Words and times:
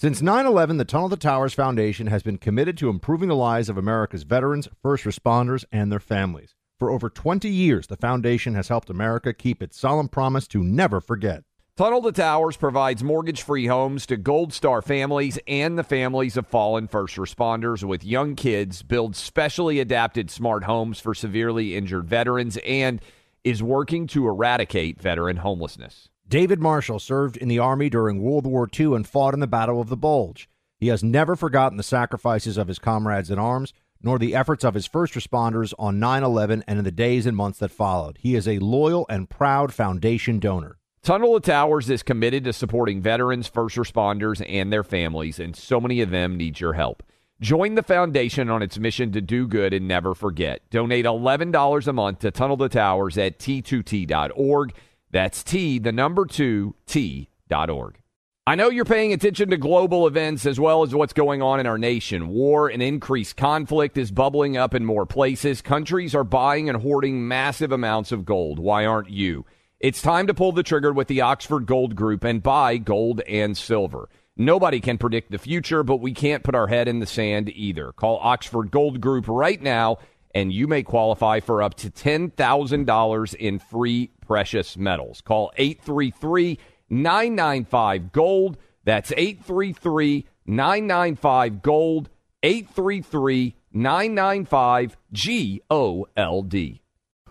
Since 0.00 0.22
9 0.22 0.46
11, 0.46 0.76
the 0.76 0.84
Tunnel 0.84 1.08
to 1.08 1.16
Towers 1.16 1.54
Foundation 1.54 2.06
has 2.06 2.22
been 2.22 2.38
committed 2.38 2.78
to 2.78 2.88
improving 2.88 3.30
the 3.30 3.34
lives 3.34 3.68
of 3.68 3.76
America's 3.76 4.22
veterans, 4.22 4.68
first 4.80 5.02
responders, 5.02 5.64
and 5.72 5.90
their 5.90 5.98
families. 5.98 6.54
For 6.78 6.92
over 6.92 7.10
20 7.10 7.48
years, 7.48 7.88
the 7.88 7.96
foundation 7.96 8.54
has 8.54 8.68
helped 8.68 8.90
America 8.90 9.34
keep 9.34 9.60
its 9.60 9.76
solemn 9.76 10.08
promise 10.08 10.46
to 10.48 10.62
never 10.62 11.00
forget. 11.00 11.42
Tunnel 11.74 12.00
to 12.02 12.12
Towers 12.12 12.56
provides 12.56 13.02
mortgage 13.02 13.42
free 13.42 13.66
homes 13.66 14.06
to 14.06 14.16
Gold 14.16 14.52
Star 14.52 14.82
families 14.82 15.36
and 15.48 15.76
the 15.76 15.82
families 15.82 16.36
of 16.36 16.46
fallen 16.46 16.86
first 16.86 17.16
responders 17.16 17.82
with 17.82 18.04
young 18.04 18.36
kids, 18.36 18.84
builds 18.84 19.18
specially 19.18 19.80
adapted 19.80 20.30
smart 20.30 20.62
homes 20.62 21.00
for 21.00 21.12
severely 21.12 21.74
injured 21.74 22.06
veterans, 22.06 22.56
and 22.58 23.00
is 23.42 23.64
working 23.64 24.06
to 24.06 24.28
eradicate 24.28 25.02
veteran 25.02 25.38
homelessness. 25.38 26.08
David 26.28 26.60
Marshall 26.60 26.98
served 26.98 27.38
in 27.38 27.48
the 27.48 27.58
Army 27.58 27.88
during 27.88 28.20
World 28.20 28.46
War 28.46 28.68
II 28.78 28.94
and 28.94 29.08
fought 29.08 29.32
in 29.32 29.40
the 29.40 29.46
Battle 29.46 29.80
of 29.80 29.88
the 29.88 29.96
Bulge. 29.96 30.46
He 30.78 30.88
has 30.88 31.02
never 31.02 31.34
forgotten 31.34 31.78
the 31.78 31.82
sacrifices 31.82 32.58
of 32.58 32.68
his 32.68 32.78
comrades 32.78 33.30
in 33.30 33.38
arms, 33.38 33.72
nor 34.02 34.18
the 34.18 34.34
efforts 34.34 34.62
of 34.62 34.74
his 34.74 34.84
first 34.84 35.14
responders 35.14 35.72
on 35.78 35.98
9 35.98 36.22
11 36.22 36.64
and 36.68 36.78
in 36.78 36.84
the 36.84 36.90
days 36.90 37.24
and 37.24 37.34
months 37.34 37.58
that 37.60 37.70
followed. 37.70 38.18
He 38.20 38.34
is 38.34 38.46
a 38.46 38.58
loyal 38.58 39.06
and 39.08 39.30
proud 39.30 39.72
foundation 39.72 40.38
donor. 40.38 40.76
Tunnel 41.02 41.34
of 41.34 41.44
Towers 41.44 41.88
is 41.88 42.02
committed 42.02 42.44
to 42.44 42.52
supporting 42.52 43.00
veterans, 43.00 43.48
first 43.48 43.76
responders, 43.76 44.44
and 44.46 44.70
their 44.70 44.84
families, 44.84 45.40
and 45.40 45.56
so 45.56 45.80
many 45.80 46.02
of 46.02 46.10
them 46.10 46.36
need 46.36 46.60
your 46.60 46.74
help. 46.74 47.02
Join 47.40 47.74
the 47.74 47.82
foundation 47.82 48.50
on 48.50 48.62
its 48.62 48.78
mission 48.78 49.12
to 49.12 49.22
do 49.22 49.46
good 49.46 49.72
and 49.72 49.88
never 49.88 50.14
forget. 50.14 50.60
Donate 50.70 51.06
$11 51.06 51.86
a 51.86 51.92
month 51.92 52.18
to 52.18 52.30
Tunnel 52.30 52.58
to 52.58 52.68
Towers 52.68 53.16
at 53.16 53.38
t2t.org. 53.38 54.74
That's 55.10 55.42
T, 55.42 55.78
the 55.78 55.92
number 55.92 56.26
two, 56.26 56.74
T.org. 56.86 57.98
I 58.46 58.54
know 58.54 58.70
you're 58.70 58.86
paying 58.86 59.12
attention 59.12 59.50
to 59.50 59.58
global 59.58 60.06
events 60.06 60.46
as 60.46 60.58
well 60.58 60.82
as 60.82 60.94
what's 60.94 61.12
going 61.12 61.42
on 61.42 61.60
in 61.60 61.66
our 61.66 61.76
nation. 61.76 62.28
War 62.28 62.68
and 62.68 62.82
increased 62.82 63.36
conflict 63.36 63.98
is 63.98 64.10
bubbling 64.10 64.56
up 64.56 64.74
in 64.74 64.86
more 64.86 65.04
places. 65.04 65.60
Countries 65.60 66.14
are 66.14 66.24
buying 66.24 66.68
and 66.70 66.80
hoarding 66.80 67.28
massive 67.28 67.72
amounts 67.72 68.10
of 68.10 68.24
gold. 68.24 68.58
Why 68.58 68.86
aren't 68.86 69.10
you? 69.10 69.44
It's 69.80 70.00
time 70.00 70.26
to 70.28 70.34
pull 70.34 70.52
the 70.52 70.62
trigger 70.62 70.92
with 70.92 71.08
the 71.08 71.20
Oxford 71.20 71.66
Gold 71.66 71.94
Group 71.94 72.24
and 72.24 72.42
buy 72.42 72.78
gold 72.78 73.20
and 73.28 73.56
silver. 73.56 74.08
Nobody 74.34 74.80
can 74.80 74.98
predict 74.98 75.30
the 75.30 75.38
future, 75.38 75.82
but 75.82 76.00
we 76.00 76.14
can't 76.14 76.42
put 76.42 76.54
our 76.54 76.68
head 76.68 76.88
in 76.88 77.00
the 77.00 77.06
sand 77.06 77.50
either. 77.50 77.92
Call 77.92 78.18
Oxford 78.22 78.70
Gold 78.70 79.00
Group 79.00 79.26
right 79.28 79.60
now 79.60 79.98
and 80.34 80.52
you 80.52 80.66
may 80.66 80.82
qualify 80.82 81.40
for 81.40 81.62
up 81.62 81.74
to 81.74 81.90
$10,000 81.90 83.34
in 83.34 83.58
free 83.58 84.10
precious 84.26 84.76
metals. 84.76 85.20
Call 85.20 85.52
833 85.56 86.58
995 86.90 88.12
Gold. 88.12 88.58
That's 88.84 89.12
833 89.12 90.26
995 90.46 91.62
Gold. 91.62 92.08
833 92.42 93.56
995 93.72 94.96
G 95.12 95.60
O 95.70 96.06
L 96.16 96.42
D. 96.42 96.82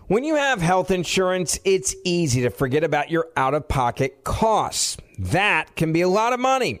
When 0.06 0.24
you 0.24 0.36
have 0.36 0.62
health 0.62 0.90
insurance, 0.90 1.58
it's 1.64 1.94
easy 2.04 2.42
to 2.42 2.50
forget 2.50 2.82
about 2.82 3.10
your 3.10 3.28
out 3.36 3.54
of 3.54 3.68
pocket 3.68 4.24
costs. 4.24 4.96
That 5.18 5.76
can 5.76 5.92
be 5.92 6.00
a 6.00 6.08
lot 6.08 6.32
of 6.32 6.40
money. 6.40 6.80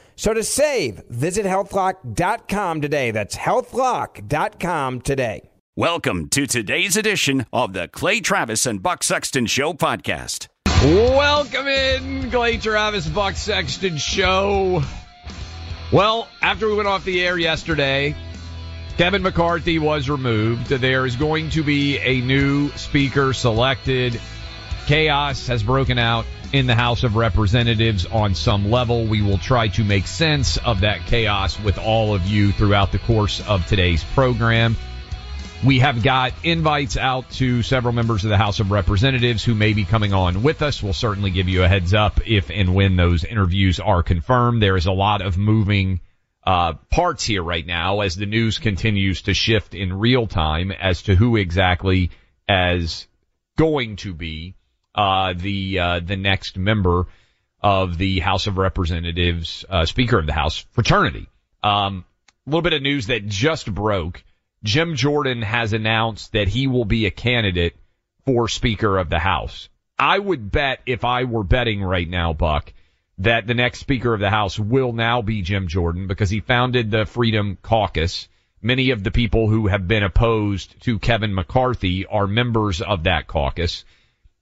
So 0.21 0.35
to 0.35 0.43
save, 0.43 1.01
visit 1.09 1.47
healthlock.com 1.47 2.81
today. 2.81 3.09
That's 3.09 3.35
healthlock.com 3.35 5.01
today. 5.01 5.49
Welcome 5.75 6.29
to 6.29 6.45
today's 6.45 6.95
edition 6.95 7.47
of 7.51 7.73
the 7.73 7.87
Clay 7.87 8.19
Travis 8.19 8.67
and 8.67 8.83
Buck 8.83 9.01
Sexton 9.01 9.47
Show 9.47 9.73
podcast. 9.73 10.47
Welcome 10.67 11.65
in, 11.65 12.29
Clay 12.29 12.57
Travis 12.57 13.07
Buck 13.07 13.33
Sexton 13.33 13.97
Show. 13.97 14.83
Well, 15.91 16.27
after 16.43 16.67
we 16.67 16.75
went 16.75 16.87
off 16.87 17.03
the 17.03 17.25
air 17.25 17.39
yesterday, 17.39 18.15
Kevin 18.97 19.23
McCarthy 19.23 19.79
was 19.79 20.07
removed. 20.07 20.67
There 20.67 21.07
is 21.07 21.15
going 21.15 21.49
to 21.49 21.63
be 21.63 21.97
a 21.97 22.21
new 22.21 22.69
speaker 22.73 23.33
selected. 23.33 24.21
Chaos 24.85 25.47
has 25.47 25.63
broken 25.63 25.97
out 25.97 26.27
in 26.53 26.67
the 26.67 26.75
House 26.75 27.03
of 27.03 27.15
Representatives 27.15 28.05
on 28.05 28.35
some 28.35 28.69
level. 28.69 29.05
We 29.05 29.21
will 29.21 29.37
try 29.37 29.69
to 29.69 29.83
make 29.83 30.07
sense 30.07 30.57
of 30.57 30.81
that 30.81 31.05
chaos 31.05 31.59
with 31.59 31.77
all 31.77 32.13
of 32.13 32.27
you 32.27 32.51
throughout 32.51 32.91
the 32.91 32.99
course 32.99 33.41
of 33.47 33.65
today's 33.67 34.03
program. 34.03 34.75
We 35.63 35.79
have 35.79 36.01
got 36.01 36.33
invites 36.43 36.97
out 36.97 37.29
to 37.31 37.61
several 37.61 37.93
members 37.93 38.23
of 38.23 38.29
the 38.29 38.37
House 38.37 38.59
of 38.59 38.71
Representatives 38.71 39.43
who 39.43 39.53
may 39.53 39.73
be 39.73 39.85
coming 39.85 40.11
on 40.11 40.41
with 40.43 40.61
us. 40.61 40.81
We'll 40.81 40.93
certainly 40.93 41.29
give 41.29 41.47
you 41.47 41.63
a 41.63 41.67
heads 41.67 41.93
up 41.93 42.19
if 42.27 42.49
and 42.49 42.73
when 42.73 42.95
those 42.95 43.23
interviews 43.23 43.79
are 43.79 44.01
confirmed. 44.01 44.61
There 44.61 44.75
is 44.75 44.87
a 44.87 44.91
lot 44.91 45.21
of 45.21 45.37
moving 45.37 46.01
uh, 46.43 46.73
parts 46.89 47.23
here 47.23 47.43
right 47.43 47.65
now 47.65 48.01
as 48.01 48.15
the 48.15 48.25
news 48.25 48.57
continues 48.57 49.21
to 49.23 49.33
shift 49.35 49.75
in 49.75 49.93
real 49.93 50.25
time 50.25 50.71
as 50.71 51.03
to 51.03 51.15
who 51.15 51.35
exactly 51.35 52.09
as 52.49 53.07
going 53.55 53.97
to 53.97 54.13
be 54.13 54.55
uh, 54.95 55.33
the 55.33 55.79
uh, 55.79 55.99
the 55.99 56.17
next 56.17 56.57
member 56.57 57.07
of 57.61 57.97
the 57.97 58.19
House 58.19 58.47
of 58.47 58.57
Representatives, 58.57 59.65
uh, 59.69 59.85
Speaker 59.85 60.19
of 60.19 60.25
the 60.25 60.33
House 60.33 60.65
fraternity. 60.71 61.27
Um, 61.63 62.05
a 62.45 62.49
little 62.49 62.63
bit 62.63 62.73
of 62.73 62.81
news 62.81 63.07
that 63.07 63.27
just 63.27 63.71
broke. 63.71 64.23
Jim 64.63 64.95
Jordan 64.95 65.41
has 65.41 65.73
announced 65.73 66.33
that 66.33 66.47
he 66.47 66.67
will 66.67 66.85
be 66.85 67.05
a 67.05 67.11
candidate 67.11 67.75
for 68.25 68.47
Speaker 68.47 68.97
of 68.97 69.09
the 69.09 69.19
House. 69.19 69.69
I 69.97 70.17
would 70.17 70.51
bet 70.51 70.81
if 70.85 71.05
I 71.05 71.23
were 71.25 71.43
betting 71.43 71.83
right 71.83 72.09
now, 72.09 72.33
Buck, 72.33 72.73
that 73.19 73.45
the 73.45 73.53
next 73.53 73.79
Speaker 73.79 74.13
of 74.13 74.19
the 74.19 74.29
House 74.29 74.57
will 74.57 74.93
now 74.93 75.21
be 75.21 75.43
Jim 75.43 75.67
Jordan 75.67 76.07
because 76.07 76.29
he 76.29 76.39
founded 76.39 76.89
the 76.89 77.05
Freedom 77.05 77.57
Caucus. 77.61 78.27
Many 78.63 78.91
of 78.91 79.03
the 79.03 79.11
people 79.11 79.47
who 79.47 79.67
have 79.67 79.87
been 79.87 80.03
opposed 80.03 80.79
to 80.83 80.99
Kevin 80.99 81.33
McCarthy 81.33 82.05
are 82.05 82.27
members 82.27 82.81
of 82.81 83.03
that 83.03 83.27
caucus. 83.27 83.85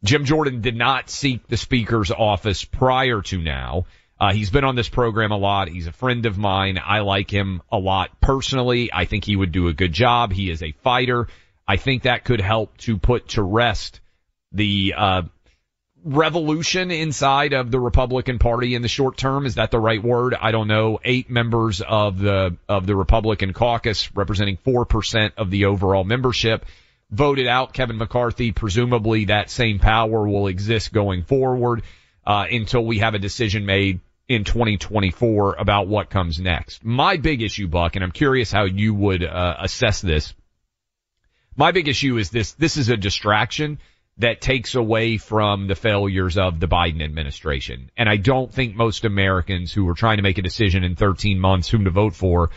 Jim 0.04 0.26
Jordan 0.26 0.62
did 0.62 0.76
not 0.76 1.10
seek 1.10 1.48
the 1.48 1.58
Speaker's 1.58 2.12
office 2.12 2.64
prior 2.64 3.22
to 3.24 3.38
now. 3.42 3.86
Uh, 4.20 4.34
he's 4.34 4.50
been 4.50 4.64
on 4.64 4.76
this 4.76 4.90
program 4.90 5.32
a 5.32 5.38
lot. 5.38 5.70
He's 5.70 5.88
a 5.88 5.92
friend 5.92 6.26
of 6.26 6.38
mine. 6.38 6.80
I 6.84 7.00
like 7.00 7.32
him 7.32 7.62
a 7.72 7.78
lot 7.78 8.20
personally. 8.20 8.90
I 8.92 9.06
think 9.06 9.24
he 9.24 9.36
would 9.36 9.52
do 9.52 9.68
a 9.68 9.74
good 9.74 9.94
job. 9.94 10.34
He 10.34 10.50
is 10.50 10.62
a 10.62 10.74
fighter. 10.84 11.28
I 11.68 11.78
think 11.78 12.04
that 12.04 12.26
could 12.26 12.42
help 12.42 12.76
to 12.80 12.98
put 12.98 13.30
to 13.30 13.44
rest 13.44 14.02
the 14.52 14.94
uh, 14.98 15.22
revolution 16.04 16.92
inside 16.92 17.54
of 17.54 17.72
the 17.72 17.80
Republican 17.80 18.40
Party 18.40 18.76
in 18.76 18.82
the 18.82 18.88
short 18.88 19.18
term. 19.18 19.46
Is 19.46 19.56
that 19.56 19.72
the 19.72 19.80
right 19.80 20.02
word? 20.02 20.34
I 20.34 20.52
don't 20.52 20.68
know. 20.68 21.00
Eight 21.04 21.30
members 21.30 21.82
of 21.82 22.20
the 22.20 22.58
of 22.68 22.86
the 22.86 22.96
Republican 22.96 23.54
caucus, 23.54 24.14
representing 24.16 24.58
four 24.58 24.86
percent 24.86 25.34
of 25.38 25.50
the 25.50 25.66
overall 25.66 26.04
membership, 26.04 26.66
voted 27.12 27.48
out 27.48 27.74
Kevin 27.74 27.98
McCarthy. 27.98 28.52
Presumably, 28.52 29.26
that 29.26 29.50
same 29.50 29.80
power 29.80 30.28
will 30.28 30.48
exist 30.48 30.94
going 30.94 31.24
forward 31.24 31.84
uh, 32.26 32.46
until 32.52 32.86
we 32.86 33.00
have 33.00 33.14
a 33.14 33.20
decision 33.20 33.66
made 33.66 34.00
in 34.28 34.44
2024 34.44 35.56
about 35.58 35.88
what 35.88 36.10
comes 36.10 36.40
next. 36.40 36.86
My 36.86 37.18
big 37.18 37.42
issue, 37.42 37.68
Buck, 37.68 37.96
and 37.96 38.04
I'm 38.04 38.12
curious 38.12 38.52
how 38.52 38.66
you 38.66 38.94
would 38.94 39.24
uh, 39.24 39.56
assess 39.60 40.02
this. 40.02 40.34
My 41.56 41.72
big 41.72 41.88
issue 41.88 42.18
is 42.18 42.30
this: 42.30 42.54
this 42.54 42.78
is 42.78 42.90
a 42.90 42.98
distraction 42.98 43.80
that 44.20 44.42
takes 44.42 44.76
away 44.76 45.18
from 45.18 45.68
the 45.68 45.76
failures 45.76 46.38
of 46.38 46.60
the 46.60 46.68
Biden 46.68 47.02
administration. 47.02 47.90
And 47.98 48.10
I 48.10 48.18
don't 48.18 48.54
think 48.54 48.76
most 48.76 49.06
Americans 49.06 49.72
who 49.72 49.88
are 49.88 49.94
trying 49.94 50.18
to 50.18 50.24
make 50.24 50.38
a 50.38 50.44
decision 50.44 50.84
in 50.84 50.96
13 50.96 51.40
months 51.40 51.70
whom 51.70 51.86
to 51.86 51.90
vote 51.90 52.14
for 52.14 52.50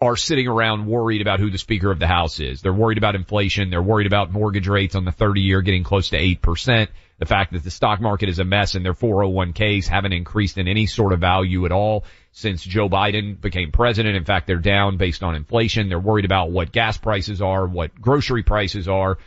are 0.00 0.16
sitting 0.16 0.48
around 0.48 0.86
worried 0.86 1.22
about 1.22 1.40
who 1.40 1.50
the 1.50 1.58
Speaker 1.58 1.90
of 1.90 1.98
the 1.98 2.06
House 2.06 2.40
is. 2.40 2.60
They're 2.60 2.72
worried 2.72 2.98
about 2.98 3.14
inflation. 3.14 3.70
They're 3.70 3.82
worried 3.82 4.06
about 4.06 4.32
mortgage 4.32 4.68
rates 4.68 4.94
on 4.94 5.04
the 5.04 5.12
30 5.12 5.40
year 5.40 5.62
getting 5.62 5.84
close 5.84 6.10
to 6.10 6.18
8%. 6.18 6.88
The 7.18 7.26
fact 7.26 7.52
that 7.52 7.62
the 7.62 7.70
stock 7.70 8.00
market 8.00 8.28
is 8.28 8.40
a 8.40 8.44
mess 8.44 8.74
and 8.74 8.84
their 8.84 8.92
401ks 8.92 9.86
haven't 9.86 10.12
increased 10.12 10.58
in 10.58 10.66
any 10.66 10.86
sort 10.86 11.12
of 11.12 11.20
value 11.20 11.64
at 11.64 11.72
all 11.72 12.04
since 12.32 12.62
Joe 12.62 12.88
Biden 12.88 13.40
became 13.40 13.70
president. 13.70 14.16
In 14.16 14.24
fact, 14.24 14.48
they're 14.48 14.58
down 14.58 14.96
based 14.96 15.22
on 15.22 15.36
inflation. 15.36 15.88
They're 15.88 16.00
worried 16.00 16.24
about 16.24 16.50
what 16.50 16.72
gas 16.72 16.98
prices 16.98 17.40
are, 17.40 17.66
what 17.66 17.94
grocery 18.00 18.42
prices 18.42 18.88
are 18.88 19.18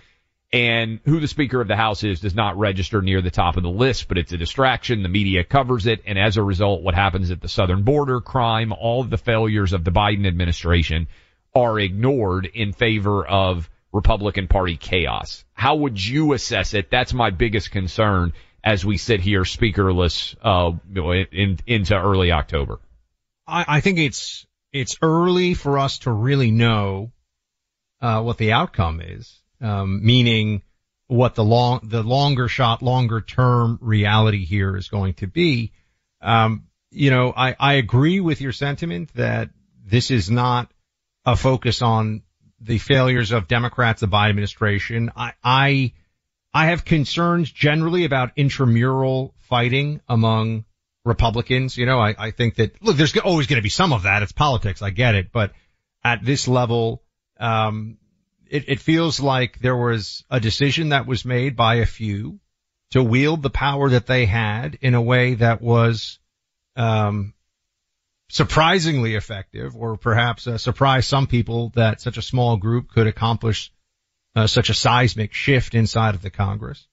and 0.53 0.99
who 1.05 1.19
the 1.19 1.27
Speaker 1.27 1.59
of 1.59 1.67
the 1.67 1.75
House 1.75 2.03
is 2.03 2.21
does 2.21 2.35
not 2.35 2.57
register 2.57 3.01
near 3.01 3.21
the 3.21 3.31
top 3.31 3.57
of 3.57 3.63
the 3.63 3.69
list, 3.69 4.07
but 4.07 4.17
it's 4.17 4.31
a 4.31 4.37
distraction. 4.37 5.03
The 5.03 5.09
media 5.09 5.43
covers 5.43 5.85
it, 5.87 6.01
and 6.05 6.17
as 6.17 6.37
a 6.37 6.43
result, 6.43 6.81
what 6.81 6.95
happens 6.95 7.31
at 7.31 7.41
the 7.41 7.49
southern 7.49 7.83
border, 7.83 8.21
crime, 8.21 8.71
all 8.71 9.01
of 9.01 9.09
the 9.09 9.17
failures 9.17 9.73
of 9.73 9.83
the 9.83 9.91
Biden 9.91 10.25
administration 10.25 11.07
are 11.53 11.79
ignored 11.79 12.45
in 12.45 12.71
favor 12.71 13.25
of 13.25 13.69
Republican 13.91 14.47
Party 14.47 14.77
chaos. 14.77 15.43
How 15.53 15.75
would 15.75 16.03
you 16.03 16.33
assess 16.33 16.73
it? 16.73 16.89
That's 16.89 17.13
my 17.13 17.29
biggest 17.31 17.71
concern 17.71 18.33
as 18.63 18.85
we 18.85 18.97
sit 18.97 19.21
here 19.21 19.43
speakerless 19.43 20.35
uh, 20.41 20.73
in, 21.31 21.57
into 21.65 21.95
early 21.95 22.31
October. 22.31 22.79
I, 23.47 23.65
I 23.67 23.81
think 23.81 23.99
it's 23.99 24.45
it's 24.73 24.97
early 25.01 25.53
for 25.53 25.79
us 25.79 25.99
to 25.99 26.11
really 26.11 26.51
know 26.51 27.11
uh, 28.01 28.21
what 28.21 28.37
the 28.37 28.51
outcome 28.51 29.01
is, 29.01 29.41
um, 29.61 30.05
meaning 30.05 30.61
what 31.07 31.35
the 31.35 31.43
long 31.43 31.81
the 31.83 32.03
longer 32.03 32.47
shot, 32.47 32.81
longer 32.81 33.21
term 33.21 33.79
reality 33.81 34.45
here 34.45 34.75
is 34.75 34.89
going 34.89 35.13
to 35.15 35.27
be. 35.27 35.71
Um, 36.21 36.67
you 36.91 37.11
know, 37.11 37.33
I, 37.35 37.55
I 37.59 37.73
agree 37.73 38.19
with 38.19 38.41
your 38.41 38.51
sentiment 38.51 39.13
that 39.15 39.49
this 39.85 40.11
is 40.11 40.29
not 40.29 40.71
a 41.25 41.35
focus 41.35 41.81
on 41.81 42.23
the 42.59 42.77
failures 42.77 43.31
of 43.31 43.47
Democrats, 43.47 44.01
the 44.01 44.07
Biden 44.07 44.29
administration. 44.29 45.11
I, 45.15 45.33
I, 45.43 45.93
I 46.53 46.67
have 46.67 46.85
concerns 46.85 47.51
generally 47.51 48.05
about 48.05 48.31
intramural 48.35 49.35
fighting 49.41 50.01
among 50.07 50.65
Republicans. 51.05 51.77
You 51.77 51.85
know, 51.85 51.99
I, 51.99 52.15
I 52.17 52.31
think 52.31 52.55
that, 52.55 52.81
look, 52.81 52.97
there's 52.97 53.15
always 53.17 53.47
going 53.47 53.57
to 53.57 53.63
be 53.63 53.69
some 53.69 53.93
of 53.93 54.03
that. 54.03 54.23
It's 54.23 54.31
politics. 54.31 54.81
I 54.81 54.89
get 54.89 55.15
it. 55.15 55.31
But 55.31 55.51
at 56.03 56.23
this 56.23 56.47
level, 56.47 57.03
um, 57.39 57.97
it, 58.51 58.65
it 58.67 58.79
feels 58.79 59.19
like 59.19 59.59
there 59.59 59.75
was 59.75 60.23
a 60.29 60.39
decision 60.39 60.89
that 60.89 61.07
was 61.07 61.25
made 61.25 61.55
by 61.55 61.75
a 61.75 61.85
few 61.85 62.39
to 62.91 63.03
wield 63.03 63.41
the 63.41 63.49
power 63.49 63.89
that 63.89 64.07
they 64.07 64.25
had 64.25 64.77
in 64.81 64.95
a 64.95 65.01
way 65.01 65.35
that 65.35 65.61
was, 65.61 66.19
um, 66.75 67.33
surprisingly 68.29 69.15
effective 69.15 69.75
or 69.75 69.97
perhaps 69.97 70.47
uh, 70.47 70.57
surprise 70.57 71.07
some 71.07 71.27
people 71.27 71.71
that 71.75 72.01
such 72.01 72.17
a 72.17 72.21
small 72.21 72.57
group 72.57 72.89
could 72.89 73.07
accomplish 73.07 73.71
uh, 74.35 74.47
such 74.47 74.69
a 74.69 74.73
seismic 74.73 75.33
shift 75.33 75.73
inside 75.73 76.13
of 76.13 76.21
the 76.21 76.29
Congress. 76.29 76.87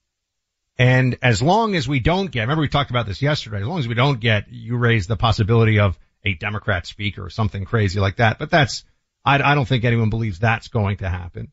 And 0.79 1.19
as 1.23 1.43
long 1.43 1.77
as 1.77 1.87
we 1.87 2.01
don't 2.01 2.31
get, 2.31 2.43
remember 2.43 2.63
we 2.63 2.69
talked 2.69 2.91
about 2.91 3.07
this 3.07 3.23
yesterday, 3.23 3.61
as 3.61 3.67
long 3.67 3.79
as 3.79 3.89
we 3.89 3.95
don't 3.95 4.21
get, 4.21 4.47
you 4.51 4.77
raise 4.77 5.07
the 5.07 5.17
possibility 5.17 5.79
of 5.79 5.99
a 6.25 6.35
Democrat 6.35 6.87
speaker 6.87 7.25
or 7.25 7.31
something 7.31 7.65
crazy 7.65 8.01
like 8.01 8.17
that, 8.17 8.39
but 8.39 8.51
that's, 8.51 8.85
I, 9.25 9.41
I 9.43 9.55
don't 9.55 9.67
think 9.67 9.85
anyone 9.85 10.11
believes 10.11 10.39
that's 10.39 10.69
going 10.69 10.99
to 10.99 11.09
happen. 11.09 11.53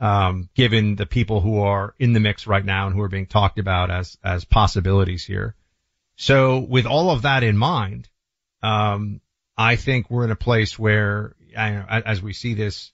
Um, 0.00 0.48
given 0.54 0.94
the 0.94 1.06
people 1.06 1.40
who 1.40 1.60
are 1.60 1.94
in 1.98 2.12
the 2.12 2.20
mix 2.20 2.46
right 2.46 2.64
now 2.64 2.86
and 2.86 2.94
who 2.94 3.02
are 3.02 3.08
being 3.08 3.26
talked 3.26 3.58
about 3.58 3.90
as, 3.90 4.16
as 4.22 4.44
possibilities 4.44 5.24
here. 5.24 5.56
So 6.14 6.60
with 6.60 6.86
all 6.86 7.10
of 7.10 7.22
that 7.22 7.42
in 7.42 7.56
mind, 7.56 8.08
um, 8.62 9.20
I 9.56 9.74
think 9.74 10.08
we're 10.08 10.24
in 10.24 10.30
a 10.30 10.36
place 10.36 10.78
where, 10.78 11.34
as 11.56 12.22
we 12.22 12.32
see 12.32 12.54
this 12.54 12.92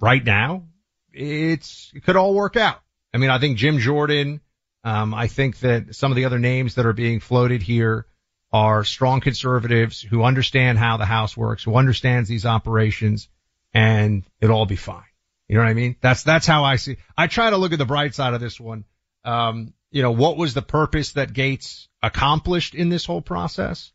right 0.00 0.24
now, 0.24 0.64
it's, 1.12 1.92
it 1.94 2.04
could 2.04 2.16
all 2.16 2.34
work 2.34 2.56
out. 2.56 2.80
I 3.14 3.18
mean, 3.18 3.30
I 3.30 3.38
think 3.38 3.56
Jim 3.56 3.78
Jordan, 3.78 4.40
um, 4.82 5.14
I 5.14 5.28
think 5.28 5.60
that 5.60 5.94
some 5.94 6.10
of 6.10 6.16
the 6.16 6.24
other 6.24 6.40
names 6.40 6.74
that 6.74 6.86
are 6.86 6.92
being 6.92 7.20
floated 7.20 7.62
here 7.62 8.06
are 8.52 8.82
strong 8.82 9.20
conservatives 9.20 10.02
who 10.02 10.24
understand 10.24 10.78
how 10.78 10.96
the 10.96 11.04
House 11.04 11.36
works, 11.36 11.62
who 11.62 11.76
understands 11.76 12.28
these 12.28 12.46
operations, 12.46 13.28
and 13.74 14.24
it'll 14.40 14.56
all 14.56 14.66
be 14.66 14.76
fine. 14.76 15.02
You 15.48 15.56
know 15.56 15.62
what 15.62 15.70
I 15.70 15.74
mean? 15.74 15.96
That's, 16.00 16.22
that's 16.22 16.46
how 16.46 16.64
I 16.64 16.76
see, 16.76 16.96
I 17.16 17.26
try 17.26 17.50
to 17.50 17.56
look 17.56 17.72
at 17.72 17.78
the 17.78 17.84
bright 17.84 18.14
side 18.14 18.34
of 18.34 18.40
this 18.40 18.58
one. 18.58 18.84
Um, 19.24 19.74
you 19.90 20.02
know, 20.02 20.12
what 20.12 20.36
was 20.36 20.54
the 20.54 20.62
purpose 20.62 21.12
that 21.12 21.32
Gaetz 21.32 21.88
accomplished 22.02 22.74
in 22.74 22.88
this 22.88 23.04
whole 23.04 23.20
process? 23.20 23.92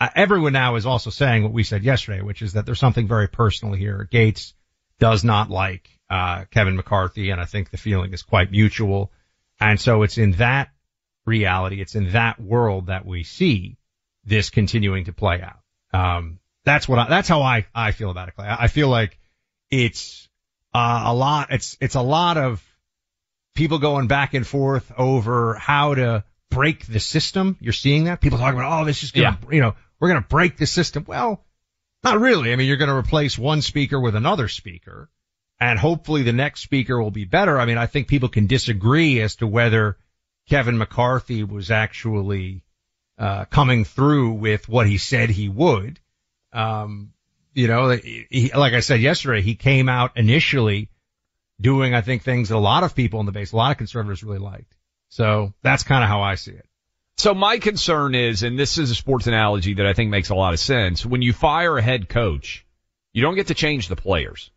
uh, 0.00 0.08
everyone 0.14 0.52
now 0.52 0.76
is 0.76 0.86
also 0.86 1.10
saying 1.10 1.42
what 1.42 1.52
we 1.52 1.64
said 1.64 1.82
yesterday, 1.82 2.22
which 2.22 2.42
is 2.42 2.52
that 2.52 2.66
there's 2.66 2.78
something 2.78 3.08
very 3.08 3.28
personal 3.28 3.74
here. 3.74 4.08
Gaetz 4.10 4.52
does 5.00 5.24
not 5.24 5.50
like 5.50 5.88
uh, 6.08 6.44
Kevin 6.50 6.76
McCarthy, 6.76 7.30
and 7.30 7.40
I 7.40 7.44
think 7.44 7.70
the 7.70 7.76
feeling 7.76 8.12
is 8.12 8.22
quite 8.22 8.50
mutual. 8.50 9.12
And 9.60 9.80
so 9.80 10.02
it's 10.02 10.18
in 10.18 10.32
that 10.32 10.68
reality, 11.26 11.80
it's 11.80 11.94
in 11.94 12.12
that 12.12 12.40
world 12.40 12.86
that 12.86 13.04
we 13.04 13.24
see 13.24 13.76
this 14.24 14.50
continuing 14.50 15.06
to 15.06 15.12
play 15.12 15.42
out. 15.42 15.58
Um, 15.92 16.38
that's 16.64 16.88
what 16.88 16.98
I, 16.98 17.08
that's 17.08 17.28
how 17.28 17.42
I, 17.42 17.66
I 17.74 17.92
feel 17.92 18.10
about 18.10 18.28
it, 18.28 18.36
Clay. 18.36 18.46
I 18.48 18.68
feel 18.68 18.88
like 18.88 19.17
it's 19.70 20.28
uh, 20.74 21.02
a 21.06 21.14
lot, 21.14 21.48
it's, 21.50 21.76
it's 21.80 21.94
a 21.94 22.02
lot 22.02 22.36
of 22.36 22.62
people 23.54 23.78
going 23.78 24.06
back 24.06 24.34
and 24.34 24.46
forth 24.46 24.92
over 24.96 25.54
how 25.54 25.94
to 25.94 26.24
break 26.50 26.86
the 26.86 27.00
system. 27.00 27.56
You're 27.60 27.72
seeing 27.72 28.04
that 28.04 28.20
people 28.20 28.38
talking 28.38 28.58
about, 28.58 28.82
oh, 28.82 28.84
this 28.84 29.02
is 29.02 29.10
going 29.10 29.34
to, 29.34 29.38
yeah. 29.42 29.54
you 29.54 29.60
know, 29.60 29.74
we're 29.98 30.08
going 30.08 30.22
to 30.22 30.28
break 30.28 30.56
the 30.56 30.66
system. 30.66 31.04
Well, 31.06 31.44
not 32.04 32.20
really. 32.20 32.52
I 32.52 32.56
mean, 32.56 32.68
you're 32.68 32.76
going 32.76 32.90
to 32.90 32.96
replace 32.96 33.36
one 33.36 33.62
speaker 33.62 34.00
with 34.00 34.14
another 34.14 34.48
speaker 34.48 35.10
and 35.60 35.78
hopefully 35.78 36.22
the 36.22 36.32
next 36.32 36.62
speaker 36.62 37.00
will 37.02 37.10
be 37.10 37.24
better. 37.24 37.58
I 37.58 37.64
mean, 37.64 37.78
I 37.78 37.86
think 37.86 38.08
people 38.08 38.28
can 38.28 38.46
disagree 38.46 39.20
as 39.20 39.36
to 39.36 39.46
whether 39.46 39.96
Kevin 40.48 40.78
McCarthy 40.78 41.42
was 41.42 41.70
actually, 41.70 42.64
uh, 43.18 43.44
coming 43.46 43.84
through 43.84 44.34
with 44.34 44.68
what 44.68 44.86
he 44.86 44.98
said 44.98 45.30
he 45.30 45.48
would. 45.48 45.98
Um, 46.52 47.12
you 47.54 47.68
know, 47.68 47.90
he, 47.90 48.50
like 48.54 48.74
I 48.74 48.80
said 48.80 49.00
yesterday, 49.00 49.42
he 49.42 49.54
came 49.54 49.88
out 49.88 50.16
initially 50.16 50.90
doing, 51.60 51.94
I 51.94 52.00
think, 52.00 52.22
things 52.22 52.48
that 52.48 52.56
a 52.56 52.58
lot 52.58 52.84
of 52.84 52.94
people 52.94 53.20
in 53.20 53.26
the 53.26 53.32
base, 53.32 53.52
a 53.52 53.56
lot 53.56 53.72
of 53.72 53.78
conservatives 53.78 54.22
really 54.22 54.38
liked. 54.38 54.74
So 55.08 55.52
that's 55.62 55.82
kind 55.82 56.04
of 56.04 56.08
how 56.08 56.22
I 56.22 56.34
see 56.36 56.52
it. 56.52 56.66
So 57.16 57.34
my 57.34 57.58
concern 57.58 58.14
is, 58.14 58.44
and 58.44 58.58
this 58.58 58.78
is 58.78 58.90
a 58.90 58.94
sports 58.94 59.26
analogy 59.26 59.74
that 59.74 59.86
I 59.86 59.92
think 59.92 60.10
makes 60.10 60.30
a 60.30 60.36
lot 60.36 60.52
of 60.52 60.60
sense. 60.60 61.04
When 61.04 61.20
you 61.20 61.32
fire 61.32 61.76
a 61.76 61.82
head 61.82 62.08
coach, 62.08 62.64
you 63.12 63.22
don't 63.22 63.34
get 63.34 63.48
to 63.48 63.54
change 63.54 63.88
the 63.88 63.96
players. 63.96 64.52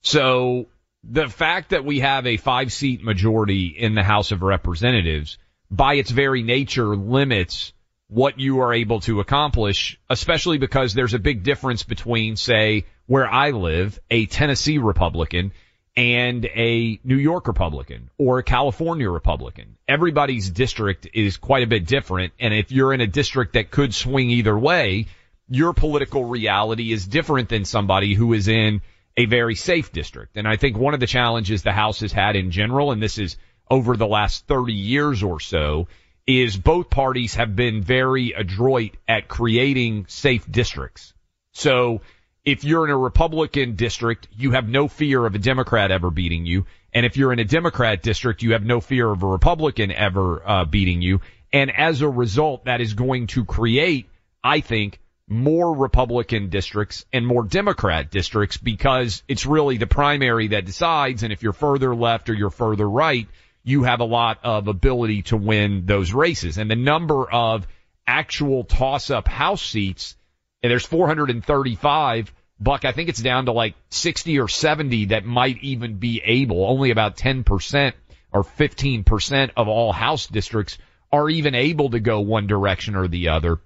So 0.00 0.68
the 1.04 1.28
fact 1.28 1.70
that 1.70 1.84
we 1.84 2.00
have 2.00 2.26
a 2.26 2.38
five 2.38 2.72
seat 2.72 3.04
majority 3.04 3.66
in 3.66 3.94
the 3.94 4.02
House 4.02 4.32
of 4.32 4.42
Representatives 4.42 5.36
by 5.70 5.94
its 5.94 6.10
very 6.10 6.42
nature 6.42 6.96
limits 6.96 7.72
what 8.12 8.38
you 8.38 8.60
are 8.60 8.74
able 8.74 9.00
to 9.00 9.20
accomplish, 9.20 9.98
especially 10.10 10.58
because 10.58 10.92
there's 10.92 11.14
a 11.14 11.18
big 11.18 11.42
difference 11.42 11.82
between, 11.82 12.36
say, 12.36 12.84
where 13.06 13.26
I 13.26 13.52
live, 13.52 13.98
a 14.10 14.26
Tennessee 14.26 14.76
Republican 14.76 15.52
and 15.96 16.44
a 16.44 17.00
New 17.04 17.16
York 17.16 17.46
Republican 17.46 18.10
or 18.18 18.38
a 18.38 18.42
California 18.42 19.08
Republican. 19.08 19.78
Everybody's 19.88 20.50
district 20.50 21.08
is 21.14 21.38
quite 21.38 21.62
a 21.62 21.66
bit 21.66 21.86
different. 21.86 22.34
And 22.38 22.52
if 22.52 22.70
you're 22.70 22.92
in 22.92 23.00
a 23.00 23.06
district 23.06 23.54
that 23.54 23.70
could 23.70 23.94
swing 23.94 24.28
either 24.28 24.58
way, 24.58 25.06
your 25.48 25.72
political 25.72 26.26
reality 26.26 26.92
is 26.92 27.06
different 27.06 27.48
than 27.48 27.64
somebody 27.64 28.12
who 28.12 28.34
is 28.34 28.46
in 28.46 28.82
a 29.16 29.24
very 29.24 29.54
safe 29.54 29.90
district. 29.90 30.36
And 30.36 30.46
I 30.46 30.56
think 30.56 30.76
one 30.76 30.92
of 30.92 31.00
the 31.00 31.06
challenges 31.06 31.62
the 31.62 31.72
House 31.72 32.00
has 32.00 32.12
had 32.12 32.36
in 32.36 32.50
general, 32.50 32.92
and 32.92 33.02
this 33.02 33.16
is 33.16 33.38
over 33.70 33.96
the 33.96 34.06
last 34.06 34.46
30 34.46 34.74
years 34.74 35.22
or 35.22 35.40
so, 35.40 35.88
is 36.26 36.56
both 36.56 36.88
parties 36.90 37.34
have 37.34 37.56
been 37.56 37.82
very 37.82 38.32
adroit 38.32 38.92
at 39.08 39.28
creating 39.28 40.06
safe 40.08 40.50
districts. 40.50 41.14
So 41.52 42.00
if 42.44 42.64
you're 42.64 42.84
in 42.84 42.90
a 42.90 42.98
Republican 42.98 43.76
district, 43.76 44.28
you 44.36 44.52
have 44.52 44.68
no 44.68 44.88
fear 44.88 45.24
of 45.24 45.34
a 45.34 45.38
Democrat 45.38 45.90
ever 45.90 46.10
beating 46.10 46.46
you. 46.46 46.66
And 46.92 47.06
if 47.06 47.16
you're 47.16 47.32
in 47.32 47.38
a 47.38 47.44
Democrat 47.44 48.02
district, 48.02 48.42
you 48.42 48.52
have 48.52 48.64
no 48.64 48.80
fear 48.80 49.10
of 49.10 49.22
a 49.22 49.26
Republican 49.26 49.90
ever 49.90 50.42
uh, 50.46 50.64
beating 50.64 51.02
you. 51.02 51.20
And 51.52 51.70
as 51.70 52.02
a 52.02 52.08
result, 52.08 52.64
that 52.64 52.80
is 52.80 52.94
going 52.94 53.28
to 53.28 53.44
create, 53.44 54.08
I 54.42 54.60
think, 54.60 54.98
more 55.28 55.74
Republican 55.74 56.50
districts 56.50 57.06
and 57.12 57.26
more 57.26 57.44
Democrat 57.44 58.10
districts 58.10 58.56
because 58.56 59.22
it's 59.28 59.46
really 59.46 59.76
the 59.76 59.86
primary 59.86 60.48
that 60.48 60.66
decides. 60.66 61.22
And 61.22 61.32
if 61.32 61.42
you're 61.42 61.52
further 61.52 61.94
left 61.94 62.28
or 62.28 62.34
you're 62.34 62.50
further 62.50 62.88
right, 62.88 63.28
you 63.64 63.84
have 63.84 64.00
a 64.00 64.04
lot 64.04 64.38
of 64.42 64.68
ability 64.68 65.22
to 65.22 65.36
win 65.36 65.86
those 65.86 66.12
races. 66.12 66.58
And 66.58 66.70
the 66.70 66.76
number 66.76 67.30
of 67.30 67.66
actual 68.06 68.64
toss 68.64 69.10
up 69.10 69.28
House 69.28 69.62
seats 69.62 70.16
and 70.62 70.70
there's 70.70 70.86
435. 70.86 72.32
Buck, 72.60 72.84
I 72.84 72.92
think 72.92 73.08
it's 73.08 73.22
down 73.22 73.46
to 73.46 73.52
like 73.52 73.74
60 73.90 74.38
or 74.38 74.48
70 74.48 75.06
that 75.06 75.24
might 75.24 75.58
even 75.62 75.98
be 75.98 76.22
able. 76.24 76.64
Only 76.64 76.90
about 76.90 77.16
10% 77.16 77.92
or 78.32 78.44
15% 78.44 79.50
of 79.56 79.68
all 79.68 79.92
House 79.92 80.26
districts 80.26 80.78
are 81.12 81.28
even 81.28 81.54
able 81.54 81.90
to 81.90 82.00
go 82.00 82.20
one 82.20 82.46
direction 82.46 82.94
or 82.94 83.08
the 83.08 83.28
other. 83.28 83.58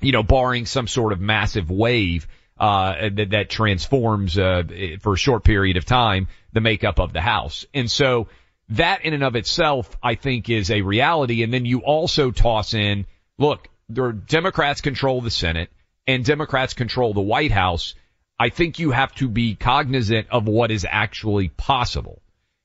You 0.00 0.12
know, 0.12 0.22
barring 0.22 0.66
some 0.66 0.86
sort 0.86 1.12
of 1.12 1.20
massive 1.20 1.70
wave 1.70 2.28
uh, 2.58 3.08
that, 3.14 3.30
that 3.30 3.50
transforms 3.50 4.38
uh, 4.38 4.62
for 5.00 5.14
a 5.14 5.18
short 5.18 5.44
period 5.44 5.76
of 5.76 5.84
time 5.84 6.28
the 6.52 6.60
makeup 6.60 6.98
of 6.98 7.12
the 7.12 7.20
House. 7.20 7.66
And 7.72 7.90
so 7.90 8.28
that 8.70 9.04
in 9.04 9.14
and 9.14 9.24
of 9.24 9.36
itself, 9.36 9.96
I 10.02 10.14
think, 10.14 10.50
is 10.50 10.70
a 10.70 10.82
reality. 10.82 11.42
And 11.42 11.52
then 11.52 11.64
you 11.64 11.80
also 11.80 12.30
toss 12.30 12.74
in, 12.74 13.06
look, 13.38 13.68
the 13.88 14.12
Democrats 14.12 14.80
control 14.80 15.20
the 15.20 15.30
Senate 15.30 15.70
and 16.06 16.24
Democrats 16.24 16.74
control 16.74 17.12
the 17.12 17.20
White 17.20 17.52
House, 17.52 17.94
I 18.38 18.48
think 18.48 18.78
you 18.78 18.92
have 18.92 19.14
to 19.16 19.28
be 19.28 19.54
cognizant 19.54 20.28
of 20.30 20.46
what 20.46 20.70
is 20.70 20.86
actually 20.88 21.48
possible. 21.48 22.22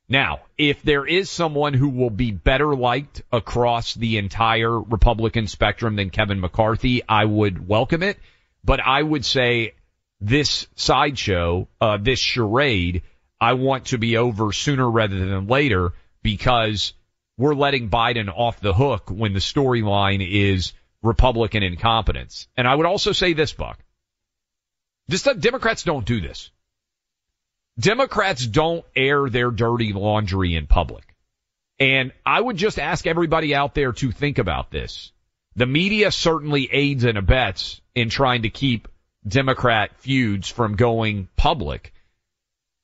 Now, 0.07 0.41
if 0.57 0.83
there 0.83 1.05
is 1.05 1.29
someone 1.29 1.73
who 1.73 1.89
will 1.89 2.09
be 2.09 2.31
better 2.31 2.75
liked 2.75 3.21
across 3.31 3.93
the 3.93 4.17
entire 4.17 4.79
Republican 4.79 5.47
spectrum 5.47 5.95
than 5.95 6.09
Kevin 6.09 6.39
McCarthy, 6.39 7.01
I 7.07 7.25
would 7.25 7.67
welcome 7.67 8.03
it. 8.03 8.19
But 8.63 8.79
I 8.79 9.01
would 9.01 9.25
say 9.25 9.73
this 10.21 10.67
sideshow, 10.75 11.67
uh, 11.81 11.97
this 11.97 12.19
charade, 12.19 13.03
I 13.43 13.53
want 13.53 13.87
to 13.87 13.97
be 13.97 14.15
over 14.15 14.53
sooner 14.53 14.89
rather 14.89 15.19
than 15.19 15.47
later 15.47 15.91
because 16.21 16.93
we're 17.37 17.53
letting 17.53 17.89
Biden 17.89 18.29
off 18.33 18.61
the 18.61 18.73
hook 18.73 19.09
when 19.09 19.33
the 19.33 19.39
storyline 19.39 20.25
is 20.25 20.71
Republican 21.01 21.61
incompetence. 21.61 22.47
And 22.55 22.65
I 22.65 22.73
would 22.73 22.85
also 22.85 23.11
say 23.11 23.33
this, 23.33 23.51
Buck. 23.51 23.79
This, 25.09 25.23
Democrats 25.23 25.83
don't 25.83 26.05
do 26.05 26.21
this. 26.21 26.51
Democrats 27.77 28.47
don't 28.47 28.85
air 28.95 29.29
their 29.29 29.51
dirty 29.51 29.91
laundry 29.91 30.55
in 30.55 30.65
public. 30.65 31.03
And 31.79 32.13
I 32.25 32.39
would 32.39 32.55
just 32.55 32.79
ask 32.79 33.05
everybody 33.05 33.53
out 33.53 33.75
there 33.75 33.91
to 33.91 34.11
think 34.13 34.37
about 34.37 34.71
this. 34.71 35.11
The 35.57 35.65
media 35.65 36.11
certainly 36.11 36.69
aids 36.71 37.03
and 37.03 37.17
abets 37.17 37.81
in 37.93 38.09
trying 38.09 38.43
to 38.43 38.49
keep 38.49 38.87
Democrat 39.27 39.91
feuds 39.97 40.47
from 40.47 40.77
going 40.77 41.27
public. 41.35 41.93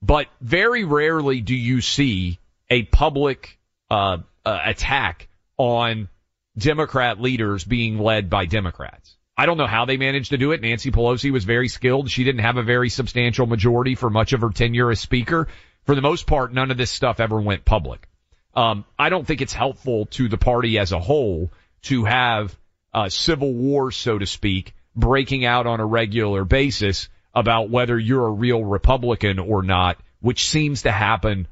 But 0.02 0.28
very 0.42 0.84
rarely 0.86 1.42
do 1.42 1.56
you 1.56 1.82
see 1.82 2.40
a 2.70 2.84
public 2.84 3.60
uh, 3.90 4.20
uh, 4.46 4.60
attack 4.66 5.28
on 5.58 6.10
Democrat 6.58 7.20
leaders 7.20 7.64
being 7.64 8.00
led 8.00 8.30
by 8.30 8.46
Democrats. 8.46 9.16
I 9.38 9.46
don't 9.46 9.58
know 9.58 9.68
how 9.68 9.86
they 9.86 9.98
managed 9.98 10.32
to 10.32 10.38
do 10.38 10.52
it. 10.52 10.62
Nancy 10.62 10.92
Pelosi 10.92 11.32
was 11.32 11.46
very 11.46 11.70
skilled. 11.70 12.12
She 12.12 12.24
didn't 12.24 12.42
have 12.42 12.58
a 12.58 12.64
very 12.64 12.90
substantial 12.90 13.48
majority 13.48 13.96
for 13.96 14.10
much 14.10 14.34
of 14.34 14.42
her 14.42 14.50
tenure 14.50 14.92
as 14.92 15.00
speaker. 15.00 15.48
For 15.86 15.96
the 15.96 16.02
most 16.02 16.28
part, 16.28 16.54
none 16.54 16.72
of 16.72 16.78
this 16.78 16.92
stuff 16.92 17.20
ever 17.20 17.40
went 17.40 17.64
public. 17.64 18.08
Um, 18.54 18.84
I 18.98 19.10
don't 19.10 19.26
think 19.26 19.42
it's 19.42 19.54
helpful 19.54 20.08
to 20.08 20.28
the 20.28 20.38
party 20.38 20.78
as 20.78 20.92
a 20.92 21.00
whole 21.00 21.52
to 21.84 22.04
have 22.04 22.58
a 22.94 23.10
civil 23.10 23.54
war, 23.54 23.92
so 23.92 24.18
to 24.18 24.26
speak, 24.26 24.74
breaking 24.96 25.46
out 25.46 25.68
on 25.68 25.80
a 25.80 25.86
regular 25.86 26.44
basis 26.44 27.08
about 27.40 27.70
whether 27.70 27.98
you're 27.98 28.28
a 28.28 28.32
real 28.32 28.64
Republican 28.64 29.40
or 29.40 29.64
not, 29.64 29.98
which 30.20 30.48
seems 30.48 30.84
to 30.84 30.92
happen 30.92 31.48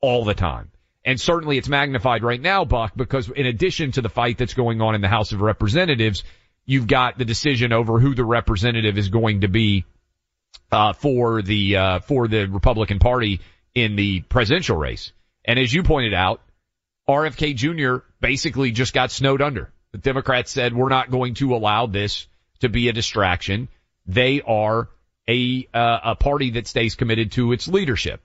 all 0.00 0.24
the 0.24 0.34
time. 0.34 0.70
And 1.04 1.20
certainly 1.20 1.56
it's 1.56 1.68
magnified 1.68 2.22
right 2.22 2.40
now, 2.40 2.64
Buck, 2.64 2.92
because 2.94 3.30
in 3.30 3.46
addition 3.46 3.92
to 3.92 4.02
the 4.02 4.08
fight 4.08 4.36
that's 4.36 4.54
going 4.54 4.82
on 4.82 4.94
in 4.94 5.00
the 5.00 5.08
House 5.08 5.32
of 5.32 5.40
Representatives, 5.40 6.24
you've 6.66 6.86
got 6.86 7.16
the 7.16 7.24
decision 7.24 7.72
over 7.72 7.98
who 7.98 8.14
the 8.14 8.24
representative 8.24 8.98
is 8.98 9.08
going 9.08 9.40
to 9.40 9.48
be 9.48 9.84
uh, 10.70 10.92
for 10.92 11.40
the 11.40 11.76
uh, 11.76 11.98
for 12.00 12.28
the 12.28 12.46
Republican 12.46 12.98
Party 12.98 13.40
in 13.74 13.96
the 13.96 14.20
presidential 14.20 14.76
race. 14.76 15.12
And 15.44 15.58
as 15.58 15.72
you 15.72 15.82
pointed 15.82 16.14
out, 16.14 16.42
RFK 17.08 17.54
Jr. 17.54 18.04
basically 18.20 18.72
just 18.72 18.92
got 18.92 19.10
snowed 19.10 19.40
under. 19.40 19.72
The 19.92 19.98
Democrats 19.98 20.50
said 20.50 20.74
we're 20.74 20.90
not 20.90 21.10
going 21.10 21.34
to 21.34 21.54
allow 21.54 21.86
this 21.86 22.26
to 22.60 22.68
be 22.68 22.88
a 22.88 22.92
distraction. 22.92 23.68
They 24.06 24.42
are 24.42 24.88
a 25.28 25.68
uh, 25.74 25.98
a 26.04 26.14
party 26.16 26.52
that 26.52 26.66
stays 26.66 26.94
committed 26.94 27.32
to 27.32 27.52
its 27.52 27.68
leadership. 27.68 28.20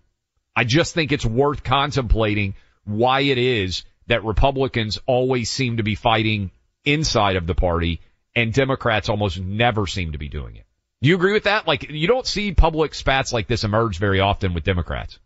I 0.55 0.63
just 0.63 0.93
think 0.93 1.12
it's 1.12 1.25
worth 1.25 1.63
contemplating 1.63 2.55
why 2.86 3.22
it 3.22 3.38
is 3.38 3.83
that 4.07 4.24
Republicans 4.24 5.00
always 5.05 5.50
seem 5.50 5.77
to 5.77 5.83
be 5.83 5.95
fighting 5.95 6.51
inside 6.86 7.36
of 7.36 7.48
the 7.48 7.55
party 7.55 8.01
and 8.36 8.53
Democrats 8.53 9.10
almost 9.10 9.39
never 9.39 9.88
seem 9.88 10.12
to 10.12 10.17
be 10.17 10.27
doing 10.29 10.55
it. 10.55 10.65
Do 11.01 11.10
you 11.10 11.15
agree 11.15 11.33
with 11.33 11.43
that? 11.43 11.67
Like 11.67 11.89
you 11.89 12.07
don't 12.07 12.25
see 12.25 12.53
public 12.53 12.93
spats 12.93 13.33
like 13.33 13.48
this 13.48 13.63
emerge 13.63 13.98
very 13.98 14.19
often 14.19 14.53
with 14.53 14.63
Democrats. 14.63 15.19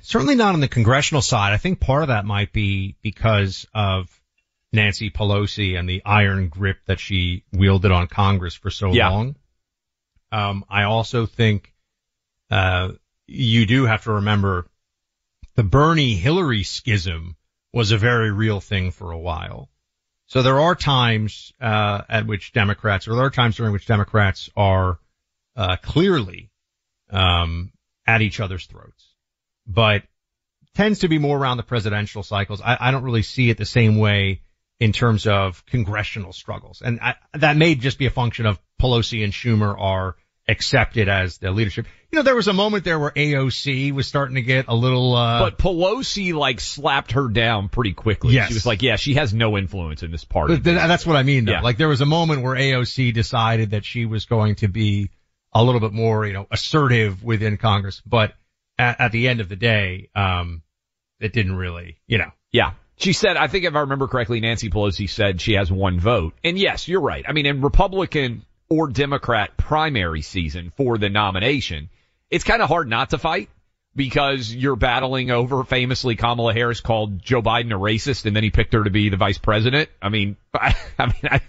Certainly 0.00 0.34
not 0.34 0.54
on 0.54 0.60
the 0.60 0.68
congressional 0.68 1.22
side. 1.22 1.52
I 1.52 1.56
think 1.56 1.80
part 1.80 2.02
of 2.02 2.08
that 2.08 2.24
might 2.24 2.52
be 2.52 2.96
because 3.02 3.66
of 3.72 4.20
Nancy 4.72 5.10
Pelosi 5.10 5.78
and 5.78 5.88
the 5.88 6.02
iron 6.04 6.48
grip 6.48 6.78
that 6.86 6.98
she 6.98 7.44
wielded 7.52 7.92
on 7.92 8.08
Congress 8.08 8.54
for 8.54 8.70
so 8.70 8.92
yeah. 8.92 9.08
long. 9.10 9.36
Um, 10.32 10.64
I 10.68 10.84
also 10.84 11.26
think, 11.26 11.72
uh, 12.50 12.92
you 13.26 13.66
do 13.66 13.84
have 13.84 14.04
to 14.04 14.12
remember 14.14 14.66
the 15.54 15.62
Bernie 15.62 16.14
Hillary 16.14 16.62
schism 16.62 17.36
was 17.72 17.92
a 17.92 17.98
very 17.98 18.30
real 18.30 18.60
thing 18.60 18.90
for 18.90 19.12
a 19.12 19.18
while. 19.18 19.68
So 20.26 20.42
there 20.42 20.60
are 20.60 20.74
times, 20.74 21.52
uh, 21.60 22.02
at 22.08 22.26
which 22.26 22.52
Democrats, 22.52 23.06
or 23.06 23.14
there 23.14 23.24
are 23.24 23.30
times 23.30 23.56
during 23.56 23.72
which 23.72 23.86
Democrats 23.86 24.48
are, 24.56 24.98
uh, 25.54 25.76
clearly, 25.76 26.50
um, 27.10 27.72
at 28.06 28.22
each 28.22 28.40
other's 28.40 28.64
throats, 28.66 29.14
but 29.66 30.02
tends 30.74 31.00
to 31.00 31.08
be 31.08 31.18
more 31.18 31.38
around 31.38 31.58
the 31.58 31.62
presidential 31.62 32.22
cycles. 32.22 32.62
I, 32.62 32.78
I 32.80 32.90
don't 32.90 33.04
really 33.04 33.22
see 33.22 33.50
it 33.50 33.58
the 33.58 33.66
same 33.66 33.98
way 33.98 34.40
in 34.80 34.92
terms 34.92 35.26
of 35.26 35.64
congressional 35.66 36.32
struggles. 36.32 36.80
And 36.82 36.98
I, 37.00 37.14
that 37.34 37.56
may 37.56 37.74
just 37.74 37.98
be 37.98 38.06
a 38.06 38.10
function 38.10 38.46
of 38.46 38.58
Pelosi 38.80 39.22
and 39.22 39.32
Schumer 39.32 39.78
are 39.78 40.16
accepted 40.48 41.08
as 41.08 41.38
the 41.38 41.50
leadership. 41.50 41.86
You 42.10 42.18
know, 42.18 42.22
there 42.22 42.34
was 42.34 42.48
a 42.48 42.52
moment 42.52 42.84
there 42.84 42.98
where 42.98 43.10
AOC 43.10 43.92
was 43.92 44.06
starting 44.06 44.34
to 44.34 44.42
get 44.42 44.66
a 44.68 44.74
little, 44.74 45.14
uh, 45.14 45.38
but 45.38 45.58
Pelosi 45.58 46.34
like 46.34 46.60
slapped 46.60 47.12
her 47.12 47.28
down 47.28 47.68
pretty 47.68 47.92
quickly. 47.92 48.34
Yes. 48.34 48.48
She 48.48 48.54
was 48.54 48.66
like, 48.66 48.82
yeah, 48.82 48.96
she 48.96 49.14
has 49.14 49.32
no 49.32 49.56
influence 49.56 50.02
in 50.02 50.10
this 50.10 50.24
party. 50.24 50.56
But 50.56 50.64
that's 50.64 51.06
what 51.06 51.16
I 51.16 51.22
mean 51.22 51.44
though. 51.44 51.52
Yeah. 51.52 51.60
Like 51.62 51.78
there 51.78 51.88
was 51.88 52.00
a 52.00 52.06
moment 52.06 52.42
where 52.42 52.56
AOC 52.56 53.14
decided 53.14 53.70
that 53.70 53.84
she 53.84 54.04
was 54.04 54.26
going 54.26 54.56
to 54.56 54.68
be 54.68 55.10
a 55.52 55.62
little 55.62 55.80
bit 55.80 55.92
more, 55.92 56.26
you 56.26 56.32
know, 56.32 56.46
assertive 56.50 57.22
within 57.22 57.56
Congress, 57.56 58.02
but 58.04 58.32
at, 58.78 59.00
at 59.00 59.12
the 59.12 59.28
end 59.28 59.40
of 59.40 59.48
the 59.48 59.56
day, 59.56 60.08
um, 60.14 60.62
it 61.20 61.32
didn't 61.32 61.56
really, 61.56 61.98
you 62.06 62.18
know. 62.18 62.30
Yeah. 62.50 62.72
She 62.96 63.12
said, 63.12 63.36
I 63.36 63.46
think 63.46 63.64
if 63.64 63.74
I 63.74 63.80
remember 63.80 64.06
correctly, 64.06 64.40
Nancy 64.40 64.70
Pelosi 64.70 65.08
said 65.08 65.40
she 65.40 65.54
has 65.54 65.72
one 65.72 65.98
vote. 65.98 66.34
And 66.44 66.58
yes, 66.58 66.88
you're 66.88 67.00
right. 67.00 67.24
I 67.26 67.32
mean, 67.32 67.46
in 67.46 67.60
Republican 67.60 68.44
or 68.72 68.88
Democrat 68.88 69.54
primary 69.58 70.22
season 70.22 70.72
for 70.78 70.96
the 70.96 71.10
nomination, 71.10 71.90
it's 72.30 72.42
kind 72.42 72.62
of 72.62 72.68
hard 72.68 72.88
not 72.88 73.10
to 73.10 73.18
fight 73.18 73.50
because 73.94 74.52
you're 74.52 74.76
battling 74.76 75.30
over 75.30 75.62
famously 75.62 76.16
Kamala 76.16 76.54
Harris 76.54 76.80
called 76.80 77.22
Joe 77.22 77.42
Biden 77.42 77.70
a 77.70 77.78
racist 77.78 78.24
and 78.24 78.34
then 78.34 78.42
he 78.42 78.48
picked 78.48 78.72
her 78.72 78.82
to 78.82 78.88
be 78.88 79.10
the 79.10 79.18
vice 79.18 79.36
president. 79.36 79.90
I 80.00 80.08
mean, 80.08 80.38
I, 80.54 80.74
I 80.98 81.06
mean, 81.06 81.22
I, 81.24 81.40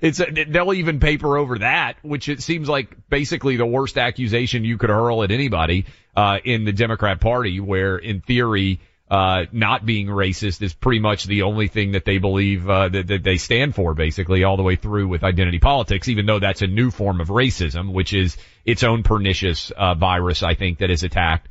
it's, 0.00 0.20
they'll 0.48 0.72
even 0.72 1.00
paper 1.00 1.36
over 1.36 1.58
that, 1.58 1.96
which 2.02 2.28
it 2.28 2.40
seems 2.40 2.68
like 2.68 3.08
basically 3.08 3.56
the 3.56 3.66
worst 3.66 3.98
accusation 3.98 4.64
you 4.64 4.78
could 4.78 4.90
hurl 4.90 5.24
at 5.24 5.32
anybody, 5.32 5.86
uh, 6.14 6.38
in 6.44 6.64
the 6.64 6.72
Democrat 6.72 7.20
party 7.20 7.58
where 7.58 7.96
in 7.96 8.20
theory, 8.20 8.78
uh, 9.10 9.46
not 9.50 9.84
being 9.84 10.06
racist 10.06 10.62
is 10.62 10.72
pretty 10.72 11.00
much 11.00 11.24
the 11.24 11.42
only 11.42 11.66
thing 11.66 11.92
that 11.92 12.04
they 12.04 12.18
believe 12.18 12.70
uh, 12.70 12.88
that, 12.88 13.08
that 13.08 13.22
they 13.24 13.36
stand 13.38 13.74
for, 13.74 13.92
basically, 13.92 14.44
all 14.44 14.56
the 14.56 14.62
way 14.62 14.76
through 14.76 15.08
with 15.08 15.24
identity 15.24 15.58
politics. 15.58 16.08
Even 16.08 16.26
though 16.26 16.38
that's 16.38 16.62
a 16.62 16.68
new 16.68 16.90
form 16.92 17.20
of 17.20 17.28
racism, 17.28 17.92
which 17.92 18.14
is 18.14 18.36
its 18.64 18.84
own 18.84 19.02
pernicious 19.02 19.72
uh, 19.72 19.94
virus, 19.94 20.44
I 20.44 20.54
think 20.54 20.78
that 20.78 20.90
is 20.90 21.02
attacked. 21.02 21.48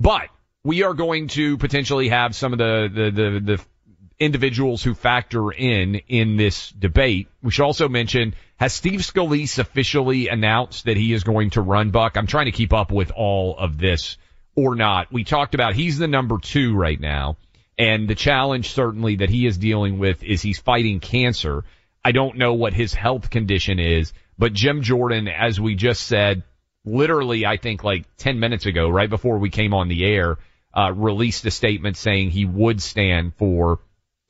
But 0.00 0.28
we 0.64 0.82
are 0.82 0.94
going 0.94 1.28
to 1.28 1.58
potentially 1.58 2.08
have 2.08 2.34
some 2.34 2.52
of 2.52 2.58
the 2.58 2.90
the 2.92 3.10
the, 3.10 3.40
the 3.40 3.64
individuals 4.18 4.82
who 4.82 4.94
factor 4.94 5.52
in 5.52 5.94
in 6.08 6.36
this 6.36 6.70
debate. 6.70 7.28
We 7.40 7.52
should 7.52 7.64
also 7.64 7.88
mention, 7.88 8.34
has 8.56 8.72
Steve 8.72 9.00
Scalise 9.00 9.60
officially 9.60 10.26
announced 10.26 10.86
that 10.86 10.96
he 10.96 11.12
is 11.12 11.22
going 11.22 11.50
to 11.50 11.60
run 11.60 11.90
Buck? 11.90 12.16
I'm 12.16 12.26
trying 12.26 12.46
to 12.46 12.52
keep 12.52 12.72
up 12.72 12.90
with 12.90 13.12
all 13.14 13.56
of 13.56 13.78
this 13.78 14.16
or 14.58 14.74
not. 14.74 15.12
We 15.12 15.22
talked 15.22 15.54
about 15.54 15.74
he's 15.74 15.98
the 15.98 16.08
number 16.08 16.36
two 16.38 16.74
right 16.74 16.98
now. 17.00 17.36
And 17.78 18.08
the 18.08 18.16
challenge 18.16 18.70
certainly 18.70 19.16
that 19.16 19.30
he 19.30 19.46
is 19.46 19.56
dealing 19.56 20.00
with 20.00 20.24
is 20.24 20.42
he's 20.42 20.58
fighting 20.58 20.98
cancer. 20.98 21.62
I 22.04 22.10
don't 22.10 22.38
know 22.38 22.54
what 22.54 22.74
his 22.74 22.92
health 22.92 23.30
condition 23.30 23.78
is, 23.78 24.12
but 24.36 24.52
Jim 24.52 24.82
Jordan, 24.82 25.28
as 25.28 25.60
we 25.60 25.76
just 25.76 26.02
said, 26.02 26.42
literally, 26.84 27.46
I 27.46 27.56
think 27.56 27.84
like 27.84 28.04
10 28.16 28.40
minutes 28.40 28.66
ago, 28.66 28.88
right 28.88 29.08
before 29.08 29.38
we 29.38 29.48
came 29.48 29.74
on 29.74 29.86
the 29.86 30.04
air, 30.04 30.38
uh, 30.74 30.92
released 30.92 31.46
a 31.46 31.52
statement 31.52 31.96
saying 31.96 32.30
he 32.30 32.44
would 32.44 32.82
stand 32.82 33.34
for 33.36 33.78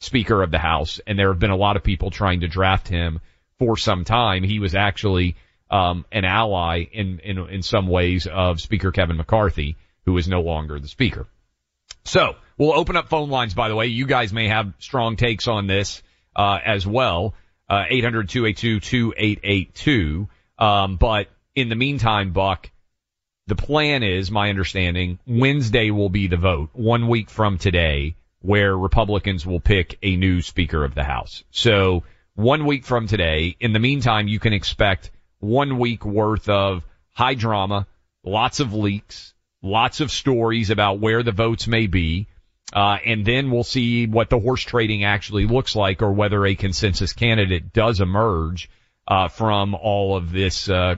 Speaker 0.01 0.43
of 0.43 0.51
the 0.51 0.59
House. 0.59 1.01
And 1.07 1.19
there 1.19 1.33
have 1.33 1.41
been 1.41 1.51
a 1.51 1.57
lot 1.57 1.77
of 1.77 1.83
people 1.83 2.11
trying 2.11 2.41
to 2.41 2.49
draft 2.49 2.87
him 2.87 3.21
for 3.59 3.79
some 3.79 4.05
time. 4.05 4.43
He 4.43 4.59
was 4.59 4.75
actually, 4.75 5.37
um, 5.71 6.05
an 6.13 6.27
ally 6.27 6.85
in, 6.93 7.21
in, 7.21 7.39
in 7.49 7.63
some 7.63 7.87
ways 7.87 8.27
of 8.27 8.61
Speaker 8.61 8.93
Kevin 8.93 9.17
McCarthy 9.17 9.79
who 10.09 10.17
is 10.17 10.27
no 10.27 10.41
longer 10.41 10.81
the 10.81 10.89
speaker. 10.89 11.27
So 12.05 12.37
we'll 12.57 12.73
open 12.73 12.97
up 12.97 13.11
phone 13.11 13.29
lines, 13.29 13.53
by 13.53 13.69
the 13.69 13.77
way. 13.77 13.89
You 13.89 14.07
guys 14.07 14.33
may 14.33 14.49
have 14.49 14.73
strong 14.79 15.17
takes 15.17 15.47
on 15.47 15.67
this, 15.67 16.03
uh, 16.35 16.59
as 16.65 16.87
well. 16.87 17.35
Uh, 17.69 17.85
800-282-2882. 17.91 20.29
Um, 20.59 20.97
but 20.97 21.29
in 21.55 21.69
the 21.69 21.75
meantime, 21.75 22.33
Buck, 22.33 22.71
the 23.47 23.55
plan 23.55 24.03
is, 24.03 24.31
my 24.31 24.49
understanding, 24.49 25.19
Wednesday 25.27 25.91
will 25.91 26.09
be 26.09 26.27
the 26.27 26.39
vote, 26.39 26.71
one 26.73 27.09
week 27.09 27.29
from 27.29 27.59
today, 27.59 28.17
where 28.41 28.75
Republicans 28.75 29.45
will 29.45 29.61
pick 29.61 29.99
a 30.03 30.17
new 30.17 30.41
Speaker 30.41 30.85
of 30.85 30.95
the 30.95 31.05
House. 31.05 31.45
So 31.51 32.05
one 32.35 32.65
week 32.65 32.87
from 32.87 33.09
today, 33.09 33.57
in 33.61 33.75
the 33.75 33.79
meantime, 33.79 34.27
you 34.27 34.41
can 34.41 34.55
expect 34.55 35.11
one 35.39 35.79
week 35.79 36.07
worth 36.07 36.49
of 36.49 36.83
high 37.13 37.35
drama, 37.35 37.87
lots 38.25 38.61
of 38.61 38.73
leaks, 38.73 39.35
lots 39.63 40.01
of 40.01 40.11
stories 40.11 40.71
about 40.71 41.01
where 41.01 41.23
the 41.23 41.33
votes 41.33 41.67
may 41.67 41.87
be. 41.87 42.27
Uh, 42.73 42.99
and 43.05 43.25
then 43.25 43.51
we'll 43.51 43.65
see 43.65 44.07
what 44.07 44.29
the 44.29 44.39
horse 44.39 44.61
trading 44.63 45.03
actually 45.03 45.47
looks 45.47 45.75
like 45.75 46.03
or 46.03 46.13
whether 46.13 46.45
a 46.45 46.55
consensus 46.55 47.15
candidate 47.15 47.73
does 47.73 48.01
emerge, 48.01 48.69
uh, 49.07 49.29
from 49.29 49.75
all 49.75 50.17
of 50.17 50.31
this, 50.33 50.69
uh, 50.69 50.97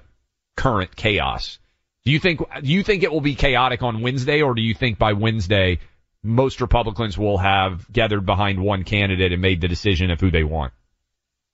current 0.56 0.94
chaos. 0.96 1.58
Do 2.04 2.10
you 2.10 2.18
think 2.18 2.40
do 2.40 2.68
you 2.68 2.82
think 2.82 3.02
it 3.02 3.12
will 3.12 3.20
be 3.20 3.34
chaotic 3.34 3.82
on 3.82 4.00
Wednesday, 4.00 4.42
or 4.42 4.54
do 4.54 4.62
you 4.62 4.74
think 4.74 4.98
by 4.98 5.12
Wednesday 5.12 5.78
most 6.22 6.60
Republicans 6.60 7.16
will 7.16 7.38
have 7.38 7.90
gathered 7.92 8.26
behind 8.26 8.62
one 8.62 8.84
candidate 8.84 9.32
and 9.32 9.40
made 9.40 9.60
the 9.60 9.68
decision 9.68 10.10
of 10.10 10.20
who 10.20 10.30
they 10.30 10.44
want? 10.44 10.72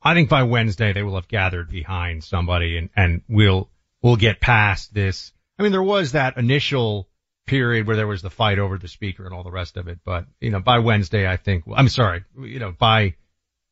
I 0.03 0.15
think 0.15 0.29
by 0.29 0.45
Wednesday 0.45 0.93
they 0.93 1.03
will 1.03 1.17
have 1.17 1.29
gathered 1.29 1.69
behind 1.71 2.23
somebody 2.23 2.79
and, 2.79 2.91
and 2.97 3.23
we'll, 3.29 3.69
we'll 4.03 4.17
get 4.17 4.41
past 4.41 4.95
this. 4.95 5.33
I 5.59 5.63
mean, 5.63 5.73
there 5.73 5.83
was 5.83 6.13
that 6.13 6.37
initial 6.37 7.09
period 7.47 7.87
where 7.87 7.97
there 7.97 8.07
was 8.07 8.23
the 8.23 8.31
fight 8.31 8.59
over 8.59 8.77
the 8.77 8.89
speaker 8.89 9.25
and 9.25 9.35
all 9.35 9.45
the 9.45 9.51
rest 9.51 9.77
of 9.77 9.89
it, 9.89 10.01
but, 10.05 10.27
you 10.41 10.51
know, 10.51 10.61
by 10.61 10.81
Wednesday, 10.81 11.29
I 11.29 11.37
think, 11.37 11.65
I'm 11.75 11.89
sorry, 11.89 12.25
you 12.39 12.59
know, 12.59 12.73
by, 12.73 13.15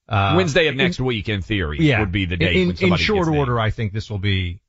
uh, 0.08 0.34
Wednesday 0.36 0.68
of 0.68 0.76
next 0.76 0.98
in, 0.98 1.04
week 1.04 1.28
in 1.28 1.42
theory 1.42 1.78
yeah, 1.80 2.00
would 2.00 2.12
be 2.12 2.26
the 2.26 2.36
date. 2.36 2.56
In, 2.56 2.92
in 2.92 2.96
short 2.96 3.28
order, 3.28 3.58
I 3.58 3.70
think 3.70 3.92
this 3.92 4.10
will 4.10 4.18
be, 4.18 4.60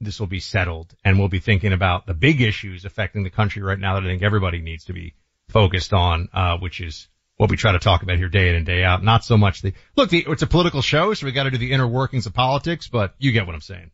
this 0.00 0.20
will 0.20 0.26
be 0.26 0.40
settled 0.40 0.94
and 1.04 1.18
we'll 1.18 1.28
be 1.28 1.40
thinking 1.40 1.72
about 1.72 2.06
the 2.06 2.14
big 2.14 2.40
issues 2.40 2.84
affecting 2.84 3.24
the 3.24 3.30
country 3.30 3.62
right 3.62 3.78
now 3.78 3.94
that 3.94 4.04
I 4.04 4.06
think 4.06 4.22
everybody 4.22 4.60
needs 4.60 4.84
to 4.84 4.92
be 4.92 5.14
focused 5.48 5.92
on, 5.92 6.28
uh, 6.32 6.58
which 6.58 6.80
is 6.80 7.08
what 7.36 7.50
we 7.50 7.56
try 7.56 7.72
to 7.72 7.78
talk 7.78 8.02
about 8.02 8.18
here 8.18 8.28
day 8.28 8.48
in 8.48 8.54
and 8.54 8.66
day 8.66 8.84
out. 8.84 9.02
Not 9.02 9.24
so 9.24 9.36
much 9.36 9.62
the, 9.62 9.72
look, 9.96 10.10
the, 10.10 10.24
it's 10.28 10.42
a 10.42 10.46
political 10.46 10.82
show, 10.82 11.12
so 11.14 11.26
we 11.26 11.32
got 11.32 11.44
to 11.44 11.50
do 11.50 11.58
the 11.58 11.72
inner 11.72 11.86
workings 11.86 12.26
of 12.26 12.34
politics, 12.34 12.88
but 12.88 13.14
you 13.18 13.32
get 13.32 13.46
what 13.46 13.54
I'm 13.54 13.60
saying. 13.60 13.90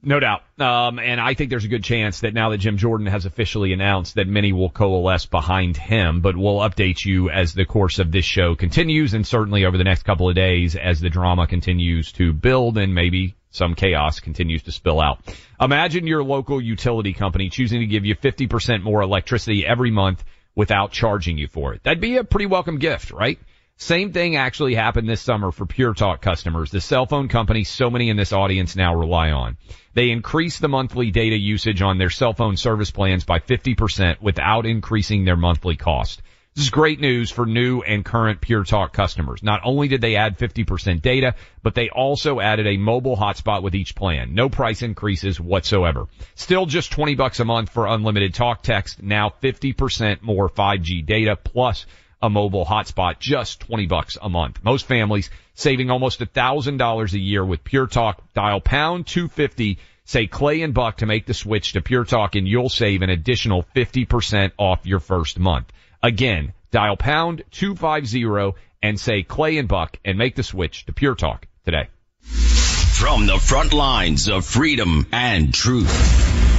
No 0.00 0.20
doubt. 0.20 0.42
Um, 0.60 1.00
and 1.00 1.20
I 1.20 1.34
think 1.34 1.50
there's 1.50 1.64
a 1.64 1.68
good 1.68 1.82
chance 1.82 2.20
that 2.20 2.32
now 2.32 2.50
that 2.50 2.58
Jim 2.58 2.76
Jordan 2.76 3.08
has 3.08 3.26
officially 3.26 3.72
announced 3.72 4.14
that 4.14 4.28
many 4.28 4.52
will 4.52 4.70
coalesce 4.70 5.26
behind 5.26 5.76
him, 5.76 6.20
but 6.20 6.36
we'll 6.36 6.58
update 6.58 7.04
you 7.04 7.30
as 7.30 7.52
the 7.52 7.64
course 7.64 7.98
of 7.98 8.12
this 8.12 8.24
show 8.24 8.54
continues 8.54 9.14
and 9.14 9.26
certainly 9.26 9.64
over 9.64 9.76
the 9.76 9.84
next 9.84 10.04
couple 10.04 10.28
of 10.28 10.36
days 10.36 10.76
as 10.76 11.00
the 11.00 11.10
drama 11.10 11.48
continues 11.48 12.12
to 12.12 12.32
build 12.32 12.78
and 12.78 12.94
maybe 12.94 13.34
some 13.50 13.74
chaos 13.74 14.20
continues 14.20 14.62
to 14.64 14.72
spill 14.72 15.00
out. 15.00 15.18
Imagine 15.60 16.06
your 16.06 16.22
local 16.22 16.60
utility 16.60 17.12
company 17.12 17.50
choosing 17.50 17.80
to 17.80 17.86
give 17.86 18.04
you 18.04 18.14
50% 18.14 18.82
more 18.82 19.02
electricity 19.02 19.66
every 19.66 19.90
month 19.90 20.22
without 20.54 20.92
charging 20.92 21.38
you 21.38 21.48
for 21.48 21.74
it. 21.74 21.82
That'd 21.82 22.00
be 22.00 22.18
a 22.18 22.24
pretty 22.24 22.46
welcome 22.46 22.78
gift, 22.78 23.10
right? 23.10 23.38
Same 23.80 24.12
thing 24.12 24.34
actually 24.34 24.74
happened 24.74 25.08
this 25.08 25.20
summer 25.20 25.52
for 25.52 25.64
Pure 25.64 25.94
Talk 25.94 26.20
customers, 26.20 26.72
the 26.72 26.80
cell 26.80 27.06
phone 27.06 27.28
company 27.28 27.62
so 27.62 27.88
many 27.88 28.10
in 28.10 28.16
this 28.16 28.32
audience 28.32 28.74
now 28.74 28.92
rely 28.92 29.30
on. 29.30 29.56
They 29.94 30.10
increased 30.10 30.60
the 30.60 30.68
monthly 30.68 31.12
data 31.12 31.36
usage 31.36 31.80
on 31.80 31.96
their 31.96 32.10
cell 32.10 32.32
phone 32.32 32.56
service 32.56 32.90
plans 32.90 33.24
by 33.24 33.38
50% 33.38 34.20
without 34.20 34.66
increasing 34.66 35.24
their 35.24 35.36
monthly 35.36 35.76
cost. 35.76 36.22
This 36.56 36.64
is 36.64 36.70
great 36.70 36.98
news 36.98 37.30
for 37.30 37.46
new 37.46 37.82
and 37.82 38.04
current 38.04 38.40
Pure 38.40 38.64
Talk 38.64 38.92
customers. 38.92 39.44
Not 39.44 39.60
only 39.62 39.86
did 39.86 40.00
they 40.00 40.16
add 40.16 40.36
50% 40.36 41.00
data, 41.00 41.36
but 41.62 41.76
they 41.76 41.88
also 41.88 42.40
added 42.40 42.66
a 42.66 42.78
mobile 42.78 43.16
hotspot 43.16 43.62
with 43.62 43.76
each 43.76 43.94
plan. 43.94 44.34
No 44.34 44.48
price 44.48 44.82
increases 44.82 45.40
whatsoever. 45.40 46.08
Still 46.34 46.66
just 46.66 46.90
20 46.90 47.14
bucks 47.14 47.38
a 47.38 47.44
month 47.44 47.70
for 47.70 47.86
unlimited 47.86 48.34
talk 48.34 48.64
text. 48.64 49.00
Now 49.00 49.32
50% 49.40 50.20
more 50.22 50.48
5G 50.48 51.06
data 51.06 51.36
plus 51.36 51.86
a 52.20 52.28
mobile 52.28 52.64
hotspot, 52.64 53.18
just 53.18 53.60
20 53.60 53.86
bucks 53.86 54.16
a 54.20 54.28
month. 54.28 54.62
Most 54.62 54.86
families 54.86 55.30
saving 55.54 55.90
almost 55.90 56.20
$1,000 56.20 57.12
a 57.12 57.18
year 57.18 57.44
with 57.44 57.64
Pure 57.64 57.88
Talk. 57.88 58.22
Dial 58.34 58.60
pound 58.60 59.06
250 59.06 59.78
say 60.04 60.26
Clay 60.26 60.62
and 60.62 60.72
Buck 60.72 60.98
to 60.98 61.06
make 61.06 61.26
the 61.26 61.34
switch 61.34 61.74
to 61.74 61.82
Pure 61.82 62.06
Talk 62.06 62.34
and 62.34 62.48
you'll 62.48 62.70
save 62.70 63.02
an 63.02 63.10
additional 63.10 63.64
50% 63.76 64.52
off 64.56 64.86
your 64.86 65.00
first 65.00 65.38
month. 65.38 65.70
Again, 66.02 66.54
dial 66.70 66.96
pound 66.96 67.42
250 67.50 68.58
and 68.82 68.98
say 68.98 69.22
Clay 69.22 69.58
and 69.58 69.68
Buck 69.68 69.98
and 70.04 70.16
make 70.16 70.34
the 70.34 70.42
switch 70.42 70.86
to 70.86 70.92
Pure 70.92 71.16
Talk 71.16 71.46
today. 71.64 71.88
From 72.22 73.26
the 73.26 73.38
front 73.38 73.72
lines 73.72 74.28
of 74.28 74.44
freedom 74.44 75.06
and 75.12 75.52
truth, 75.52 76.47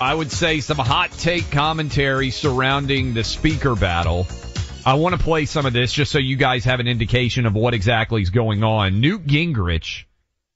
I 0.00 0.14
would 0.14 0.30
say 0.30 0.60
some 0.60 0.78
hot 0.78 1.10
take 1.10 1.50
commentary 1.50 2.30
surrounding 2.30 3.14
the 3.14 3.24
speaker 3.24 3.74
battle. 3.74 4.28
I 4.86 4.94
want 4.94 5.16
to 5.16 5.22
play 5.22 5.44
some 5.44 5.66
of 5.66 5.72
this 5.72 5.92
just 5.92 6.12
so 6.12 6.18
you 6.18 6.36
guys 6.36 6.64
have 6.66 6.78
an 6.78 6.86
indication 6.86 7.46
of 7.46 7.54
what 7.54 7.74
exactly 7.74 8.22
is 8.22 8.30
going 8.30 8.62
on. 8.62 9.00
Newt 9.00 9.26
Gingrich 9.26 10.04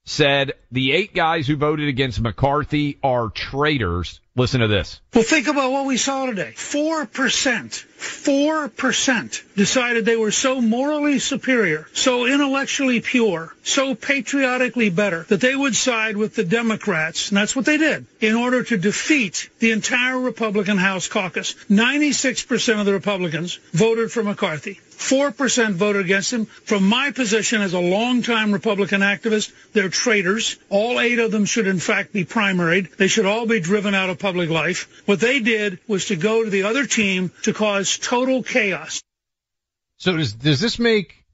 said 0.04 0.52
the 0.70 0.92
eight 0.92 1.12
guys 1.12 1.48
who 1.48 1.56
voted 1.56 1.88
against 1.88 2.20
McCarthy 2.20 2.98
are 3.02 3.30
traitors. 3.30 4.20
Listen 4.34 4.60
to 4.60 4.68
this. 4.68 4.98
Well, 5.12 5.24
think 5.24 5.46
about 5.46 5.72
what 5.72 5.84
we 5.84 5.98
saw 5.98 6.24
today. 6.24 6.54
4%, 6.56 7.06
4% 7.06 9.54
decided 9.54 10.06
they 10.06 10.16
were 10.16 10.30
so 10.30 10.62
morally 10.62 11.18
superior, 11.18 11.86
so 11.92 12.24
intellectually 12.24 13.00
pure, 13.00 13.54
so 13.62 13.94
patriotically 13.94 14.88
better 14.88 15.26
that 15.28 15.42
they 15.42 15.54
would 15.54 15.76
side 15.76 16.16
with 16.16 16.34
the 16.34 16.44
Democrats, 16.44 17.28
and 17.28 17.36
that's 17.36 17.54
what 17.54 17.66
they 17.66 17.76
did, 17.76 18.06
in 18.20 18.34
order 18.34 18.62
to 18.62 18.78
defeat 18.78 19.50
the 19.58 19.72
entire 19.72 20.18
Republican 20.18 20.78
House 20.78 21.08
caucus. 21.08 21.52
96% 21.68 22.80
of 22.80 22.86
the 22.86 22.94
Republicans 22.94 23.56
voted 23.72 24.10
for 24.10 24.22
McCarthy. 24.22 24.80
4% 25.02 25.72
voted 25.72 26.04
against 26.04 26.32
him. 26.32 26.46
From 26.46 26.84
my 26.84 27.10
position 27.10 27.60
as 27.60 27.74
a 27.74 27.80
longtime 27.80 28.52
Republican 28.52 29.00
activist, 29.00 29.52
they're 29.72 29.88
traitors. 29.88 30.56
All 30.70 31.00
eight 31.00 31.18
of 31.18 31.32
them 31.32 31.44
should 31.44 31.66
in 31.66 31.80
fact 31.80 32.12
be 32.12 32.24
primaried. 32.24 32.96
They 32.96 33.08
should 33.08 33.26
all 33.26 33.46
be 33.46 33.60
driven 33.60 33.94
out 33.94 34.10
of 34.10 34.18
public 34.22 34.48
life. 34.48 35.02
What 35.06 35.20
they 35.20 35.40
did 35.40 35.80
was 35.86 36.06
to 36.06 36.16
go 36.16 36.42
to 36.42 36.48
the 36.48 36.62
other 36.62 36.86
team 36.86 37.30
to 37.42 37.52
cause 37.52 37.98
total 37.98 38.42
chaos. 38.42 39.02
So 39.98 40.16
does 40.16 40.32
does 40.32 40.60
this 40.60 40.78
make 40.78 41.24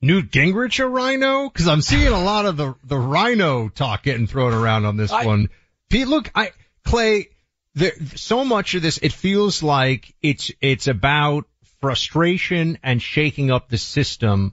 Newt 0.00 0.30
Gingrich 0.30 0.78
a 0.78 0.86
RINO? 0.86 1.48
Because 1.48 1.66
I'm 1.66 1.82
seeing 1.82 2.12
a 2.12 2.22
lot 2.22 2.46
of 2.46 2.56
the 2.56 2.74
the 2.84 2.98
RINO 2.98 3.70
talk 3.70 4.04
getting 4.04 4.28
thrown 4.28 4.54
around 4.54 4.84
on 4.84 4.96
this 4.96 5.10
I, 5.10 5.26
one. 5.26 5.48
Pete, 5.90 6.06
look, 6.06 6.30
I 6.34 6.52
Clay, 6.84 7.30
there 7.74 7.92
so 8.14 8.44
much 8.44 8.74
of 8.74 8.82
this 8.82 8.98
it 8.98 9.12
feels 9.12 9.62
like 9.62 10.14
it's 10.22 10.52
it's 10.60 10.86
about 10.86 11.46
frustration 11.80 12.78
and 12.82 13.02
shaking 13.02 13.50
up 13.50 13.68
the 13.68 13.78
system 13.78 14.52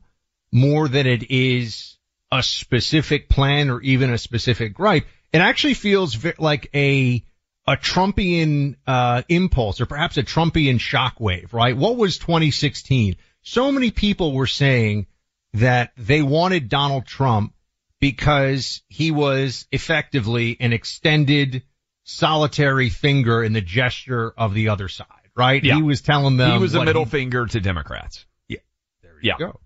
more 0.51 0.87
than 0.87 1.07
it 1.07 1.29
is 1.31 1.97
a 2.31 2.41
specific 2.41 3.29
plan 3.29 3.69
or 3.69 3.81
even 3.81 4.11
a 4.11 4.17
specific 4.17 4.73
gripe. 4.73 5.05
It 5.31 5.39
actually 5.39 5.73
feels 5.73 6.17
like 6.37 6.69
a 6.73 7.23
a 7.67 7.75
Trumpian 7.75 8.75
uh, 8.85 9.23
impulse 9.27 9.81
or 9.81 9.85
perhaps 9.85 10.17
a 10.17 10.23
Trumpian 10.23 10.77
shockwave, 10.77 11.51
right? 11.51 11.75
What 11.75 11.97
was 11.97 12.17
2016? 12.17 13.15
So 13.41 13.71
many 13.71 13.91
people 13.91 14.33
were 14.33 14.47
saying 14.47 15.07
that 15.53 15.91
they 15.97 16.21
wanted 16.21 16.69
Donald 16.69 17.05
Trump 17.05 17.53
because 17.99 18.83
he 18.87 19.11
was 19.11 19.67
effectively 19.71 20.57
an 20.59 20.73
extended 20.73 21.63
solitary 22.03 22.89
finger 22.89 23.43
in 23.43 23.53
the 23.53 23.61
gesture 23.61 24.33
of 24.37 24.53
the 24.53 24.69
other 24.69 24.87
side, 24.87 25.07
right? 25.35 25.63
Yeah. 25.63 25.75
He 25.75 25.81
was 25.81 26.01
telling 26.01 26.37
them 26.37 26.51
he 26.51 26.57
was 26.59 26.75
a 26.75 26.83
middle 26.83 27.05
he, 27.05 27.09
finger 27.09 27.45
to 27.47 27.59
Democrats. 27.59 28.25
Yeah, 28.47 28.59
there 29.01 29.13
you 29.13 29.19
yeah. 29.23 29.37
go. 29.39 29.59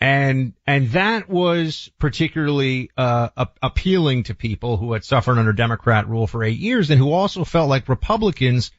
And, 0.00 0.54
and 0.66 0.90
that 0.92 1.28
was 1.28 1.90
particularly, 1.98 2.90
uh, 2.96 3.28
appealing 3.62 4.22
to 4.24 4.34
people 4.34 4.78
who 4.78 4.94
had 4.94 5.04
suffered 5.04 5.38
under 5.38 5.52
Democrat 5.52 6.08
rule 6.08 6.26
for 6.26 6.42
eight 6.42 6.58
years 6.58 6.90
and 6.90 6.98
who 6.98 7.12
also 7.12 7.44
felt 7.44 7.68
like 7.68 7.88
Republicans 7.88 8.70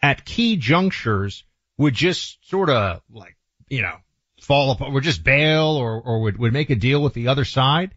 at 0.00 0.24
key 0.24 0.56
junctures 0.56 1.44
would 1.78 1.94
just 1.94 2.38
sort 2.48 2.70
of 2.70 3.02
like, 3.10 3.36
you 3.68 3.82
know, 3.82 3.96
fall 4.40 4.70
apart, 4.70 4.92
would 4.92 5.02
just 5.02 5.24
bail 5.24 5.76
or, 5.76 6.00
or 6.00 6.22
would, 6.22 6.38
would 6.38 6.52
make 6.52 6.70
a 6.70 6.76
deal 6.76 7.02
with 7.02 7.14
the 7.14 7.28
other 7.28 7.44
side. 7.44 7.92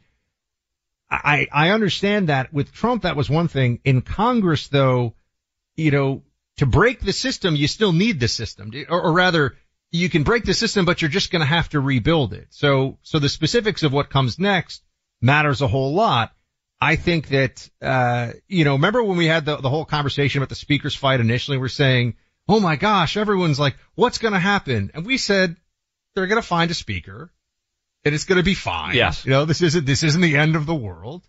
I, 1.10 1.48
I 1.52 1.70
understand 1.70 2.30
that 2.30 2.52
with 2.52 2.74
Trump, 2.74 3.04
that 3.04 3.16
was 3.16 3.30
one 3.30 3.48
thing. 3.48 3.80
In 3.86 4.02
Congress, 4.02 4.70
though, 4.70 5.14
you 5.76 5.92
know, 5.92 6.24
to 6.58 6.66
break 6.66 7.00
the 7.00 7.14
system, 7.14 7.56
you 7.56 7.68
still 7.68 7.94
need 7.94 8.20
the 8.20 8.28
system, 8.28 8.72
or, 8.90 9.02
or 9.02 9.14
rather, 9.14 9.56
you 9.96 10.10
can 10.10 10.24
break 10.24 10.46
the 10.46 10.54
system, 10.54 10.86
but 10.86 11.02
you're 11.02 11.10
just 11.10 11.32
going 11.32 11.42
to 11.42 11.46
have 11.46 11.70
to 11.70 11.80
rebuild 11.80 12.34
it. 12.34 12.48
So, 12.50 12.98
so 13.02 13.20
the 13.20 13.30
specifics 13.30 13.84
of 13.84 13.94
what 13.94 14.10
comes 14.10 14.40
next 14.40 14.84
matters 15.22 15.62
a 15.62 15.68
whole 15.68 15.94
lot. 15.94 16.32
I 16.82 16.98
think 16.98 17.30
that, 17.30 17.70
uh, 17.82 18.34
you 18.48 18.66
know, 18.66 18.74
remember 18.74 19.02
when 19.04 19.18
we 19.18 19.28
had 19.28 19.46
the, 19.46 19.58
the 19.58 19.70
whole 19.70 19.86
conversation 19.86 20.40
about 20.40 20.50
the 20.50 20.56
speakers 20.56 20.96
fight 20.96 21.20
initially, 21.20 21.58
we're 21.58 21.70
saying, 21.70 22.16
oh 22.50 22.60
my 22.60 22.76
gosh, 22.76 23.18
everyone's 23.18 23.60
like, 23.60 23.78
what's 23.96 24.18
going 24.18 24.34
to 24.34 24.40
happen? 24.40 24.92
And 24.94 25.06
we 25.06 25.18
said, 25.18 25.56
they're 26.14 26.28
going 26.28 26.42
to 26.42 26.48
find 26.48 26.70
a 26.70 26.76
speaker 26.76 27.32
and 28.04 28.14
it's 28.14 28.26
going 28.26 28.38
to 28.38 28.44
be 28.44 28.54
fine. 28.54 28.96
Yes. 28.96 29.26
You 29.26 29.32
know, 29.32 29.46
this 29.46 29.62
isn't, 29.62 29.86
this 29.86 30.04
isn't 30.04 30.22
the 30.22 30.38
end 30.38 30.56
of 30.56 30.66
the 30.66 30.76
world. 30.76 31.24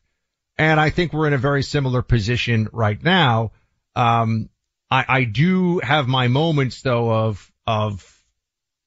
And 0.59 0.81
I 0.81 0.91
think 0.91 1.13
we're 1.13 1.27
in 1.27 1.33
a 1.33 1.39
very 1.39 1.63
similar 1.63 2.03
position 2.03 2.69
right 2.73 3.03
now. 3.03 3.53
Um, 3.95 4.51
I, 4.91 5.05
I 5.09 5.25
do 5.25 5.79
have 5.79 6.09
my 6.09 6.29
moments 6.29 6.83
though 6.83 7.11
of, 7.11 7.53
of 7.67 8.16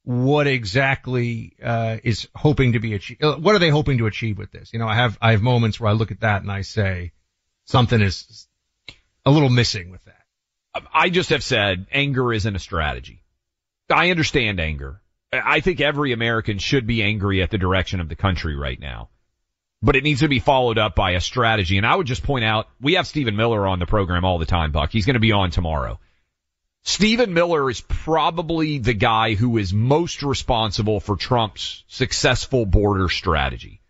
what 0.09 0.47
exactly 0.47 1.55
uh, 1.63 1.97
is 2.03 2.27
hoping 2.33 2.73
to 2.73 2.79
be 2.79 2.95
achieved. 2.95 3.23
Uh, 3.23 3.35
what 3.35 3.53
are 3.53 3.59
they 3.59 3.69
hoping 3.69 3.99
to 3.99 4.07
achieve 4.07 4.39
with 4.39 4.51
this? 4.51 4.73
You 4.73 4.79
know, 4.79 4.87
I 4.87 4.95
have 4.95 5.19
I 5.21 5.33
have 5.33 5.43
moments 5.43 5.79
where 5.79 5.87
I 5.87 5.93
look 5.93 6.09
at 6.09 6.21
that 6.21 6.41
and 6.41 6.51
I 6.51 6.61
say 6.61 7.11
something 7.65 8.01
is 8.01 8.47
a 9.23 9.29
little 9.29 9.51
missing 9.51 9.91
with 9.91 10.03
that. 10.05 10.15
I 10.91 11.11
just 11.11 11.29
have 11.29 11.43
said 11.43 11.85
anger 11.91 12.33
isn't 12.33 12.55
a 12.55 12.57
strategy. 12.57 13.21
I 13.87 14.09
understand 14.09 14.59
anger. 14.59 14.99
I 15.31 15.59
think 15.59 15.79
every 15.79 16.11
American 16.11 16.57
should 16.57 16.87
be 16.87 17.03
angry 17.03 17.43
at 17.43 17.51
the 17.51 17.59
direction 17.59 17.99
of 17.99 18.09
the 18.09 18.15
country 18.15 18.55
right 18.55 18.79
now. 18.79 19.09
But 19.83 19.95
it 19.95 20.03
needs 20.03 20.21
to 20.21 20.27
be 20.27 20.39
followed 20.39 20.79
up 20.79 20.95
by 20.95 21.11
a 21.11 21.21
strategy. 21.21 21.77
And 21.77 21.85
I 21.85 21.95
would 21.95 22.07
just 22.07 22.23
point 22.23 22.45
out, 22.45 22.67
we 22.81 22.95
have 22.95 23.05
Stephen 23.05 23.35
Miller 23.35 23.67
on 23.67 23.77
the 23.77 23.85
program 23.85 24.25
all 24.25 24.39
the 24.39 24.47
time, 24.47 24.71
Buck. 24.71 24.91
He's 24.91 25.05
going 25.05 25.13
to 25.13 25.19
be 25.19 25.33
on 25.33 25.51
tomorrow. 25.51 25.99
Stephen 26.83 27.33
Miller 27.33 27.69
is 27.69 27.81
probably 27.81 28.79
the 28.79 28.93
guy 28.93 29.33
who 29.33 29.57
is 29.57 29.73
most 29.73 30.23
responsible 30.23 30.99
for 30.99 31.15
Trump's 31.15 31.83
successful 31.87 32.65
border 32.65 33.09
strategy. 33.09 33.81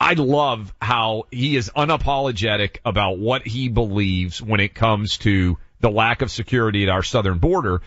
I 0.00 0.14
love 0.14 0.72
how 0.80 1.24
he 1.30 1.56
is 1.56 1.70
unapologetic 1.74 2.78
about 2.84 3.18
what 3.18 3.46
he 3.46 3.68
believes 3.68 4.40
when 4.40 4.60
it 4.60 4.74
comes 4.74 5.18
to 5.18 5.58
the 5.80 5.90
lack 5.90 6.22
of 6.22 6.30
security 6.30 6.84
at 6.84 6.88
our 6.88 7.02
southern 7.02 7.38
border. 7.38 7.82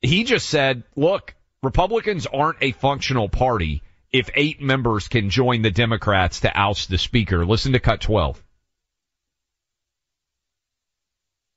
He 0.00 0.24
just 0.24 0.48
said, 0.48 0.82
look, 0.96 1.34
Republicans 1.62 2.26
aren't 2.26 2.58
a 2.60 2.72
functional 2.72 3.28
party 3.28 3.82
if 4.10 4.28
eight 4.34 4.60
members 4.60 5.08
can 5.08 5.30
join 5.30 5.62
the 5.62 5.70
Democrats 5.70 6.40
to 6.40 6.52
oust 6.54 6.88
the 6.88 6.98
speaker. 6.98 7.46
Listen 7.46 7.72
to 7.72 7.78
cut 7.78 8.00
12. 8.00 8.42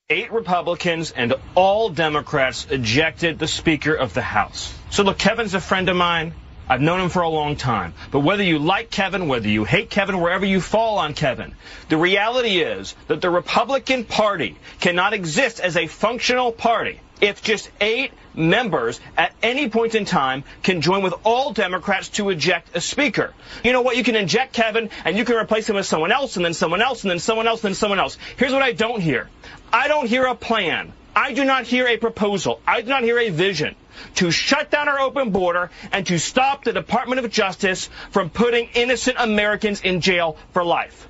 Eight 0.07 0.31
Republicans 0.31 1.09
and 1.09 1.33
all 1.55 1.89
Democrats 1.89 2.67
ejected 2.69 3.39
the 3.39 3.47
Speaker 3.47 3.95
of 3.95 4.13
the 4.13 4.21
House. 4.21 4.71
So 4.91 5.01
look, 5.01 5.17
Kevin's 5.17 5.55
a 5.55 5.59
friend 5.59 5.89
of 5.89 5.95
mine. 5.95 6.35
I've 6.69 6.79
known 6.81 6.99
him 6.99 7.09
for 7.09 7.23
a 7.23 7.29
long 7.29 7.55
time. 7.55 7.95
But 8.11 8.19
whether 8.19 8.43
you 8.43 8.59
like 8.59 8.91
Kevin, 8.91 9.27
whether 9.27 9.47
you 9.47 9.63
hate 9.63 9.89
Kevin, 9.89 10.21
wherever 10.21 10.45
you 10.45 10.61
fall 10.61 10.99
on 10.99 11.15
Kevin, 11.15 11.55
the 11.89 11.97
reality 11.97 12.59
is 12.59 12.93
that 13.07 13.19
the 13.19 13.31
Republican 13.31 14.03
Party 14.05 14.59
cannot 14.79 15.13
exist 15.13 15.59
as 15.59 15.75
a 15.75 15.87
functional 15.87 16.51
party 16.51 17.01
if 17.19 17.41
just 17.41 17.71
eight 17.81 18.11
members 18.35 18.99
at 19.17 19.33
any 19.41 19.69
point 19.69 19.95
in 19.95 20.05
time 20.05 20.43
can 20.61 20.81
join 20.81 21.01
with 21.01 21.13
all 21.23 21.53
Democrats 21.53 22.09
to 22.09 22.29
eject 22.29 22.75
a 22.75 22.81
speaker. 22.81 23.33
You 23.63 23.71
know 23.71 23.81
what? 23.81 23.97
You 23.97 24.03
can 24.03 24.15
eject 24.15 24.53
Kevin 24.53 24.89
and 25.03 25.17
you 25.17 25.25
can 25.25 25.35
replace 25.35 25.69
him 25.69 25.77
with 25.77 25.85
someone 25.85 26.11
else 26.11 26.35
and 26.35 26.45
then 26.45 26.53
someone 26.53 26.81
else 26.81 27.03
and 27.03 27.11
then 27.11 27.19
someone 27.19 27.47
else 27.47 27.63
and 27.63 27.69
then 27.69 27.75
someone 27.75 27.99
else. 27.99 28.17
Here's 28.37 28.51
what 28.53 28.61
I 28.61 28.73
don't 28.73 29.01
hear. 29.01 29.29
I 29.71 29.87
don't 29.87 30.07
hear 30.07 30.25
a 30.25 30.35
plan. 30.35 30.93
I 31.15 31.33
do 31.33 31.45
not 31.45 31.65
hear 31.65 31.87
a 31.87 31.97
proposal. 31.97 32.61
I 32.67 32.81
do 32.81 32.89
not 32.89 33.03
hear 33.03 33.17
a 33.17 33.29
vision 33.29 33.75
to 34.15 34.31
shut 34.31 34.69
down 34.69 34.89
our 34.89 34.99
open 34.99 35.31
border 35.31 35.71
and 35.91 36.05
to 36.07 36.19
stop 36.19 36.63
the 36.63 36.73
Department 36.73 37.23
of 37.23 37.31
Justice 37.31 37.89
from 38.11 38.29
putting 38.29 38.69
innocent 38.73 39.17
Americans 39.19 39.81
in 39.81 40.01
jail 40.01 40.37
for 40.51 40.63
life. 40.63 41.09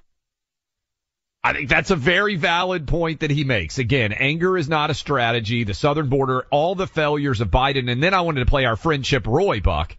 I 1.43 1.53
think 1.53 1.69
that's 1.69 1.91
a 1.91 1.95
very 1.95 2.35
valid 2.37 2.87
point 2.87 3.19
that 3.19 3.29
he 3.29 3.43
makes. 3.43 3.77
Again, 3.77 4.13
anger 4.13 4.57
is 4.57 4.67
not 4.67 4.89
a 4.89 4.95
strategy. 4.95 5.63
The 5.63 5.75
southern 5.75 6.09
border, 6.09 6.47
all 6.49 6.73
the 6.73 6.87
failures 6.87 7.39
of 7.39 7.49
Biden, 7.49 7.91
and 7.91 8.01
then 8.01 8.15
I 8.15 8.21
wanted 8.21 8.39
to 8.39 8.47
play 8.47 8.65
our 8.65 8.75
friend 8.75 9.05
Chip 9.05 9.27
Roy 9.27 9.59
Buck 9.59 9.95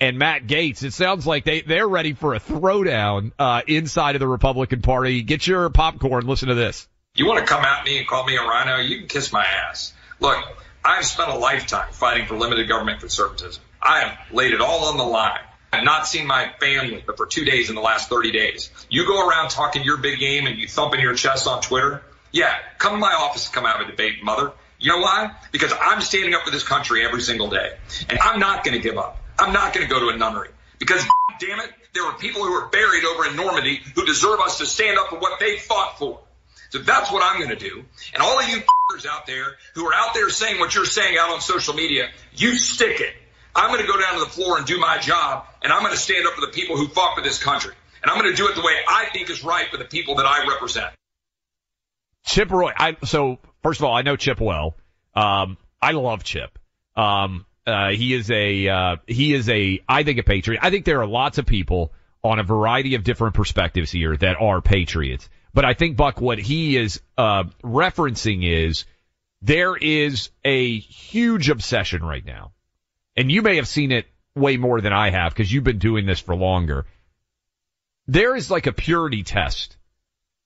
and 0.00 0.18
Matt 0.18 0.46
Gaetz. 0.46 0.82
It 0.82 0.94
sounds 0.94 1.26
like 1.26 1.44
they 1.44 1.60
they're 1.60 1.86
ready 1.86 2.14
for 2.14 2.34
a 2.34 2.40
throwdown 2.40 3.32
uh, 3.38 3.60
inside 3.66 4.16
of 4.16 4.20
the 4.20 4.28
Republican 4.28 4.80
Party. 4.80 5.20
Get 5.22 5.46
your 5.46 5.68
popcorn. 5.68 6.26
Listen 6.26 6.48
to 6.48 6.54
this. 6.54 6.88
You 7.20 7.26
want 7.26 7.38
to 7.40 7.44
come 7.44 7.66
at 7.66 7.84
me 7.84 7.98
and 7.98 8.06
call 8.06 8.24
me 8.24 8.36
a 8.36 8.40
RINO? 8.40 8.78
You 8.78 8.96
can 8.96 9.06
kiss 9.06 9.30
my 9.30 9.44
ass. 9.44 9.92
Look, 10.20 10.38
I've 10.82 11.04
spent 11.04 11.28
a 11.28 11.36
lifetime 11.36 11.92
fighting 11.92 12.26
for 12.26 12.34
limited 12.34 12.66
government 12.66 13.00
conservatism. 13.00 13.62
I 13.82 14.00
have 14.00 14.32
laid 14.32 14.54
it 14.54 14.62
all 14.62 14.86
on 14.86 14.96
the 14.96 15.04
line. 15.04 15.42
I've 15.70 15.84
not 15.84 16.06
seen 16.06 16.26
my 16.26 16.50
family 16.58 17.04
but 17.06 17.18
for 17.18 17.26
two 17.26 17.44
days 17.44 17.68
in 17.68 17.74
the 17.74 17.82
last 17.82 18.08
30 18.08 18.32
days. 18.32 18.70
You 18.88 19.06
go 19.06 19.28
around 19.28 19.50
talking 19.50 19.84
your 19.84 19.98
big 19.98 20.18
game 20.18 20.46
and 20.46 20.56
you 20.56 20.66
thumping 20.66 21.00
your 21.00 21.12
chest 21.12 21.46
on 21.46 21.60
Twitter. 21.60 22.00
Yeah, 22.32 22.54
come 22.78 22.92
to 22.94 22.98
my 22.98 23.12
office 23.12 23.44
and 23.48 23.54
come 23.54 23.66
have 23.66 23.82
a 23.82 23.90
debate, 23.90 24.24
mother. 24.24 24.52
You 24.78 24.92
know 24.92 25.00
why? 25.00 25.32
Because 25.52 25.74
I'm 25.78 26.00
standing 26.00 26.32
up 26.32 26.44
for 26.44 26.50
this 26.50 26.62
country 26.62 27.04
every 27.04 27.20
single 27.20 27.50
day. 27.50 27.76
And 28.08 28.18
I'm 28.18 28.40
not 28.40 28.64
going 28.64 28.78
to 28.78 28.82
give 28.82 28.96
up. 28.96 29.20
I'm 29.38 29.52
not 29.52 29.74
going 29.74 29.86
to 29.86 29.92
go 29.92 30.00
to 30.00 30.08
a 30.08 30.16
nunnery. 30.16 30.48
Because 30.78 31.04
damn 31.38 31.60
it. 31.60 31.70
There 31.92 32.04
are 32.04 32.16
people 32.16 32.44
who 32.44 32.52
are 32.54 32.68
buried 32.68 33.04
over 33.04 33.26
in 33.26 33.36
Normandy 33.36 33.82
who 33.94 34.06
deserve 34.06 34.40
us 34.40 34.56
to 34.56 34.64
stand 34.64 34.96
up 34.96 35.10
for 35.10 35.18
what 35.18 35.38
they 35.38 35.58
fought 35.58 35.98
for. 35.98 36.20
So 36.70 36.78
that's 36.78 37.12
what 37.12 37.22
I'm 37.24 37.38
going 37.38 37.50
to 37.50 37.56
do. 37.56 37.84
And 38.14 38.22
all 38.22 38.38
of 38.38 38.48
you 38.48 38.62
out 39.08 39.26
there 39.26 39.44
who 39.74 39.86
are 39.86 39.94
out 39.94 40.14
there 40.14 40.28
saying 40.30 40.58
what 40.58 40.74
you're 40.74 40.84
saying 40.84 41.16
out 41.18 41.30
on 41.30 41.40
social 41.40 41.74
media, 41.74 42.08
you 42.34 42.56
stick 42.56 43.00
it. 43.00 43.14
I'm 43.54 43.68
going 43.68 43.80
to 43.80 43.86
go 43.86 44.00
down 44.00 44.14
to 44.14 44.20
the 44.20 44.30
floor 44.30 44.58
and 44.58 44.66
do 44.66 44.78
my 44.78 44.98
job, 44.98 45.46
and 45.62 45.72
I'm 45.72 45.80
going 45.80 45.92
to 45.92 45.98
stand 45.98 46.26
up 46.26 46.34
for 46.34 46.40
the 46.40 46.52
people 46.52 46.76
who 46.76 46.88
fought 46.88 47.16
for 47.16 47.22
this 47.22 47.42
country. 47.42 47.74
And 48.02 48.10
I'm 48.10 48.18
going 48.18 48.30
to 48.30 48.36
do 48.36 48.48
it 48.48 48.54
the 48.54 48.62
way 48.62 48.72
I 48.88 49.06
think 49.12 49.28
is 49.28 49.44
right 49.44 49.68
for 49.70 49.76
the 49.76 49.84
people 49.84 50.16
that 50.16 50.26
I 50.26 50.46
represent. 50.48 50.92
Chip 52.24 52.50
Roy. 52.50 52.72
I, 52.76 52.96
so 53.04 53.38
first 53.62 53.80
of 53.80 53.84
all, 53.84 53.94
I 53.94 54.02
know 54.02 54.16
Chip 54.16 54.40
well. 54.40 54.76
Um, 55.14 55.56
I 55.82 55.92
love 55.92 56.24
Chip. 56.24 56.58
Um, 56.96 57.46
uh, 57.66 57.90
he 57.90 58.14
is 58.14 58.30
a, 58.30 58.68
uh, 58.68 58.96
he 59.06 59.34
is 59.34 59.48
a, 59.48 59.82
I 59.88 60.02
think 60.04 60.18
a 60.18 60.22
patriot. 60.22 60.60
I 60.62 60.70
think 60.70 60.84
there 60.84 61.00
are 61.00 61.06
lots 61.06 61.38
of 61.38 61.46
people 61.46 61.92
on 62.22 62.38
a 62.38 62.42
variety 62.42 62.94
of 62.94 63.04
different 63.04 63.34
perspectives 63.34 63.90
here 63.90 64.16
that 64.16 64.36
are 64.40 64.60
patriots. 64.60 65.28
But 65.52 65.64
I 65.64 65.74
think 65.74 65.96
Buck, 65.96 66.20
what 66.20 66.38
he 66.38 66.76
is, 66.76 67.00
uh, 67.18 67.44
referencing 67.62 68.44
is 68.44 68.84
there 69.42 69.76
is 69.76 70.30
a 70.44 70.78
huge 70.78 71.48
obsession 71.48 72.02
right 72.04 72.24
now. 72.24 72.52
And 73.16 73.30
you 73.30 73.42
may 73.42 73.56
have 73.56 73.68
seen 73.68 73.92
it 73.92 74.06
way 74.34 74.56
more 74.56 74.80
than 74.80 74.92
I 74.92 75.10
have 75.10 75.32
because 75.32 75.52
you've 75.52 75.64
been 75.64 75.78
doing 75.78 76.06
this 76.06 76.20
for 76.20 76.36
longer. 76.36 76.86
There 78.06 78.36
is 78.36 78.50
like 78.50 78.66
a 78.66 78.72
purity 78.72 79.22
test 79.22 79.76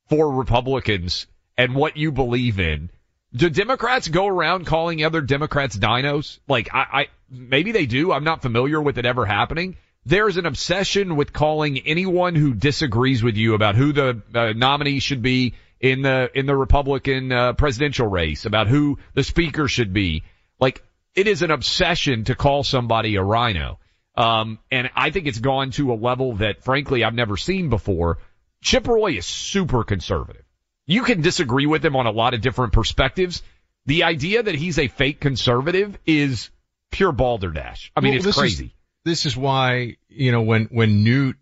for 0.09 0.33
Republicans 0.33 1.27
and 1.57 1.75
what 1.75 1.97
you 1.97 2.13
believe 2.13 2.59
in. 2.59 2.91
Do 3.35 3.51
Democrats 3.51 4.09
go 4.09 4.27
around 4.27 4.67
calling 4.67 5.05
other 5.05 5.21
Democrats 5.21 5.77
DINOs? 5.77 6.39
Like 6.49 6.73
I, 6.73 6.87
I, 6.93 7.09
maybe 7.31 7.73
they 7.73 7.87
do. 7.87 8.13
I'm 8.13 8.25
not 8.25 8.43
familiar 8.43 8.81
with 8.81 8.99
it 8.99 9.07
ever 9.07 9.27
happening. 9.27 9.77
There's 10.07 10.37
an 10.37 10.47
obsession 10.47 11.17
with 11.17 11.33
calling 11.33 11.79
anyone 11.79 12.35
who 12.35 12.55
disagrees 12.55 13.23
with 13.23 13.37
you 13.37 13.55
about 13.55 13.75
who 13.75 13.93
the 13.93 14.23
uh, 14.35 14.53
nominee 14.55 15.01
should 15.01 15.23
be 15.23 15.55
in 15.81 16.03
the 16.03 16.31
in 16.35 16.47
the 16.47 16.57
Republican 16.57 17.33
uh, 17.33 17.53
presidential 17.55 18.07
race, 18.07 18.45
about 18.45 18.67
who 18.69 18.99
the 19.15 19.25
speaker 19.25 19.67
should 19.69 19.93
be. 19.93 20.23
Like 20.61 20.83
it 21.15 21.27
is 21.27 21.43
an 21.43 21.51
obsession 21.51 22.25
to 22.25 22.35
call 22.35 22.65
somebody 22.65 23.17
a 23.17 23.23
RINO. 23.23 23.79
Um, 24.17 24.59
and 24.71 24.91
I 24.95 25.11
think 25.11 25.27
it's 25.27 25.41
gone 25.41 25.73
to 25.73 25.93
a 25.93 25.95
level 25.95 26.37
that 26.37 26.63
frankly 26.63 27.03
I've 27.03 27.15
never 27.15 27.37
seen 27.37 27.69
before. 27.69 28.19
Chip 28.63 28.87
Roy 28.87 29.13
is 29.13 29.27
super 29.27 29.85
conservative. 29.85 30.45
You 30.87 31.03
can 31.03 31.21
disagree 31.21 31.67
with 31.67 31.85
him 31.85 31.97
on 31.97 32.07
a 32.07 32.11
lot 32.11 32.35
of 32.35 32.41
different 32.41 32.73
perspectives. 32.73 33.43
The 33.87 34.05
idea 34.05 34.43
that 34.43 34.55
he's 34.55 34.79
a 34.79 34.89
fake 34.89 35.21
conservative 35.21 35.99
is 36.07 36.51
pure 36.91 37.13
balderdash. 37.13 37.93
I 37.97 38.01
mean, 38.01 38.19
well, 38.19 38.29
it's 38.29 38.39
crazy. 38.39 38.67
Is, 38.67 38.71
this 39.05 39.27
is 39.27 39.37
why, 39.37 39.97
you 40.09 40.33
know, 40.33 40.43
when, 40.43 40.65
when 40.67 41.05
Newt 41.05 41.37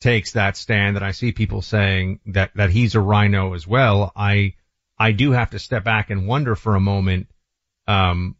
takes 0.00 0.32
that 0.32 0.56
stand 0.56 0.96
and 0.96 1.04
I 1.04 1.12
see 1.12 1.32
people 1.32 1.62
saying 1.62 2.20
that, 2.26 2.52
that 2.54 2.70
he's 2.70 2.94
a 2.94 3.00
RINO 3.00 3.54
as 3.54 3.66
well, 3.66 4.12
I, 4.16 4.54
I 4.98 5.12
do 5.12 5.32
have 5.32 5.50
to 5.50 5.58
step 5.58 5.84
back 5.84 6.10
and 6.10 6.26
wonder 6.26 6.56
for 6.56 6.74
a 6.74 6.80
moment, 6.80 7.28
um, 7.86 8.36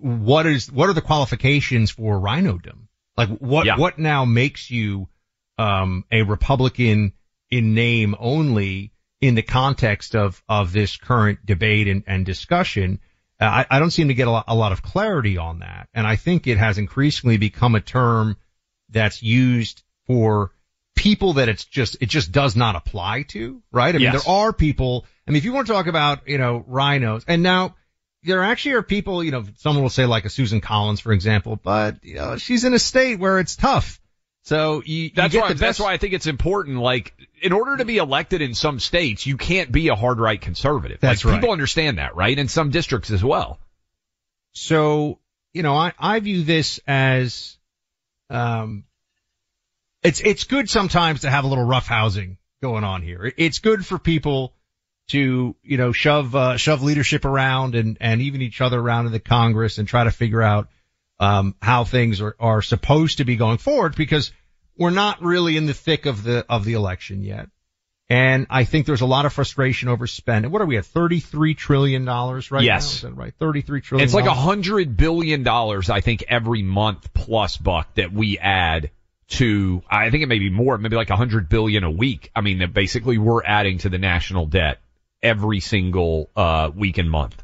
what 0.00 0.46
is, 0.46 0.72
what 0.72 0.88
are 0.88 0.94
the 0.94 1.02
qualifications 1.02 1.90
for 1.90 2.18
RINOdom? 2.18 2.88
Like 3.16 3.28
what, 3.38 3.66
yeah. 3.66 3.76
what 3.76 3.98
now 3.98 4.24
makes 4.24 4.70
you, 4.70 5.08
um, 5.58 6.04
a 6.10 6.22
Republican 6.22 7.12
in 7.50 7.74
name 7.74 8.16
only 8.18 8.92
in 9.20 9.34
the 9.34 9.42
context 9.42 10.16
of, 10.16 10.42
of 10.48 10.72
this 10.72 10.96
current 10.96 11.44
debate 11.44 11.86
and, 11.86 12.02
and 12.06 12.26
discussion. 12.26 12.98
I, 13.48 13.66
I, 13.70 13.78
don't 13.78 13.90
seem 13.90 14.08
to 14.08 14.14
get 14.14 14.28
a 14.28 14.30
lot, 14.30 14.44
a 14.48 14.54
lot 14.54 14.72
of 14.72 14.82
clarity 14.82 15.38
on 15.38 15.60
that. 15.60 15.88
And 15.94 16.06
I 16.06 16.16
think 16.16 16.46
it 16.46 16.58
has 16.58 16.78
increasingly 16.78 17.36
become 17.36 17.74
a 17.74 17.80
term 17.80 18.36
that's 18.90 19.22
used 19.22 19.82
for 20.06 20.52
people 20.94 21.34
that 21.34 21.48
it's 21.48 21.64
just, 21.64 21.96
it 22.00 22.08
just 22.08 22.32
does 22.32 22.54
not 22.56 22.76
apply 22.76 23.22
to, 23.28 23.62
right? 23.72 23.94
I 23.94 23.98
mean, 23.98 24.12
there 24.12 24.28
are 24.28 24.52
people, 24.52 25.06
I 25.26 25.30
mean, 25.30 25.38
if 25.38 25.44
you 25.44 25.52
want 25.52 25.66
to 25.66 25.72
talk 25.72 25.86
about, 25.86 26.28
you 26.28 26.38
know, 26.38 26.64
RINOs 26.68 27.24
and 27.26 27.42
now 27.42 27.74
there 28.22 28.42
actually 28.42 28.72
are 28.72 28.82
people, 28.82 29.22
you 29.22 29.30
know, 29.30 29.44
someone 29.56 29.82
will 29.82 29.90
say 29.90 30.06
like 30.06 30.24
a 30.24 30.30
Susan 30.30 30.60
Collins, 30.60 31.00
for 31.00 31.12
example, 31.12 31.56
but, 31.56 32.02
you 32.02 32.14
know, 32.14 32.36
she's 32.36 32.64
in 32.64 32.74
a 32.74 32.78
state 32.78 33.18
where 33.18 33.38
it's 33.38 33.56
tough. 33.56 34.00
So 34.42 34.82
you, 34.84 35.10
that's 35.14 35.34
you 35.34 35.40
why, 35.40 35.52
that's 35.54 35.80
why 35.80 35.92
I 35.92 35.96
think 35.96 36.12
it's 36.12 36.26
important. 36.26 36.78
Like, 36.78 37.14
in 37.44 37.52
order 37.52 37.76
to 37.76 37.84
be 37.84 37.98
elected 37.98 38.40
in 38.40 38.54
some 38.54 38.80
states, 38.80 39.26
you 39.26 39.36
can't 39.36 39.70
be 39.70 39.88
a 39.88 39.94
hard 39.94 40.18
right 40.18 40.40
conservative. 40.40 40.98
That's 41.00 41.22
like, 41.24 41.32
right. 41.32 41.40
People 41.40 41.52
understand 41.52 41.98
that, 41.98 42.16
right? 42.16 42.36
In 42.36 42.48
some 42.48 42.70
districts 42.70 43.10
as 43.10 43.22
well. 43.22 43.60
So, 44.52 45.18
you 45.52 45.62
know, 45.62 45.76
I, 45.76 45.92
I 45.98 46.20
view 46.20 46.42
this 46.42 46.80
as, 46.86 47.58
um, 48.30 48.84
it's, 50.02 50.20
it's 50.20 50.44
good 50.44 50.70
sometimes 50.70 51.20
to 51.20 51.30
have 51.30 51.44
a 51.44 51.46
little 51.46 51.66
rough 51.66 51.86
housing 51.86 52.38
going 52.62 52.82
on 52.82 53.02
here. 53.02 53.30
It's 53.36 53.58
good 53.58 53.84
for 53.84 53.98
people 53.98 54.54
to, 55.08 55.54
you 55.62 55.76
know, 55.76 55.92
shove, 55.92 56.34
uh, 56.34 56.56
shove 56.56 56.82
leadership 56.82 57.26
around 57.26 57.74
and, 57.74 57.98
and 58.00 58.22
even 58.22 58.40
each 58.40 58.62
other 58.62 58.80
around 58.80 59.04
in 59.04 59.12
the 59.12 59.20
Congress 59.20 59.76
and 59.76 59.86
try 59.86 60.04
to 60.04 60.10
figure 60.10 60.42
out, 60.42 60.68
um, 61.20 61.54
how 61.60 61.84
things 61.84 62.22
are, 62.22 62.34
are 62.40 62.62
supposed 62.62 63.18
to 63.18 63.24
be 63.24 63.36
going 63.36 63.58
forward 63.58 63.94
because 63.96 64.32
we're 64.76 64.90
not 64.90 65.22
really 65.22 65.56
in 65.56 65.66
the 65.66 65.74
thick 65.74 66.06
of 66.06 66.22
the, 66.22 66.44
of 66.48 66.64
the 66.64 66.74
election 66.74 67.22
yet. 67.22 67.48
And 68.08 68.46
I 68.50 68.64
think 68.64 68.86
there's 68.86 69.00
a 69.00 69.06
lot 69.06 69.24
of 69.24 69.32
frustration 69.32 69.88
over 69.88 70.06
spending. 70.06 70.50
What 70.50 70.60
are 70.60 70.66
we 70.66 70.76
at? 70.76 70.84
$33 70.84 71.56
trillion 71.56 72.04
right 72.04 72.42
yes. 72.62 73.02
now? 73.02 73.08
Yes. 73.08 73.16
right? 73.16 73.34
33 73.38 73.80
trillion. 73.80 74.04
It's 74.04 74.14
like 74.14 74.26
a 74.26 74.34
hundred 74.34 74.96
billion 74.96 75.42
dollars, 75.42 75.88
I 75.88 76.00
think, 76.00 76.24
every 76.28 76.62
month 76.62 77.14
plus 77.14 77.56
buck 77.56 77.94
that 77.94 78.12
we 78.12 78.38
add 78.38 78.90
to, 79.28 79.82
I 79.88 80.10
think 80.10 80.22
it 80.22 80.26
may 80.26 80.38
be 80.38 80.50
more, 80.50 80.76
maybe 80.76 80.96
like 80.96 81.08
a 81.08 81.16
hundred 81.16 81.48
billion 81.48 81.82
a 81.82 81.90
week. 81.90 82.30
I 82.36 82.42
mean, 82.42 82.58
that 82.58 82.74
basically 82.74 83.16
we're 83.16 83.42
adding 83.42 83.78
to 83.78 83.88
the 83.88 83.98
national 83.98 84.46
debt 84.46 84.80
every 85.22 85.60
single, 85.60 86.28
uh, 86.36 86.70
week 86.74 86.98
and 86.98 87.10
month. 87.10 87.42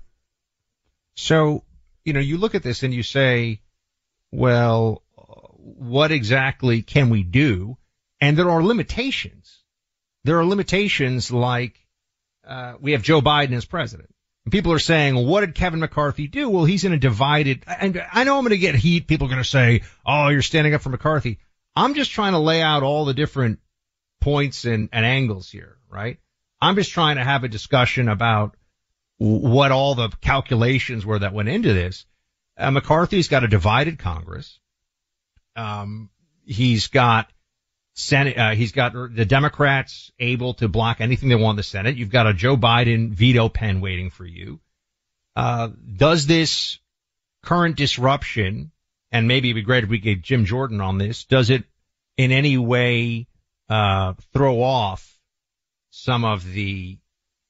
So 1.15 1.65
you 2.05 2.13
know, 2.13 2.21
you 2.21 2.39
look 2.39 2.55
at 2.55 2.63
this 2.63 2.83
and 2.83 2.93
you 2.93 3.03
say, 3.03 3.61
well, 4.31 5.03
what 5.63 6.13
exactly 6.13 6.83
can 6.83 7.11
we 7.11 7.23
do? 7.23 7.77
And 8.21 8.37
there 8.37 8.51
are 8.51 8.63
limitations. 8.63 9.63
There 10.25 10.39
are 10.39 10.45
limitations 10.45 11.31
like, 11.31 11.79
uh, 12.47 12.75
we 12.81 12.93
have 12.93 13.03
Joe 13.03 13.21
Biden 13.21 13.53
as 13.53 13.65
president. 13.65 14.11
And 14.45 14.53
people 14.53 14.73
are 14.73 14.79
saying, 14.79 15.15
well, 15.15 15.27
what 15.27 15.41
did 15.41 15.55
Kevin 15.55 15.81
McCarthy 15.81 16.27
do? 16.27 16.49
Well, 16.49 16.65
he's 16.65 16.85
in 16.85 16.93
a 16.93 16.99
divided, 16.99 17.65
and 17.67 18.03
I 18.13 18.25
know 18.25 18.37
I'm 18.37 18.45
going 18.45 18.51
to 18.51 18.59
get 18.59 18.75
heat. 18.75 19.07
People 19.07 19.27
are 19.27 19.31
going 19.31 19.43
to 19.43 19.49
say, 19.49 19.83
oh, 20.05 20.29
you're 20.29 20.43
standing 20.43 20.75
up 20.75 20.83
for 20.83 20.91
McCarthy. 20.91 21.39
I'm 21.77 21.95
just 21.95 22.11
trying 22.11 22.33
to 22.33 22.39
lay 22.39 22.63
out 22.63 22.83
all 22.83 23.05
the 23.05 23.15
different 23.15 23.61
points 24.21 24.65
and, 24.65 24.89
and 24.93 25.07
angles 25.07 25.51
here, 25.51 25.77
right? 25.89 26.19
I'm 26.61 26.77
just 26.77 26.93
trying 26.93 27.17
to 27.17 27.25
have 27.25 27.45
a 27.45 27.49
discussion 27.49 28.09
about 28.09 28.57
what 29.19 29.73
all 29.73 29.95
the 29.95 30.09
calculations 30.21 31.05
were 31.05 31.19
that 31.19 31.33
went 31.33 31.49
into 31.49 31.73
this. 31.73 32.07
Uh, 32.57 32.71
McCarthy's 32.71 33.29
got 33.29 33.45
a 33.45 33.49
divided 33.49 33.99
Congress. 33.99 34.59
Um, 35.61 36.11
he's 36.45 36.89
got 36.89 37.31
Senate, 37.95 38.39
uh, 38.39 38.51
he's 38.53 38.73
got 38.73 38.93
the 38.93 39.27
Democrats 39.27 40.11
able 40.19 40.55
to 40.55 40.69
block 40.69 41.01
anything 41.01 41.29
they 41.29 41.35
want 41.35 41.55
in 41.55 41.57
the 41.57 41.63
Senate. 41.63 41.97
You've 41.97 42.11
got 42.11 42.27
a 42.27 42.33
Joe 42.33 42.57
Biden 42.57 43.11
veto 43.11 43.49
pen 43.49 43.81
waiting 43.81 44.11
for 44.11 44.25
you. 44.25 44.61
Uh, 45.37 45.69
does 45.97 46.27
this 46.27 46.79
current 47.43 47.77
disruption, 47.77 48.71
and 49.13 49.29
maybe 49.29 49.49
it'd 49.51 49.57
be 49.57 49.67
great 49.67 49.85
if 49.85 49.91
we 49.91 49.99
get 49.99 50.23
Jim 50.23 50.45
Jordan 50.45 50.81
on 50.81 50.99
this, 50.99 51.25
does 51.25 51.51
it 51.51 51.65
in 52.17 52.33
any 52.33 52.57
way, 52.57 53.27
uh, 53.69 54.15
throw 54.33 54.63
off 54.63 55.19
some 55.91 56.25
of 56.25 56.51
the 56.51 56.99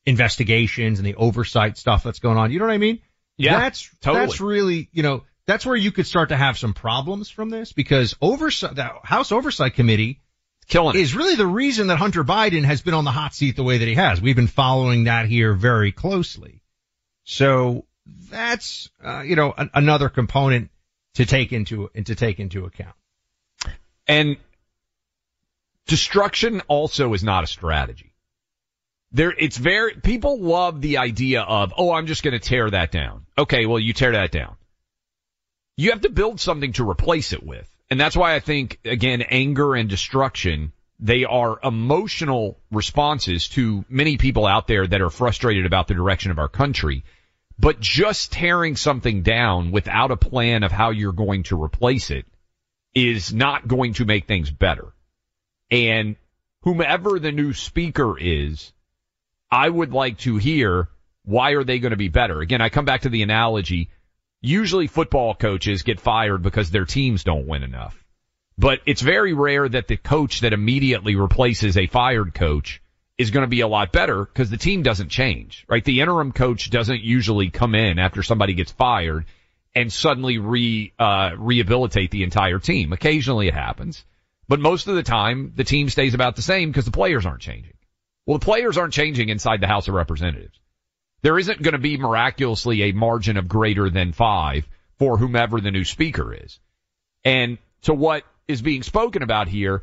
investigations 0.06 0.98
and 0.98 1.06
the 1.06 1.14
oversight 1.14 1.78
stuff 1.78 2.02
that's 2.02 2.18
going 2.18 2.38
on. 2.38 2.50
You 2.50 2.58
know 2.58 2.66
what 2.66 2.74
I 2.74 2.78
mean? 2.78 3.00
Yeah, 3.36 3.58
that's 3.58 3.88
totally. 4.00 4.26
that's 4.26 4.40
really 4.40 4.88
you 4.92 5.02
know 5.02 5.24
that's 5.50 5.66
where 5.66 5.76
you 5.76 5.92
could 5.92 6.06
start 6.06 6.30
to 6.30 6.36
have 6.36 6.58
some 6.58 6.74
problems 6.74 7.28
from 7.28 7.50
this 7.50 7.72
because 7.72 8.16
oversight 8.20 8.74
the 8.74 8.90
House 9.02 9.32
Oversight 9.32 9.74
Committee 9.74 10.20
killing 10.68 10.96
is 10.96 11.14
really 11.14 11.36
the 11.36 11.46
reason 11.46 11.88
that 11.88 11.96
Hunter 11.96 12.24
Biden 12.24 12.64
has 12.64 12.82
been 12.82 12.94
on 12.94 13.04
the 13.04 13.10
hot 13.10 13.34
seat 13.34 13.56
the 13.56 13.62
way 13.62 13.78
that 13.78 13.88
he 13.88 13.94
has. 13.94 14.20
We've 14.20 14.36
been 14.36 14.46
following 14.46 15.04
that 15.04 15.26
here 15.26 15.52
very 15.54 15.92
closely. 15.92 16.62
So 17.24 17.84
that's 18.30 18.90
uh, 19.04 19.22
you 19.22 19.36
know 19.36 19.52
an, 19.56 19.70
another 19.74 20.08
component 20.08 20.70
to 21.14 21.26
take 21.26 21.52
into 21.52 21.90
and 21.94 22.06
to 22.06 22.14
take 22.14 22.40
into 22.40 22.64
account. 22.64 22.96
And 24.06 24.36
destruction 25.86 26.62
also 26.68 27.12
is 27.14 27.22
not 27.22 27.44
a 27.44 27.46
strategy 27.46 28.10
there, 29.12 29.34
it's 29.36 29.56
very, 29.56 29.94
people 29.94 30.40
love 30.40 30.80
the 30.80 30.98
idea 30.98 31.42
of, 31.42 31.74
oh, 31.76 31.92
I'm 31.92 32.06
just 32.06 32.22
going 32.22 32.32
to 32.32 32.38
tear 32.38 32.70
that 32.70 32.92
down. 32.92 33.26
Okay, 33.36 33.66
well, 33.66 33.78
you 33.78 33.92
tear 33.92 34.12
that 34.12 34.30
down. 34.30 34.56
You 35.76 35.90
have 35.90 36.02
to 36.02 36.11
build 36.11 36.40
something 36.40 36.72
to 36.74 36.88
replace 36.88 37.33
it 37.33 37.42
with. 37.42 37.68
And 37.90 37.98
that's 37.98 38.16
why 38.16 38.35
I 38.35 38.40
think, 38.40 38.78
again, 38.85 39.22
anger 39.22 39.74
and 39.74 39.88
destruction, 39.88 40.72
they 41.00 41.24
are 41.24 41.59
emotional 41.62 42.59
responses 42.70 43.48
to 43.50 43.85
many 43.88 44.16
people 44.16 44.46
out 44.46 44.68
there 44.68 44.87
that 44.87 45.00
are 45.00 45.11
frustrated 45.11 45.66
about 45.66 45.88
the 45.88 45.94
direction 45.94 46.30
of 46.30 46.38
our 46.38 46.48
country. 46.48 47.04
But 47.59 47.80
just 47.80 48.33
tearing 48.33 48.76
something 48.76 49.22
down 49.22 49.72
without 49.72 50.11
a 50.11 50.16
plan 50.16 50.62
of 50.62 50.72
how 50.72 50.90
you're 50.90 51.12
going 51.12 51.42
to 51.44 51.62
replace 51.62 52.11
it 52.11 52.26
is 52.94 53.33
not 53.33 53.66
going 53.66 53.94
to 53.94 54.04
make 54.04 54.26
things 54.26 54.50
better. 54.50 54.92
And 55.70 56.16
whomever 56.62 57.18
the 57.18 57.33
new 57.33 57.52
speaker 57.52 58.18
is, 58.18 58.72
I 59.50 59.68
would 59.68 59.92
like 59.92 60.18
to 60.18 60.37
hear 60.37 60.88
why 61.24 61.52
are 61.52 61.64
they 61.64 61.78
going 61.78 61.90
to 61.90 61.96
be 61.96 62.09
better? 62.09 62.40
Again, 62.40 62.61
I 62.61 62.68
come 62.70 62.85
back 62.85 63.02
to 63.02 63.09
the 63.09 63.22
analogy. 63.22 63.90
Usually 64.42 64.87
football 64.87 65.35
coaches 65.35 65.83
get 65.83 66.00
fired 66.00 66.42
because 66.42 66.70
their 66.70 66.87
teams 66.87 67.24
don't 67.24 67.46
win 67.46 67.62
enough. 67.62 68.03
But 68.57 68.81
it's 68.87 69.03
very 69.03 69.35
rare 69.35 69.68
that 69.68 69.87
the 69.87 69.96
coach 69.96 70.40
that 70.40 70.53
immediately 70.53 71.14
replaces 71.14 71.76
a 71.76 71.87
fired 71.87 72.35
coach 72.35 72.83
is 73.18 73.31
going 73.31 73.44
to 73.44 73.48
be 73.48 73.61
a 73.61 73.68
lot 73.68 73.92
better 73.92 74.24
because 74.24 74.48
the 74.48 74.57
team 74.57 74.83
doesn't 74.83 75.11
change, 75.11 75.66
right? 75.68 75.85
The 75.85 76.00
interim 76.00 76.33
coach 76.33 76.70
doesn't 76.70 77.03
usually 77.03 77.50
come 77.50 77.74
in 77.74 77.98
after 77.98 78.22
somebody 78.22 78.55
gets 78.55 78.72
fired 78.72 79.26
and 79.74 79.92
suddenly 79.92 80.38
re, 80.38 80.92
uh, 80.98 81.33
rehabilitate 81.37 82.11
the 82.11 82.22
entire 82.22 82.59
team. 82.59 82.94
Occasionally 82.94 83.48
it 83.48 83.55
happens, 83.55 84.05
but 84.48 84.59
most 84.59 84.88
of 84.88 84.94
the 84.94 85.03
time 85.03 85.53
the 85.55 85.64
team 85.64 85.90
stays 85.90 86.14
about 86.14 86.35
the 86.35 86.42
same 86.42 86.70
because 86.70 86.87
the 86.87 86.90
players 86.90 87.26
aren't 87.26 87.42
changing. 87.42 87.74
Well, 88.24 88.38
the 88.38 88.44
players 88.44 88.79
aren't 88.79 88.94
changing 88.94 89.29
inside 89.29 89.61
the 89.61 89.66
House 89.66 89.87
of 89.87 89.94
Representatives. 89.94 90.59
There 91.22 91.38
isn't 91.38 91.62
going 91.62 91.72
to 91.72 91.78
be 91.78 91.96
miraculously 91.96 92.83
a 92.85 92.92
margin 92.92 93.37
of 93.37 93.48
greater 93.48 93.90
than 93.90 94.12
five 94.12 94.66
for 94.98 95.18
whomever 95.18 95.61
the 95.61 95.70
new 95.70 95.85
speaker 95.85 96.33
is. 96.35 96.59
And 97.24 97.59
to 97.83 97.94
what 97.94 98.24
is 98.48 98.62
being 98.62 98.83
spoken 98.83 99.22
about 99.22 99.48
here, 99.48 99.83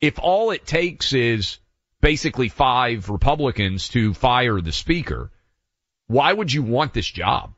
if 0.00 0.18
all 0.18 0.50
it 0.50 0.66
takes 0.66 1.12
is 1.12 1.58
basically 2.00 2.48
five 2.48 3.10
Republicans 3.10 3.88
to 3.90 4.14
fire 4.14 4.60
the 4.60 4.72
speaker, 4.72 5.30
why 6.06 6.32
would 6.32 6.52
you 6.52 6.62
want 6.62 6.92
this 6.92 7.08
job? 7.08 7.52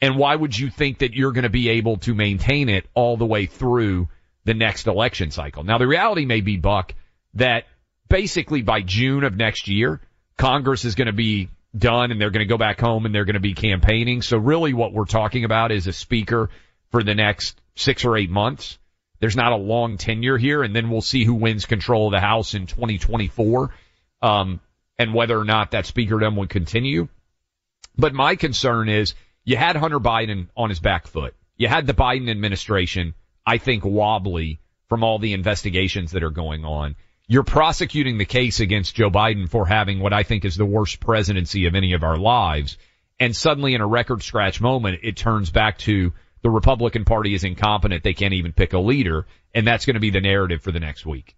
And 0.00 0.16
why 0.16 0.34
would 0.34 0.58
you 0.58 0.70
think 0.70 0.98
that 0.98 1.14
you're 1.14 1.32
going 1.32 1.44
to 1.44 1.50
be 1.50 1.70
able 1.70 1.96
to 1.98 2.14
maintain 2.14 2.68
it 2.68 2.88
all 2.94 3.16
the 3.16 3.26
way 3.26 3.46
through 3.46 4.08
the 4.44 4.54
next 4.54 4.86
election 4.86 5.30
cycle? 5.30 5.62
Now 5.64 5.78
the 5.78 5.86
reality 5.86 6.24
may 6.24 6.40
be, 6.40 6.56
Buck, 6.56 6.94
that 7.34 7.66
basically 8.08 8.62
by 8.62 8.82
June 8.82 9.24
of 9.24 9.36
next 9.36 9.68
year, 9.68 10.00
Congress 10.36 10.84
is 10.84 10.96
going 10.96 11.06
to 11.06 11.12
be 11.12 11.48
done 11.76 12.10
and 12.10 12.20
they're 12.20 12.30
going 12.30 12.46
to 12.46 12.52
go 12.52 12.58
back 12.58 12.80
home 12.80 13.06
and 13.06 13.14
they're 13.14 13.24
going 13.24 13.34
to 13.34 13.40
be 13.40 13.54
campaigning. 13.54 14.22
So 14.22 14.36
really 14.36 14.74
what 14.74 14.92
we're 14.92 15.04
talking 15.04 15.44
about 15.44 15.72
is 15.72 15.86
a 15.86 15.92
speaker 15.92 16.50
for 16.90 17.02
the 17.02 17.14
next 17.14 17.60
six 17.74 18.04
or 18.04 18.16
eight 18.16 18.30
months. 18.30 18.78
There's 19.20 19.36
not 19.36 19.52
a 19.52 19.56
long 19.56 19.96
tenure 19.96 20.36
here 20.36 20.62
and 20.62 20.74
then 20.74 20.90
we'll 20.90 21.00
see 21.00 21.24
who 21.24 21.34
wins 21.34 21.64
control 21.64 22.08
of 22.08 22.12
the 22.12 22.20
House 22.20 22.54
in 22.54 22.66
2024. 22.66 23.70
Um, 24.20 24.60
and 24.98 25.14
whether 25.14 25.38
or 25.38 25.44
not 25.44 25.72
that 25.72 25.84
speakerdom 25.84 26.36
would 26.36 26.48
continue. 26.48 27.08
But 27.96 28.14
my 28.14 28.36
concern 28.36 28.88
is 28.88 29.14
you 29.44 29.56
had 29.56 29.74
Hunter 29.74 29.98
Biden 29.98 30.48
on 30.56 30.68
his 30.68 30.80
back 30.80 31.06
foot. 31.06 31.34
You 31.56 31.68
had 31.68 31.86
the 31.86 31.94
Biden 31.94 32.30
administration, 32.30 33.14
I 33.44 33.58
think 33.58 33.84
wobbly 33.84 34.60
from 34.88 35.02
all 35.02 35.18
the 35.18 35.32
investigations 35.32 36.12
that 36.12 36.22
are 36.22 36.30
going 36.30 36.64
on 36.64 36.96
you're 37.28 37.44
prosecuting 37.44 38.18
the 38.18 38.24
case 38.24 38.60
against 38.60 38.94
Joe 38.94 39.10
Biden 39.10 39.48
for 39.48 39.66
having 39.66 40.00
what 40.00 40.12
I 40.12 40.22
think 40.22 40.44
is 40.44 40.56
the 40.56 40.66
worst 40.66 41.00
presidency 41.00 41.66
of 41.66 41.74
any 41.74 41.92
of 41.94 42.02
our 42.02 42.16
lives. 42.16 42.76
And 43.20 43.34
suddenly 43.34 43.74
in 43.74 43.80
a 43.80 43.86
record 43.86 44.22
scratch 44.22 44.60
moment, 44.60 45.00
it 45.02 45.16
turns 45.16 45.50
back 45.50 45.78
to 45.78 46.12
the 46.42 46.50
Republican 46.50 47.04
party 47.04 47.34
is 47.34 47.44
incompetent. 47.44 48.02
They 48.02 48.14
can't 48.14 48.34
even 48.34 48.52
pick 48.52 48.72
a 48.72 48.78
leader. 48.80 49.26
And 49.54 49.66
that's 49.66 49.86
going 49.86 49.94
to 49.94 50.00
be 50.00 50.10
the 50.10 50.20
narrative 50.20 50.62
for 50.62 50.72
the 50.72 50.80
next 50.80 51.06
week. 51.06 51.36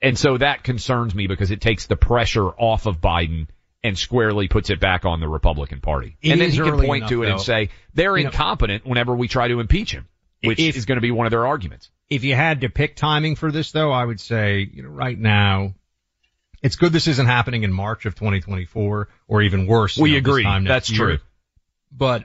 And 0.00 0.18
so 0.18 0.38
that 0.38 0.62
concerns 0.62 1.14
me 1.14 1.26
because 1.26 1.50
it 1.50 1.60
takes 1.60 1.86
the 1.86 1.96
pressure 1.96 2.46
off 2.48 2.86
of 2.86 3.00
Biden 3.00 3.48
and 3.82 3.98
squarely 3.98 4.48
puts 4.48 4.70
it 4.70 4.80
back 4.80 5.04
on 5.04 5.20
the 5.20 5.28
Republican 5.28 5.80
party. 5.80 6.16
It 6.22 6.32
and 6.32 6.40
then 6.40 6.50
he 6.50 6.58
can 6.58 6.78
point 6.80 6.98
enough, 7.02 7.10
to 7.10 7.22
it 7.22 7.26
though. 7.26 7.32
and 7.32 7.40
say 7.40 7.70
they're 7.94 8.16
You 8.16 8.24
know- 8.24 8.30
incompetent 8.30 8.86
whenever 8.86 9.14
we 9.14 9.28
try 9.28 9.48
to 9.48 9.60
impeach 9.60 9.92
him, 9.92 10.06
which 10.42 10.58
If- 10.60 10.76
is 10.76 10.84
going 10.84 10.96
to 10.96 11.02
be 11.02 11.10
one 11.10 11.26
of 11.26 11.30
their 11.30 11.46
arguments. 11.46 11.90
If 12.10 12.24
you 12.24 12.34
had 12.34 12.62
to 12.62 12.68
pick 12.68 12.96
timing 12.96 13.36
for 13.36 13.50
this 13.50 13.72
though, 13.72 13.90
I 13.90 14.04
would 14.04 14.20
say, 14.20 14.68
you 14.72 14.82
know, 14.82 14.88
right 14.88 15.18
now, 15.18 15.74
it's 16.62 16.76
good 16.76 16.92
this 16.92 17.08
isn't 17.08 17.26
happening 17.26 17.62
in 17.62 17.72
March 17.72 18.06
of 18.06 18.14
2024 18.14 19.08
or 19.28 19.42
even 19.42 19.66
worse. 19.66 19.96
We 19.96 20.12
know, 20.12 20.18
agree. 20.18 20.44
That's 20.44 20.90
year. 20.90 20.98
true. 20.98 21.18
But 21.92 22.24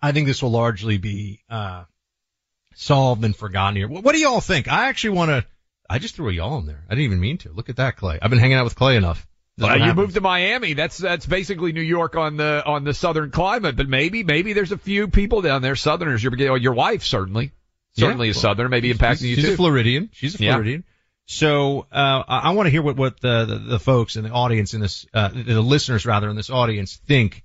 I 0.00 0.12
think 0.12 0.26
this 0.26 0.42
will 0.42 0.50
largely 0.50 0.98
be, 0.98 1.40
uh, 1.48 1.84
solved 2.74 3.24
and 3.24 3.34
forgotten 3.34 3.76
here. 3.76 3.88
What, 3.88 4.04
what 4.04 4.14
do 4.14 4.20
y'all 4.20 4.40
think? 4.40 4.68
I 4.68 4.88
actually 4.88 5.16
want 5.16 5.30
to, 5.30 5.46
I 5.90 5.98
just 5.98 6.14
threw 6.14 6.28
a 6.28 6.32
y'all 6.32 6.58
in 6.58 6.66
there. 6.66 6.84
I 6.88 6.94
didn't 6.94 7.06
even 7.06 7.20
mean 7.20 7.38
to. 7.38 7.50
Look 7.50 7.70
at 7.70 7.76
that, 7.76 7.96
Clay. 7.96 8.18
I've 8.20 8.30
been 8.30 8.38
hanging 8.38 8.56
out 8.56 8.64
with 8.64 8.76
Clay 8.76 8.96
enough. 8.96 9.26
What 9.56 9.72
you 9.74 9.80
happens. 9.80 9.96
moved 9.96 10.14
to 10.14 10.20
Miami. 10.20 10.74
That's 10.74 10.98
that's 10.98 11.26
basically 11.26 11.72
New 11.72 11.80
York 11.80 12.14
on 12.14 12.36
the 12.36 12.62
on 12.64 12.84
the 12.84 12.94
southern 12.94 13.32
climate. 13.32 13.74
But 13.74 13.88
maybe 13.88 14.22
maybe 14.22 14.52
there's 14.52 14.70
a 14.70 14.78
few 14.78 15.08
people 15.08 15.42
down 15.42 15.62
there, 15.62 15.74
Southerners. 15.74 16.22
Your 16.22 16.56
your 16.58 16.74
wife 16.74 17.02
certainly 17.02 17.50
certainly 17.98 18.26
Yeah. 18.28 18.30
is 18.32 18.40
Southern. 18.40 18.70
Maybe 18.70 18.92
impacting 18.92 19.22
you 19.28 19.34
she's 19.36 19.44
too. 19.46 19.52
a 19.54 19.56
Floridian. 19.56 20.10
She's 20.12 20.38
a 20.40 20.42
Yeah. 20.44 20.52
Floridian. 20.52 20.84
So 21.26 21.86
uh, 21.92 22.22
I, 22.26 22.38
I 22.38 22.50
want 22.52 22.66
to 22.66 22.70
hear 22.70 22.82
what 22.82 22.96
what 22.96 23.20
the, 23.20 23.44
the 23.44 23.58
the 23.58 23.78
folks 23.78 24.16
in 24.16 24.24
the 24.24 24.30
audience 24.30 24.72
in 24.74 24.80
this 24.80 25.06
uh, 25.12 25.28
the 25.28 25.60
listeners 25.60 26.06
rather 26.06 26.28
in 26.30 26.36
this 26.36 26.48
audience 26.50 26.96
think 27.06 27.44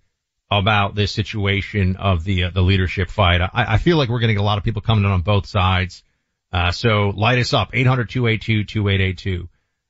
about 0.49 0.95
this 0.95 1.11
situation 1.11 1.95
of 1.97 2.23
the 2.23 2.45
uh, 2.45 2.49
the 2.51 2.61
leadership 2.61 3.09
fight. 3.09 3.41
I, 3.41 3.49
I 3.53 3.77
feel 3.77 3.97
like 3.97 4.07
we're 4.09 4.19
getting 4.19 4.37
a 4.37 4.43
lot 4.43 4.57
of 4.57 4.63
people 4.63 4.81
coming 4.81 5.03
in 5.03 5.11
on 5.11 5.21
both 5.21 5.47
sides. 5.47 6.03
Uh, 6.51 6.71
so 6.71 7.09
light 7.09 7.39
us 7.39 7.51
up 7.51 7.71
800-282-2882. 7.73 9.47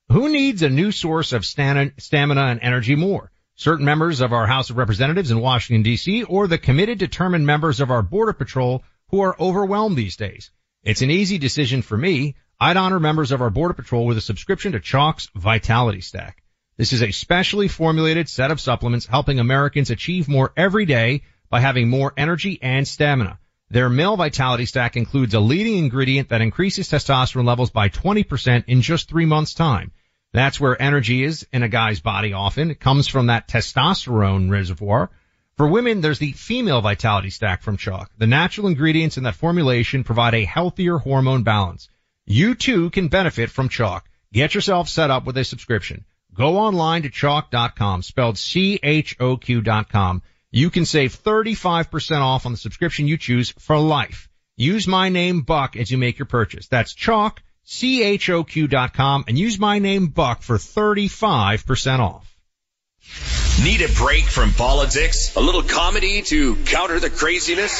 Who 0.10 0.30
needs 0.30 0.62
a 0.64 0.70
new 0.70 0.92
source 0.92 1.34
of 1.34 1.46
stamina 1.46 1.92
and 1.98 2.60
energy 2.62 2.96
more? 2.96 3.32
Certain 3.56 3.86
members 3.86 4.22
of 4.22 4.34
our 4.34 4.48
House 4.48 4.70
of 4.70 4.78
Representatives 4.78 5.30
in 5.32 5.40
Washington 5.40 5.84
DC 5.92 6.26
or 6.28 6.48
the 6.48 6.58
committed 6.58 6.98
determined 6.98 7.46
members 7.46 7.80
of 7.80 7.92
our 7.92 8.02
Border 8.02 8.34
Patrol 8.34 8.84
who 9.14 9.22
are 9.22 9.40
overwhelmed 9.40 9.96
these 9.96 10.16
days? 10.16 10.50
It's 10.82 11.04
an 11.04 11.12
easy 11.12 11.38
decision 11.38 11.84
for 11.84 11.96
me. 11.96 12.34
I'd 12.60 12.78
honor 12.78 13.00
members 13.00 13.32
of 13.32 13.44
our 13.44 13.52
Border 13.52 13.76
Patrol 13.76 14.08
with 14.08 14.18
a 14.18 14.22
subscription 14.22 14.72
to 14.72 14.80
Choq's 14.80 15.30
Vitality 15.36 16.02
Stack. 16.02 16.42
This 16.78 16.94
is 16.94 17.04
a 17.04 17.12
specially 17.12 17.68
formulated 17.68 18.28
set 18.28 18.50
of 18.50 18.60
supplements 18.60 19.06
helping 19.06 19.40
Americans 19.40 19.92
achieve 19.92 20.28
more 20.28 20.52
every 20.58 20.88
day 20.88 21.22
by 21.52 21.60
having 21.60 21.90
more 21.90 22.12
energy 22.18 22.58
and 22.60 22.88
stamina. 22.88 23.38
Their 23.70 23.88
male 23.88 24.18
vitality 24.18 24.66
stack 24.66 24.98
includes 24.98 25.36
a 25.36 25.40
leading 25.40 25.78
ingredient 25.78 26.30
that 26.30 26.42
increases 26.42 26.90
testosterone 26.90 27.46
levels 27.46 27.70
by 27.70 27.90
20% 27.90 28.64
in 28.66 28.82
just 28.82 29.10
three 29.10 29.28
months 29.28 29.54
time. 29.54 29.92
That's 30.32 30.60
where 30.60 30.82
energy 30.82 31.24
is 31.24 31.46
in 31.54 31.62
a 31.62 31.70
guy's 31.70 32.00
body 32.00 32.34
often. 32.34 32.72
It 32.72 32.80
comes 32.80 33.08
from 33.08 33.28
that 33.28 33.48
testosterone 33.48 34.50
reservoir. 34.50 35.12
For 35.56 35.68
women, 35.68 36.02
there's 36.02 36.20
the 36.20 36.32
female 36.32 36.82
vitality 36.82 37.30
stack 37.30 37.62
from 37.62 37.78
Choq. 37.78 38.08
The 38.18 38.26
natural 38.26 38.68
ingredients 38.68 39.18
in 39.18 39.24
that 39.24 39.36
formulation 39.36 40.04
provide 40.04 40.34
a 40.34 40.46
healthier 40.46 40.98
hormone 40.98 41.44
balance. 41.44 41.90
You 42.26 42.56
too 42.56 42.90
can 42.90 43.08
benefit 43.08 43.52
from 43.52 43.70
Choq. 43.70 44.02
Get 44.32 44.56
yourself 44.56 44.90
set 44.90 45.12
up 45.12 45.26
with 45.26 45.38
a 45.38 45.44
subscription. 45.44 46.06
Go 46.34 46.58
online 46.58 47.04
to 47.04 47.12
choq.com, 47.12 48.02
spelled 48.02 48.40
C-H-O-Q 48.40 49.62
dot 49.62 49.90
com. 49.90 50.24
You 50.50 50.72
can 50.72 50.86
save 50.86 51.16
35% 51.22 52.22
off 52.22 52.48
on 52.48 52.52
the 52.52 52.58
subscription 52.58 53.08
you 53.08 53.18
choose 53.18 53.52
for 53.60 53.78
life. 53.78 54.30
Use 54.56 54.88
my 54.88 55.10
name 55.10 55.42
Buck 55.42 55.76
as 55.76 55.92
you 55.92 56.00
make 56.00 56.18
your 56.18 56.26
purchase. 56.26 56.68
That's 56.68 56.96
Choq, 56.96 57.38
C-H-O-Q 57.64 58.68
dot 58.68 58.94
com 58.94 59.26
and 59.28 59.38
use 59.38 59.60
my 59.60 59.78
name 59.80 60.08
Buck 60.08 60.42
for 60.42 60.58
35% 60.58 62.00
off. 62.00 63.43
Need 63.62 63.82
a 63.82 63.88
break 63.94 64.26
from 64.26 64.52
politics? 64.52 65.36
A 65.36 65.40
little 65.40 65.62
comedy 65.62 66.24
to 66.24 66.56
counter 66.66 67.00
the 67.00 67.12
craziness? 67.12 67.72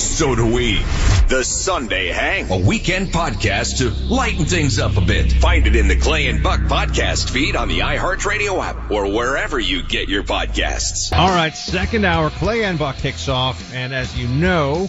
So 0.00 0.34
do 0.36 0.46
we. 0.54 0.76
The 1.28 1.42
Sunday 1.44 2.08
Hang, 2.08 2.50
a 2.50 2.56
weekend 2.56 3.08
podcast 3.08 3.78
to 3.78 3.90
lighten 3.90 4.46
things 4.46 4.78
up 4.78 4.96
a 4.96 5.00
bit. 5.00 5.32
Find 5.32 5.66
it 5.66 5.74
in 5.74 5.88
the 5.88 5.96
Clay 5.96 6.28
and 6.28 6.42
Buck 6.42 6.60
podcast 6.60 7.30
feed 7.30 7.56
on 7.56 7.68
the 7.68 7.80
iHeartRadio 7.80 8.62
app 8.64 8.90
or 8.90 9.12
wherever 9.12 9.58
you 9.58 9.82
get 9.82 10.08
your 10.08 10.22
podcasts. 10.22 11.12
All 11.12 11.28
right, 11.28 11.54
second 11.54 12.04
hour, 12.04 12.30
Clay 12.30 12.64
and 12.64 12.78
Buck 12.78 12.96
kicks 12.96 13.28
off, 13.28 13.74
and 13.74 13.92
as 13.92 14.16
you 14.16 14.28
know, 14.28 14.88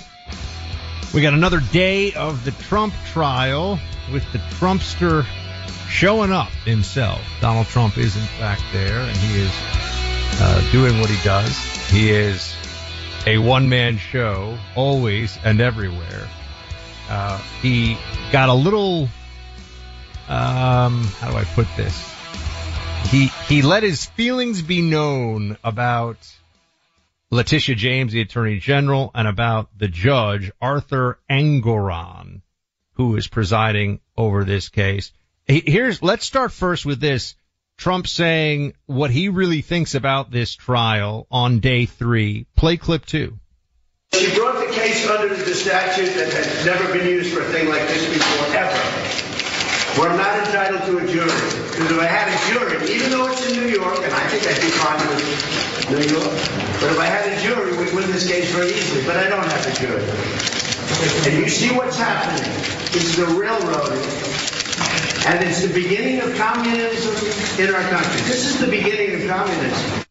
we 1.14 1.22
got 1.22 1.34
another 1.34 1.60
day 1.60 2.14
of 2.14 2.46
the 2.46 2.52
Trump 2.52 2.94
trial 3.12 3.80
with 4.14 4.32
the 4.32 4.38
Trumpster 4.38 5.26
showing 5.90 6.32
up 6.32 6.52
himself. 6.66 7.20
Donald 7.42 7.66
Trump 7.68 7.98
is 7.98 8.16
in 8.16 8.22
fact 8.22 8.62
there, 8.72 9.00
and 9.00 9.18
he 9.18 9.42
is 9.42 9.52
uh, 10.42 10.72
doing 10.72 11.00
what 11.00 11.10
he 11.10 11.24
does. 11.24 11.58
He 11.90 12.12
is 12.12 12.56
a 13.26 13.38
one-man 13.38 13.98
show, 13.98 14.58
always 14.76 15.38
and 15.44 15.60
everywhere. 15.62 16.28
Uh, 17.10 17.38
he 17.62 17.98
got 18.32 18.50
a 18.50 18.54
little, 18.54 19.10
um, 20.28 21.04
how 21.20 21.32
do 21.32 21.38
I 21.38 21.44
put 21.44 21.68
this? 21.76 22.14
He 23.10 23.28
he 23.48 23.62
let 23.62 23.84
his 23.84 24.06
feelings 24.06 24.62
be 24.62 24.82
known 24.82 25.58
about 25.64 26.18
Letitia 27.32 27.76
James, 27.76 28.12
the 28.12 28.22
Attorney 28.22 28.60
General, 28.60 29.12
and 29.16 29.28
about 29.28 29.70
the 29.78 29.88
judge 29.88 30.52
Arthur 30.62 31.20
Engoron, 31.30 32.42
who 32.94 33.16
is 33.16 33.28
presiding 33.28 34.02
over 34.18 34.44
this 34.44 34.70
case. 34.70 35.12
Here's 35.46 36.04
let's 36.04 36.26
start 36.26 36.52
first 36.52 36.86
with 36.86 37.00
this. 37.00 37.36
Trump 37.80 38.08
saying 38.08 38.74
what 38.88 39.10
he 39.10 39.30
really 39.30 39.62
thinks 39.62 39.96
about 39.96 40.30
this 40.30 40.54
trial 40.54 41.28
on 41.32 41.60
day 41.62 41.86
three. 41.86 42.46
Play 42.56 42.76
clip 42.76 43.06
two. 43.06 43.40
She 44.14 44.36
brought 44.36 44.60
the 44.60 44.74
case 44.74 45.08
under 45.08 45.34
the 45.34 45.56
statute 45.56 46.14
that 46.16 46.34
had 46.34 46.66
never 46.66 46.92
been 46.92 47.08
used 47.08 47.34
for 47.34 47.40
a 47.40 47.46
thing 47.46 47.70
like 47.70 47.88
this 47.88 48.04
before, 48.12 48.56
ever. 48.58 49.20
We're 49.96 50.18
not 50.18 50.46
entitled 50.46 50.84
to 50.92 50.98
a 50.98 51.08
jury. 51.08 51.32
Because 51.72 51.92
if 51.92 52.00
I 52.00 52.06
had 52.06 52.28
a 52.28 52.38
jury, 52.52 52.96
even 52.96 53.12
though 53.12 53.32
it's 53.32 53.48
in 53.48 53.56
New 53.56 53.70
York, 53.70 53.98
and 54.04 54.14
I 54.14 54.28
think 54.28 54.44
I'd 54.44 54.60
be 54.60 54.72
fine 54.76 55.00
with 55.08 55.90
New 55.90 56.20
York, 56.20 56.36
but 56.84 56.92
if 56.92 57.00
I 57.00 57.06
had 57.06 57.32
a 57.32 57.42
jury, 57.42 57.78
we'd 57.78 57.96
win 57.96 58.12
this 58.12 58.28
case 58.28 58.52
very 58.52 58.74
easily. 58.76 59.06
But 59.06 59.16
I 59.16 59.30
don't 59.30 59.48
have 59.48 59.66
a 59.66 59.74
jury. 59.80 60.04
And 61.32 61.42
you 61.42 61.48
see 61.48 61.72
what's 61.76 61.98
happening. 61.98 62.44
This 62.92 63.16
is 63.16 63.20
a 63.20 63.28
railroading. 63.40 64.49
And 65.28 65.48
it's 65.48 65.68
the 65.68 65.74
beginning 65.74 66.22
of 66.22 66.36
communism 66.36 67.66
in 67.66 67.76
our 67.76 67.82
country. 67.82 68.22
This 68.22 68.46
is 68.46 68.60
the 68.60 68.68
beginning 68.68 69.22
of 69.22 69.30
communism. 69.30 70.06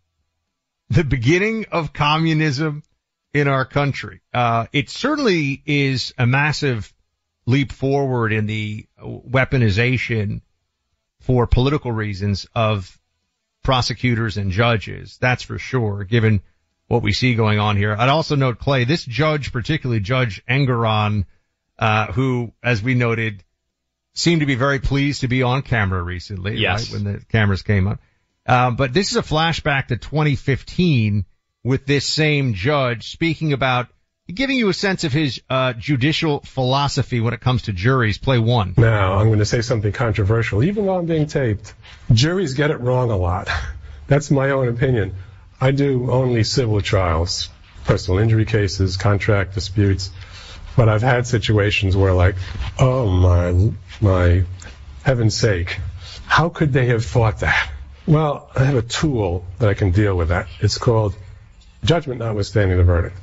The 0.90 1.04
beginning 1.04 1.66
of 1.72 1.92
communism 1.92 2.82
in 3.32 3.48
our 3.48 3.64
country. 3.64 4.20
Uh, 4.32 4.66
it 4.72 4.90
certainly 4.90 5.62
is 5.66 6.14
a 6.18 6.26
massive 6.26 6.92
leap 7.46 7.72
forward 7.72 8.32
in 8.32 8.46
the 8.46 8.86
weaponization 9.02 10.42
for 11.20 11.46
political 11.46 11.92
reasons 11.92 12.46
of 12.54 12.98
prosecutors 13.62 14.36
and 14.36 14.50
judges. 14.50 15.18
That's 15.20 15.42
for 15.42 15.58
sure, 15.58 16.04
given 16.04 16.42
what 16.86 17.02
we 17.02 17.12
see 17.12 17.34
going 17.34 17.58
on 17.58 17.76
here. 17.76 17.94
I'd 17.98 18.08
also 18.08 18.34
note, 18.36 18.58
Clay, 18.58 18.84
this 18.84 19.04
judge, 19.04 19.52
particularly 19.52 20.00
Judge 20.00 20.42
Engoron, 20.48 21.26
uh, 21.78 22.12
who, 22.12 22.52
as 22.62 22.82
we 22.82 22.94
noted, 22.94 23.44
seemed 24.18 24.40
to 24.40 24.46
be 24.46 24.56
very 24.56 24.80
pleased 24.80 25.20
to 25.20 25.28
be 25.28 25.42
on 25.42 25.62
camera 25.62 26.02
recently, 26.02 26.56
yes. 26.56 26.92
right, 26.92 27.02
when 27.02 27.12
the 27.12 27.24
cameras 27.26 27.62
came 27.62 27.86
up. 27.86 28.00
Uh, 28.44 28.70
but 28.70 28.92
this 28.92 29.10
is 29.10 29.16
a 29.16 29.22
flashback 29.22 29.88
to 29.88 29.96
2015 29.96 31.24
with 31.62 31.86
this 31.86 32.04
same 32.04 32.54
judge 32.54 33.10
speaking 33.10 33.52
about 33.52 33.88
giving 34.32 34.56
you 34.56 34.68
a 34.68 34.74
sense 34.74 35.04
of 35.04 35.12
his 35.12 35.40
uh, 35.48 35.72
judicial 35.74 36.40
philosophy 36.40 37.20
when 37.20 37.32
it 37.32 37.40
comes 37.40 37.62
to 37.62 37.72
juries. 37.72 38.18
Play 38.18 38.38
one. 38.38 38.74
Now, 38.76 39.14
I'm 39.14 39.28
going 39.28 39.38
to 39.38 39.46
say 39.46 39.62
something 39.62 39.92
controversial, 39.92 40.64
even 40.64 40.86
though 40.86 40.98
I'm 40.98 41.06
being 41.06 41.26
taped. 41.26 41.74
Juries 42.12 42.54
get 42.54 42.70
it 42.70 42.80
wrong 42.80 43.10
a 43.10 43.16
lot. 43.16 43.48
That's 44.08 44.30
my 44.30 44.50
own 44.50 44.68
opinion. 44.68 45.14
I 45.60 45.70
do 45.70 46.10
only 46.10 46.44
civil 46.44 46.80
trials, 46.80 47.50
personal 47.84 48.18
injury 48.20 48.46
cases, 48.46 48.96
contract 48.96 49.54
disputes. 49.54 50.10
But 50.78 50.88
I've 50.88 51.02
had 51.02 51.26
situations 51.26 51.96
where 51.96 52.12
like, 52.12 52.36
oh 52.78 53.10
my, 53.10 53.72
my 54.00 54.44
heaven's 55.02 55.36
sake, 55.36 55.76
how 56.24 56.50
could 56.50 56.72
they 56.72 56.86
have 56.86 57.04
thought 57.04 57.40
that? 57.40 57.72
Well, 58.06 58.48
I 58.54 58.62
have 58.62 58.76
a 58.76 58.82
tool 58.82 59.44
that 59.58 59.68
I 59.68 59.74
can 59.74 59.90
deal 59.90 60.16
with 60.16 60.28
that. 60.28 60.46
It's 60.60 60.78
called 60.78 61.16
judgment 61.82 62.20
notwithstanding 62.20 62.78
the 62.78 62.84
verdict. 62.84 63.16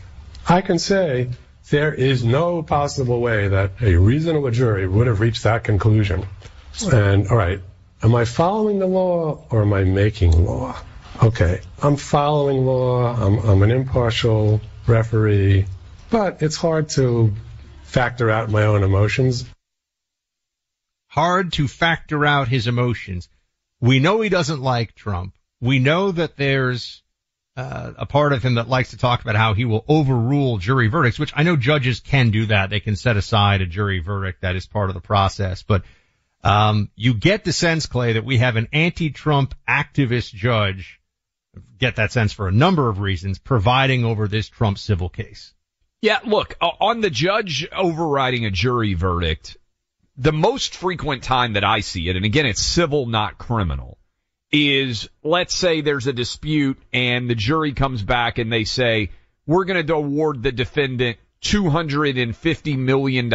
I 0.50 0.60
can 0.60 0.80
say 0.80 1.30
there 1.70 1.94
is 1.94 2.26
no 2.26 2.62
possible 2.62 3.22
way 3.22 3.48
that 3.48 3.72
a 3.82 3.96
reasonable 3.96 4.52
jury 4.52 4.86
would 4.86 5.08
have 5.08 5.22
reached 5.22 5.44
that 5.44 5.64
conclusion. 5.64 6.26
And 6.92 7.30
all 7.30 7.38
right, 7.38 7.62
am 8.04 8.16
I 8.16 8.26
following 8.26 8.80
the 8.80 8.86
law 8.88 9.46
or 9.50 9.62
am 9.62 9.72
I 9.72 9.86
making 9.86 10.44
law? 10.44 10.76
Okay, 11.24 11.62
I'm 11.82 11.96
following 11.96 12.66
law. 12.66 13.16
I'm, 13.16 13.40
I'm 13.40 13.64
an 13.64 13.72
impartial 13.72 14.60
referee, 14.88 15.68
but 16.10 16.42
it's 16.42 16.58
hard 16.58 16.90
to 16.90 17.34
factor 17.86 18.30
out 18.30 18.50
my 18.50 18.64
own 18.64 18.84
emotions. 18.84 19.46
Hard 21.08 21.54
to 21.54 21.68
factor 21.68 22.26
out 22.26 22.48
his 22.48 22.68
emotions. 22.68 23.30
We 23.80 24.00
know 24.00 24.22
he 24.22 24.30
doesn't 24.30 24.62
like 24.62 24.96
Trump. 24.96 25.36
We 25.62 25.80
know 25.80 26.12
that 26.12 26.36
there's 26.36 27.04
uh, 27.56 27.94
a 27.98 28.06
part 28.06 28.34
of 28.34 28.44
him 28.44 28.56
that 28.56 28.68
likes 28.68 28.90
to 28.90 28.98
talk 28.98 29.22
about 29.22 29.36
how 29.36 29.54
he 29.54 29.64
will 29.64 29.86
overrule 29.88 30.58
jury 30.58 30.88
verdicts, 30.88 31.20
which 31.20 31.32
I 31.36 31.44
know 31.44 31.56
judges 31.56 32.02
can 32.02 32.32
do 32.32 32.48
that. 32.48 32.70
They 32.70 32.82
can 32.82 32.98
set 32.98 33.16
aside 33.16 33.62
a 33.62 33.66
jury 33.66 34.00
verdict. 34.00 34.42
That 34.42 34.58
is 34.58 34.68
part 34.68 34.90
of 34.90 34.94
the 34.94 35.02
process. 35.02 35.64
But 35.64 35.84
um, 36.44 36.92
you 36.96 37.14
get 37.14 37.46
the 37.46 37.54
sense, 37.54 37.86
Clay, 37.86 38.14
that 38.14 38.26
we 38.26 38.40
have 38.40 38.58
an 38.58 38.68
anti-Trump 38.74 39.56
activist 39.68 40.34
judge. 40.34 41.00
Get 41.78 41.96
that 41.96 42.12
sense 42.12 42.34
for 42.34 42.50
a 42.50 42.52
number 42.52 42.90
of 42.90 43.00
reasons, 43.00 43.40
providing 43.40 44.04
over 44.04 44.28
this 44.28 44.50
Trump 44.50 44.78
civil 44.78 45.08
case. 45.08 45.54
Yeah, 46.02 46.20
look, 46.26 46.56
on 46.62 47.02
the 47.02 47.10
judge 47.10 47.68
overriding 47.72 48.46
a 48.46 48.52
jury 48.52 48.94
verdict, 48.94 49.58
the 50.18 50.34
most 50.34 50.76
frequent 50.76 51.24
time 51.24 51.54
that 51.54 51.64
I 51.64 51.80
see 51.80 52.08
it, 52.10 52.16
and 52.16 52.26
again, 52.26 52.46
it's 52.46 52.62
civil, 52.62 53.06
not 53.06 53.38
criminal, 53.38 53.98
is 54.52 55.10
let's 55.24 55.56
say 55.56 55.82
there's 55.82 56.08
a 56.08 56.14
dispute 56.14 56.78
and 56.94 57.30
the 57.30 57.36
jury 57.36 57.74
comes 57.74 58.02
back 58.04 58.38
and 58.38 58.52
they 58.52 58.64
say, 58.64 59.10
we're 59.46 59.66
going 59.66 59.86
to 59.86 59.94
award 59.94 60.44
the 60.44 60.52
defendant 60.52 61.18
$250 61.42 62.78
million, 62.78 63.34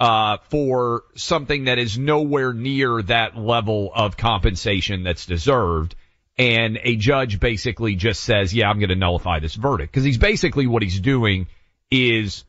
uh, 0.00 0.38
for 0.50 1.04
something 1.14 1.64
that 1.64 1.78
is 1.78 1.96
nowhere 1.96 2.52
near 2.52 3.02
that 3.02 3.36
level 3.36 3.90
of 3.94 4.16
compensation 4.16 5.04
that's 5.04 5.26
deserved. 5.26 5.94
And 6.38 6.78
a 6.82 6.96
judge 6.96 7.40
basically 7.40 7.94
just 7.94 8.22
says, 8.22 8.54
yeah, 8.54 8.68
I'm 8.70 8.78
going 8.78 8.88
to 8.88 8.96
nullify 8.96 9.38
this 9.38 9.54
verdict. 9.54 9.92
Cause 9.92 10.04
he's 10.04 10.18
basically 10.18 10.66
what 10.66 10.82
he's 10.82 10.98
doing 10.98 11.46
is 11.90 12.44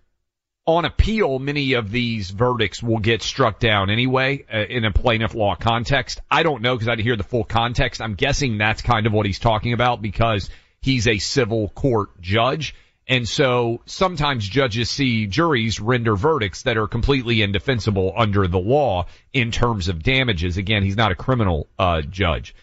on 0.66 0.86
appeal, 0.86 1.40
many 1.40 1.74
of 1.74 1.92
these 1.92 2.32
verdicts 2.32 2.82
will 2.82 3.00
get 3.00 3.22
struck 3.22 3.60
down 3.60 3.90
anyway 3.90 4.46
uh, 4.52 4.60
in 4.60 4.86
a 4.86 4.92
plaintiff 4.92 5.36
law 5.36 5.56
context. 5.56 6.22
I 6.32 6.44
don't 6.44 6.62
know 6.62 6.76
because 6.76 6.88
I 6.88 6.96
didn't 6.96 7.06
hear 7.06 7.18
the 7.18 7.24
full 7.24 7.44
context. 7.44 8.02
I'm 8.02 8.16
guessing 8.16 8.58
that's 8.58 8.82
kind 8.82 9.06
of 9.06 9.12
what 9.12 9.26
he's 9.26 9.40
talking 9.40 9.74
about 9.74 10.02
because 10.02 10.50
he's 10.82 11.08
a 11.08 11.18
civil 11.18 11.68
court 11.70 12.22
judge. 12.22 12.76
And 13.06 13.28
so 13.28 13.82
sometimes 13.86 14.48
judges 14.48 14.90
see 14.90 15.28
juries 15.28 15.82
render 15.82 16.16
verdicts 16.16 16.64
that 16.64 16.78
are 16.78 16.88
completely 16.88 17.42
indefensible 17.42 18.14
under 18.16 18.48
the 18.48 18.60
law 18.60 19.08
in 19.34 19.52
terms 19.52 19.90
of 19.90 20.02
damages. 20.02 20.56
Again, 20.56 20.84
he's 20.84 20.96
not 20.96 21.12
a 21.12 21.16
criminal 21.16 21.68
uh, 21.78 22.02
judge. 22.02 22.56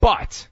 But 0.00 0.48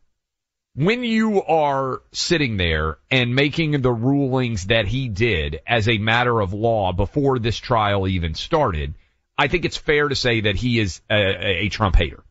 when 0.75 1.05
you 1.05 1.43
are 1.43 2.03
sitting 2.13 2.57
there 2.57 2.99
and 3.11 3.35
making 3.35 3.81
the 3.81 3.93
rulings 3.93 4.67
that 4.67 4.87
he 4.87 5.09
did 5.09 5.61
as 5.67 5.89
a 5.89 5.99
matter 5.99 6.41
of 6.41 6.53
law 6.53 6.93
before 6.93 7.39
this 7.39 7.57
trial 7.57 8.07
even 8.07 8.35
started, 8.35 8.95
I 9.39 9.49
think 9.49 9.65
it's 9.65 9.77
fair 9.77 10.09
to 10.09 10.15
say 10.15 10.43
that 10.43 10.57
he 10.57 10.79
is 10.79 11.01
a, 11.11 11.65
a, 11.65 11.69
Trump 11.69 11.97
hater. 11.97 12.23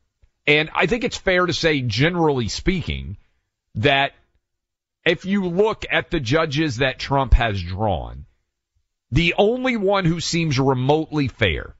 And 0.45 0.69
I 0.75 0.85
think 0.85 1.03
it's 1.03 1.17
fair 1.17 1.45
to 1.45 1.53
say, 1.53 1.81
generally 1.81 2.49
speaking, 2.49 3.17
that 3.75 4.13
if 5.05 5.25
you 5.25 5.47
look 5.47 5.85
at 5.89 6.11
the 6.11 6.19
judges 6.19 6.77
that 6.77 6.99
Trump 6.99 7.33
has 7.33 7.61
drawn, 7.61 8.25
the 9.11 9.35
only 9.37 9.77
one 9.77 10.05
who 10.05 10.19
seems 10.19 10.59
remotely 10.59 11.27
fair 11.27 11.75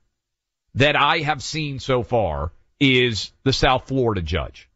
that 0.75 0.95
I 0.95 1.19
have 1.19 1.43
seen 1.43 1.79
so 1.79 2.03
far 2.03 2.51
is 2.79 3.31
the 3.43 3.53
South 3.53 3.88
Florida 3.88 4.21
judge. 4.21 4.67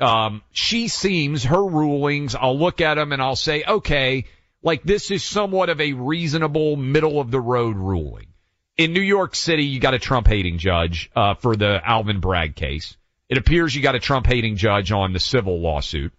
Um, 0.00 0.42
she 0.52 0.88
seems 0.88 1.44
her 1.44 1.64
rulings. 1.64 2.34
I'll 2.34 2.58
look 2.58 2.80
at 2.80 2.94
them 2.94 3.12
and 3.12 3.20
I'll 3.20 3.36
say, 3.36 3.64
okay, 3.64 4.24
like 4.62 4.82
this 4.82 5.10
is 5.10 5.22
somewhat 5.24 5.68
of 5.68 5.80
a 5.80 5.92
reasonable 5.92 6.76
middle 6.76 7.20
of 7.20 7.30
the 7.30 7.40
road 7.40 7.76
ruling. 7.76 8.28
In 8.76 8.92
New 8.92 9.02
York 9.02 9.34
City, 9.34 9.64
you 9.64 9.78
got 9.78 9.94
a 9.94 9.98
Trump 9.98 10.26
hating 10.26 10.58
judge 10.58 11.10
uh, 11.14 11.34
for 11.34 11.54
the 11.54 11.80
Alvin 11.84 12.20
Bragg 12.20 12.56
case. 12.56 12.96
It 13.28 13.38
appears 13.38 13.74
you 13.74 13.82
got 13.82 13.94
a 13.94 14.00
Trump 14.00 14.26
hating 14.26 14.56
judge 14.56 14.90
on 14.90 15.12
the 15.12 15.20
civil 15.20 15.60
lawsuit 15.60 16.12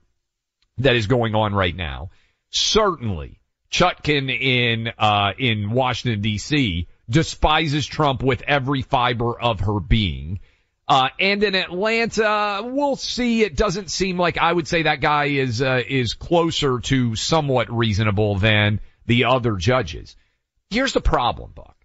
that 0.77 0.95
is 0.95 1.07
going 1.07 1.35
on 1.35 1.53
right 1.53 1.75
now. 1.75 2.11
Certainly, 2.51 3.39
Chutkan 3.71 4.29
in 4.29 4.91
uh, 4.97 5.33
in 5.37 5.71
Washington 5.71 6.21
D.C. 6.21 6.87
despises 7.09 7.87
Trump 7.87 8.21
with 8.21 8.43
every 8.43 8.81
fiber 8.81 9.39
of 9.39 9.61
her 9.61 9.79
being. 9.79 10.39
Uh, 10.91 11.07
and 11.21 11.41
in 11.41 11.55
Atlanta, 11.55 12.63
we'll 12.65 12.97
see. 12.97 13.43
It 13.43 13.55
doesn't 13.55 13.89
seem 13.89 14.17
like 14.17 14.37
I 14.37 14.51
would 14.51 14.67
say 14.67 14.83
that 14.83 14.99
guy 14.99 15.27
is, 15.27 15.61
uh, 15.61 15.81
is 15.87 16.15
closer 16.15 16.81
to 16.81 17.15
somewhat 17.15 17.71
reasonable 17.71 18.35
than 18.35 18.81
the 19.05 19.23
other 19.23 19.55
judges. 19.55 20.17
Here's 20.69 20.91
the 20.91 20.99
problem, 20.99 21.53
Buck. 21.55 21.77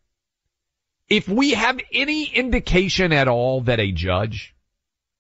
If 1.09 1.29
we 1.29 1.53
have 1.53 1.79
any 1.93 2.25
indication 2.25 3.13
at 3.13 3.29
all 3.29 3.61
that 3.61 3.79
a 3.79 3.93
judge 3.93 4.57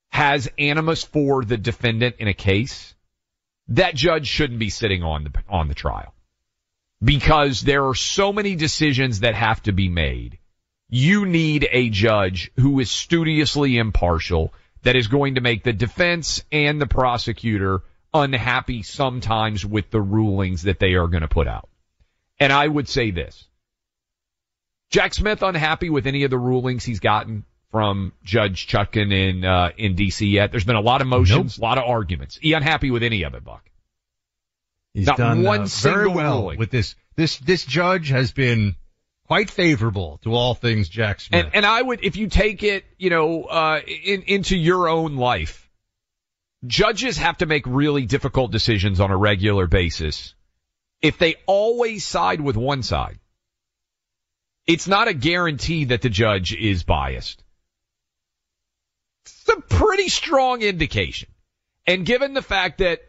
has 0.08 0.50
animus 0.58 1.04
for 1.04 1.44
the 1.44 1.56
defendant 1.56 2.16
in 2.18 2.26
a 2.26 2.34
case, 2.34 2.92
that 3.68 3.94
judge 3.94 4.26
shouldn't 4.26 4.58
be 4.58 4.70
sitting 4.70 5.04
on 5.04 5.22
the, 5.22 5.32
on 5.48 5.68
the 5.68 5.74
trial. 5.74 6.12
Because 7.00 7.60
there 7.60 7.86
are 7.86 7.94
so 7.94 8.32
many 8.32 8.56
decisions 8.56 9.20
that 9.20 9.36
have 9.36 9.62
to 9.62 9.70
be 9.70 9.88
made 9.88 10.40
you 10.88 11.26
need 11.26 11.68
a 11.70 11.88
judge 11.90 12.50
who 12.56 12.78
is 12.80 12.90
studiously 12.90 13.78
impartial 13.78 14.52
that 14.82 14.96
is 14.96 15.08
going 15.08 15.34
to 15.34 15.40
make 15.40 15.64
the 15.64 15.72
defense 15.72 16.44
and 16.52 16.80
the 16.80 16.86
prosecutor 16.86 17.82
unhappy 18.14 18.82
sometimes 18.82 19.66
with 19.66 19.90
the 19.90 20.00
rulings 20.00 20.62
that 20.62 20.78
they 20.78 20.94
are 20.94 21.08
going 21.08 21.22
to 21.22 21.28
put 21.28 21.48
out. 21.48 21.68
And 22.38 22.52
I 22.52 22.66
would 22.66 22.88
say 22.88 23.10
this. 23.10 23.46
Jack 24.90 25.14
Smith 25.14 25.42
unhappy 25.42 25.90
with 25.90 26.06
any 26.06 26.22
of 26.24 26.30
the 26.30 26.38
rulings 26.38 26.84
he's 26.84 27.00
gotten 27.00 27.44
from 27.72 28.12
Judge 28.22 28.68
Chutkan 28.68 29.12
in 29.12 29.44
uh, 29.44 29.70
in 29.76 29.96
DC 29.96 30.30
yet. 30.30 30.52
There's 30.52 30.64
been 30.64 30.76
a 30.76 30.80
lot 30.80 31.00
of 31.00 31.08
motions, 31.08 31.58
nope. 31.58 31.62
a 31.62 31.66
lot 31.68 31.78
of 31.78 31.84
arguments. 31.84 32.38
He 32.40 32.52
unhappy 32.52 32.90
with 32.90 33.02
any 33.02 33.24
of 33.24 33.34
it, 33.34 33.44
Buck. 33.44 33.68
He's 34.94 35.06
Not 35.06 35.18
done 35.18 35.42
one 35.42 35.62
uh, 35.62 35.66
single 35.66 36.04
very 36.04 36.14
well 36.14 36.42
ruling. 36.42 36.58
with 36.58 36.70
this. 36.70 36.94
This 37.16 37.38
this 37.38 37.64
judge 37.64 38.10
has 38.10 38.32
been 38.32 38.76
quite 39.26 39.50
favorable 39.50 40.18
to 40.22 40.34
all 40.34 40.54
things 40.54 40.88
Jack 40.88 41.20
Smith. 41.20 41.44
And 41.44 41.54
and 41.54 41.66
I 41.66 41.80
would, 41.82 42.04
if 42.04 42.16
you 42.16 42.28
take 42.28 42.62
it, 42.62 42.84
you 42.98 43.10
know, 43.10 43.44
uh, 43.44 43.80
in, 43.86 44.22
into 44.22 44.56
your 44.56 44.88
own 44.88 45.16
life, 45.16 45.68
judges 46.66 47.18
have 47.18 47.38
to 47.38 47.46
make 47.46 47.66
really 47.66 48.06
difficult 48.06 48.52
decisions 48.52 49.00
on 49.00 49.10
a 49.10 49.16
regular 49.16 49.66
basis. 49.66 50.34
If 51.02 51.18
they 51.18 51.36
always 51.46 52.04
side 52.04 52.40
with 52.40 52.56
one 52.56 52.82
side, 52.82 53.18
it's 54.66 54.88
not 54.88 55.08
a 55.08 55.14
guarantee 55.14 55.86
that 55.86 56.02
the 56.02 56.08
judge 56.08 56.54
is 56.54 56.82
biased. 56.82 57.42
It's 59.24 59.48
a 59.48 59.60
pretty 59.60 60.08
strong 60.08 60.62
indication. 60.62 61.28
And 61.86 62.04
given 62.04 62.34
the 62.34 62.42
fact 62.42 62.78
that 62.78 63.00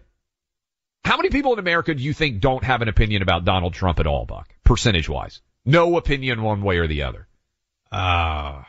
how 1.03 1.18
many 1.18 1.30
people 1.30 1.53
in 1.53 1.59
America 1.59 1.95
do 1.95 2.03
you 2.03 2.13
think 2.13 2.41
don't 2.41 2.63
have 2.63 2.82
an 2.82 2.89
opinion 2.89 3.22
about 3.22 3.45
Donald 3.45 3.74
Trump 3.74 3.99
at 3.99 4.07
all, 4.07 4.26
Buck? 4.26 4.53
Percentage 4.63 5.07
wise. 5.09 5.41
No 5.68 5.97
opinion 5.97 6.41
one 6.41 6.61
way 6.61 6.78
or 6.78 6.88
the 6.88 7.03
other. 7.03 7.28
Uh, 7.91 8.63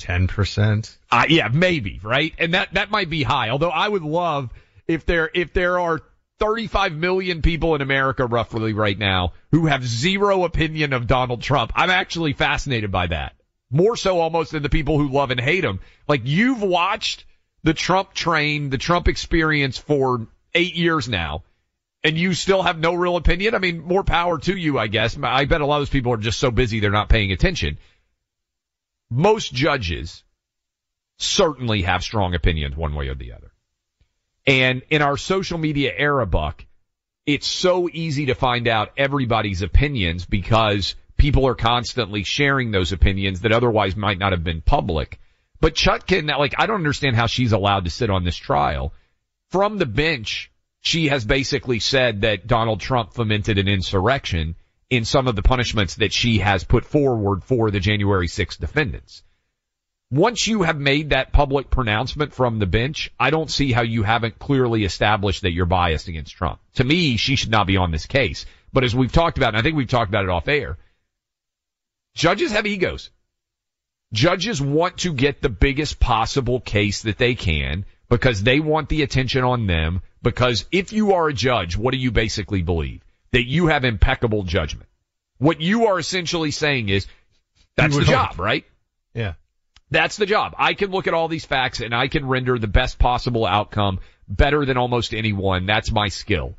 10%. 0.00 0.96
Uh, 1.10 1.24
yeah, 1.28 1.48
maybe, 1.52 2.00
right? 2.02 2.32
And 2.38 2.54
that, 2.54 2.72
that 2.74 2.90
might 2.90 3.10
be 3.10 3.22
high. 3.22 3.50
Although 3.50 3.70
I 3.70 3.86
would 3.86 4.02
love 4.02 4.50
if 4.88 5.04
there, 5.04 5.30
if 5.34 5.52
there 5.52 5.78
are 5.78 6.00
35 6.38 6.94
million 6.94 7.42
people 7.42 7.74
in 7.74 7.82
America 7.82 8.24
roughly 8.24 8.72
right 8.72 8.98
now 8.98 9.34
who 9.52 9.66
have 9.66 9.86
zero 9.86 10.44
opinion 10.44 10.94
of 10.94 11.06
Donald 11.06 11.42
Trump. 11.42 11.72
I'm 11.76 11.90
actually 11.90 12.32
fascinated 12.32 12.90
by 12.90 13.08
that. 13.08 13.34
More 13.70 13.96
so 13.96 14.18
almost 14.18 14.52
than 14.52 14.62
the 14.62 14.70
people 14.70 14.98
who 14.98 15.10
love 15.10 15.30
and 15.30 15.38
hate 15.38 15.64
him. 15.64 15.80
Like 16.08 16.22
you've 16.24 16.62
watched 16.62 17.26
the 17.62 17.74
Trump 17.74 18.14
train, 18.14 18.70
the 18.70 18.78
Trump 18.78 19.06
experience 19.06 19.76
for 19.76 20.26
eight 20.54 20.74
years 20.74 21.08
now, 21.08 21.44
and 22.02 22.16
you 22.16 22.34
still 22.34 22.62
have 22.62 22.78
no 22.78 22.94
real 22.94 23.16
opinion. 23.16 23.54
I 23.54 23.58
mean, 23.58 23.82
more 23.82 24.04
power 24.04 24.38
to 24.38 24.56
you, 24.56 24.78
I 24.78 24.86
guess. 24.86 25.16
I 25.22 25.44
bet 25.44 25.60
a 25.60 25.66
lot 25.66 25.76
of 25.76 25.82
those 25.82 25.90
people 25.90 26.12
are 26.12 26.18
just 26.18 26.38
so 26.38 26.50
busy 26.50 26.80
they're 26.80 26.90
not 26.90 27.08
paying 27.08 27.32
attention. 27.32 27.78
Most 29.10 29.52
judges 29.52 30.24
certainly 31.18 31.82
have 31.82 32.02
strong 32.02 32.34
opinions 32.34 32.76
one 32.76 32.94
way 32.94 33.08
or 33.08 33.14
the 33.14 33.32
other. 33.32 33.52
And 34.46 34.82
in 34.88 35.02
our 35.02 35.16
social 35.16 35.58
media 35.58 35.92
era, 35.94 36.26
Buck, 36.26 36.64
it's 37.26 37.46
so 37.46 37.88
easy 37.92 38.26
to 38.26 38.34
find 38.34 38.66
out 38.66 38.92
everybody's 38.96 39.62
opinions 39.62 40.24
because 40.24 40.94
people 41.18 41.46
are 41.46 41.54
constantly 41.54 42.24
sharing 42.24 42.70
those 42.70 42.92
opinions 42.92 43.42
that 43.42 43.52
otherwise 43.52 43.94
might 43.94 44.18
not 44.18 44.32
have 44.32 44.42
been 44.42 44.62
public. 44.62 45.20
But 45.60 45.74
Chutkan, 45.74 46.26
like, 46.38 46.54
I 46.56 46.66
don't 46.66 46.76
understand 46.76 47.16
how 47.16 47.26
she's 47.26 47.52
allowed 47.52 47.84
to 47.84 47.90
sit 47.90 48.08
on 48.08 48.24
this 48.24 48.36
trial. 48.36 48.94
From 49.50 49.76
the 49.76 49.86
bench, 49.86 50.49
she 50.80 51.08
has 51.08 51.24
basically 51.24 51.78
said 51.78 52.22
that 52.22 52.46
Donald 52.46 52.80
Trump 52.80 53.12
fomented 53.12 53.58
an 53.58 53.68
insurrection 53.68 54.56
in 54.88 55.04
some 55.04 55.28
of 55.28 55.36
the 55.36 55.42
punishments 55.42 55.96
that 55.96 56.12
she 56.12 56.38
has 56.38 56.64
put 56.64 56.84
forward 56.84 57.44
for 57.44 57.70
the 57.70 57.80
January 57.80 58.26
6th 58.26 58.58
defendants. 58.58 59.22
Once 60.10 60.48
you 60.48 60.62
have 60.62 60.78
made 60.78 61.10
that 61.10 61.32
public 61.32 61.70
pronouncement 61.70 62.34
from 62.34 62.58
the 62.58 62.66
bench, 62.66 63.12
I 63.20 63.30
don't 63.30 63.50
see 63.50 63.70
how 63.70 63.82
you 63.82 64.02
haven't 64.02 64.40
clearly 64.40 64.84
established 64.84 65.42
that 65.42 65.52
you're 65.52 65.66
biased 65.66 66.08
against 66.08 66.34
Trump. 66.34 66.58
To 66.74 66.84
me, 66.84 67.16
she 67.16 67.36
should 67.36 67.52
not 67.52 67.68
be 67.68 67.76
on 67.76 67.92
this 67.92 68.06
case. 68.06 68.44
But 68.72 68.82
as 68.82 68.94
we've 68.94 69.12
talked 69.12 69.38
about, 69.38 69.50
and 69.50 69.58
I 69.58 69.62
think 69.62 69.76
we've 69.76 69.88
talked 69.88 70.08
about 70.08 70.24
it 70.24 70.30
off 70.30 70.48
air, 70.48 70.78
judges 72.14 72.50
have 72.50 72.66
egos. 72.66 73.10
Judges 74.12 74.60
want 74.60 74.98
to 74.98 75.12
get 75.12 75.40
the 75.40 75.48
biggest 75.48 76.00
possible 76.00 76.60
case 76.60 77.02
that 77.02 77.18
they 77.18 77.36
can 77.36 77.84
because 78.10 78.42
they 78.42 78.60
want 78.60 78.90
the 78.90 79.02
attention 79.02 79.44
on 79.44 79.66
them 79.66 80.02
because 80.20 80.66
if 80.70 80.92
you 80.92 81.14
are 81.14 81.28
a 81.28 81.32
judge, 81.32 81.76
what 81.76 81.92
do 81.92 81.98
you 81.98 82.10
basically 82.10 82.60
believe? 82.60 83.02
That 83.32 83.46
you 83.46 83.68
have 83.68 83.84
impeccable 83.84 84.42
judgment. 84.42 84.88
What 85.38 85.62
you 85.62 85.86
are 85.86 85.98
essentially 85.98 86.50
saying 86.50 86.90
is, 86.90 87.06
that's 87.76 87.96
the 87.96 88.04
job, 88.04 88.38
right? 88.38 88.66
Yeah. 89.14 89.34
That's 89.90 90.16
the 90.16 90.26
job. 90.26 90.54
I 90.58 90.74
can 90.74 90.90
look 90.90 91.06
at 91.06 91.14
all 91.14 91.28
these 91.28 91.46
facts 91.46 91.80
and 91.80 91.94
I 91.94 92.08
can 92.08 92.26
render 92.26 92.58
the 92.58 92.66
best 92.66 92.98
possible 92.98 93.46
outcome 93.46 94.00
better 94.28 94.66
than 94.66 94.76
almost 94.76 95.14
anyone. 95.14 95.66
That's 95.66 95.90
my 95.90 96.08
skill. 96.08 96.58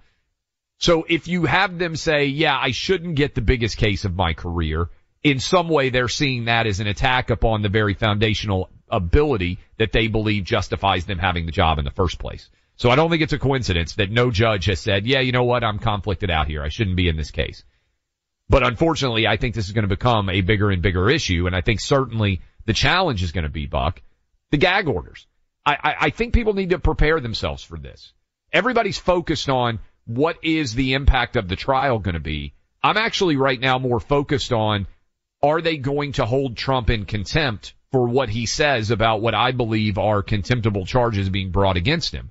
So 0.79 1.05
if 1.07 1.27
you 1.27 1.45
have 1.45 1.77
them 1.77 1.95
say, 1.95 2.25
yeah, 2.25 2.57
I 2.57 2.71
shouldn't 2.71 3.15
get 3.15 3.35
the 3.35 3.41
biggest 3.41 3.77
case 3.77 4.03
of 4.03 4.15
my 4.15 4.33
career, 4.33 4.89
in 5.21 5.39
some 5.39 5.69
way 5.69 5.89
they're 5.89 6.07
seeing 6.07 6.45
that 6.45 6.65
as 6.65 6.79
an 6.79 6.87
attack 6.87 7.29
upon 7.29 7.61
the 7.61 7.69
very 7.69 7.93
foundational 7.93 8.69
ability 8.91 9.59
that 9.77 9.91
they 9.91 10.07
believe 10.07 10.43
justifies 10.43 11.05
them 11.05 11.17
having 11.17 11.45
the 11.45 11.51
job 11.51 11.79
in 11.79 11.85
the 11.85 11.91
first 11.91 12.19
place. 12.19 12.49
So 12.75 12.89
I 12.89 12.95
don't 12.95 13.09
think 13.09 13.21
it's 13.21 13.33
a 13.33 13.39
coincidence 13.39 13.95
that 13.95 14.11
no 14.11 14.31
judge 14.31 14.65
has 14.65 14.79
said, 14.79 15.05
yeah, 15.05 15.19
you 15.19 15.31
know 15.31 15.43
what, 15.43 15.63
I'm 15.63 15.79
conflicted 15.79 16.31
out 16.31 16.47
here. 16.47 16.63
I 16.63 16.69
shouldn't 16.69 16.95
be 16.95 17.09
in 17.09 17.17
this 17.17 17.31
case. 17.31 17.63
But 18.49 18.63
unfortunately, 18.63 19.27
I 19.27 19.37
think 19.37 19.55
this 19.55 19.67
is 19.67 19.71
going 19.71 19.87
to 19.87 19.95
become 19.95 20.29
a 20.29 20.41
bigger 20.41 20.71
and 20.71 20.81
bigger 20.81 21.09
issue. 21.09 21.47
And 21.47 21.55
I 21.55 21.61
think 21.61 21.79
certainly 21.79 22.41
the 22.65 22.73
challenge 22.73 23.23
is 23.23 23.31
going 23.31 23.43
to 23.43 23.49
be, 23.49 23.65
Buck, 23.65 24.01
the 24.49 24.57
gag 24.57 24.87
orders. 24.87 25.27
I, 25.65 25.73
I, 25.73 25.95
I 26.01 26.09
think 26.09 26.33
people 26.33 26.53
need 26.53 26.71
to 26.71 26.79
prepare 26.79 27.19
themselves 27.19 27.63
for 27.63 27.77
this. 27.77 28.13
Everybody's 28.51 28.97
focused 28.97 29.49
on 29.49 29.79
what 30.05 30.43
is 30.43 30.73
the 30.73 30.93
impact 30.93 31.35
of 31.35 31.47
the 31.47 31.55
trial 31.55 31.99
going 31.99 32.15
to 32.15 32.19
be. 32.19 32.53
I'm 32.83 32.97
actually 32.97 33.37
right 33.37 33.59
now 33.59 33.79
more 33.79 33.99
focused 33.99 34.51
on 34.51 34.87
are 35.43 35.61
they 35.61 35.77
going 35.77 36.13
to 36.13 36.25
hold 36.25 36.57
Trump 36.57 36.89
in 36.89 37.05
contempt 37.05 37.73
for 37.91 38.07
what 38.07 38.29
he 38.29 38.45
says 38.45 38.89
about 38.89 39.21
what 39.21 39.35
I 39.35 39.51
believe 39.51 39.97
are 39.97 40.23
contemptible 40.23 40.85
charges 40.85 41.29
being 41.29 41.51
brought 41.51 41.77
against 41.77 42.13
him, 42.13 42.29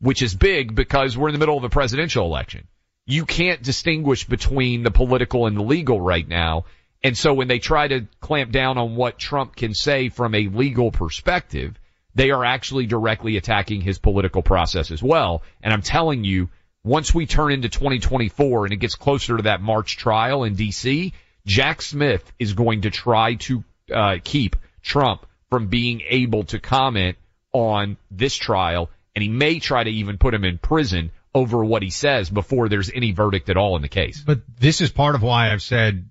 which 0.00 0.22
is 0.22 0.34
big 0.34 0.74
because 0.74 1.16
we're 1.16 1.28
in 1.28 1.34
the 1.34 1.38
middle 1.38 1.58
of 1.58 1.64
a 1.64 1.68
presidential 1.68 2.24
election. 2.24 2.66
You 3.04 3.26
can't 3.26 3.62
distinguish 3.62 4.24
between 4.26 4.82
the 4.82 4.90
political 4.90 5.46
and 5.46 5.56
the 5.56 5.62
legal 5.62 6.00
right 6.00 6.26
now. 6.26 6.64
And 7.04 7.18
so 7.18 7.34
when 7.34 7.48
they 7.48 7.58
try 7.58 7.88
to 7.88 8.06
clamp 8.20 8.52
down 8.52 8.78
on 8.78 8.96
what 8.96 9.18
Trump 9.18 9.56
can 9.56 9.74
say 9.74 10.08
from 10.08 10.34
a 10.34 10.48
legal 10.48 10.90
perspective, 10.90 11.78
they 12.14 12.30
are 12.30 12.44
actually 12.44 12.86
directly 12.86 13.36
attacking 13.36 13.80
his 13.80 13.98
political 13.98 14.42
process 14.42 14.90
as 14.90 15.02
well. 15.02 15.42
And 15.62 15.74
I'm 15.74 15.82
telling 15.82 16.24
you, 16.24 16.48
once 16.84 17.14
we 17.14 17.26
turn 17.26 17.52
into 17.52 17.68
2024 17.68 18.66
and 18.66 18.72
it 18.72 18.78
gets 18.78 18.94
closer 18.94 19.36
to 19.36 19.42
that 19.44 19.60
March 19.60 19.96
trial 19.96 20.44
in 20.44 20.56
DC, 20.56 21.12
Jack 21.44 21.82
Smith 21.82 22.32
is 22.38 22.54
going 22.54 22.82
to 22.82 22.90
try 22.90 23.34
to 23.34 23.64
uh, 23.92 24.16
keep 24.22 24.56
Trump 24.82 25.26
from 25.48 25.68
being 25.68 26.02
able 26.08 26.44
to 26.44 26.58
comment 26.58 27.16
on 27.52 27.96
this 28.10 28.34
trial, 28.34 28.90
and 29.14 29.22
he 29.22 29.28
may 29.28 29.58
try 29.58 29.84
to 29.84 29.90
even 29.90 30.18
put 30.18 30.34
him 30.34 30.44
in 30.44 30.58
prison 30.58 31.10
over 31.34 31.64
what 31.64 31.82
he 31.82 31.90
says 31.90 32.30
before 32.30 32.68
there's 32.68 32.90
any 32.90 33.12
verdict 33.12 33.48
at 33.48 33.56
all 33.56 33.76
in 33.76 33.82
the 33.82 33.88
case. 33.88 34.22
But 34.24 34.40
this 34.58 34.80
is 34.80 34.90
part 34.90 35.14
of 35.14 35.22
why 35.22 35.52
I've 35.52 35.62
said, 35.62 36.10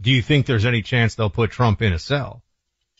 do 0.00 0.10
you 0.10 0.22
think 0.22 0.46
there's 0.46 0.66
any 0.66 0.82
chance 0.82 1.14
they'll 1.14 1.30
put 1.30 1.50
Trump 1.50 1.82
in 1.82 1.92
a 1.92 1.98
cell? 1.98 2.42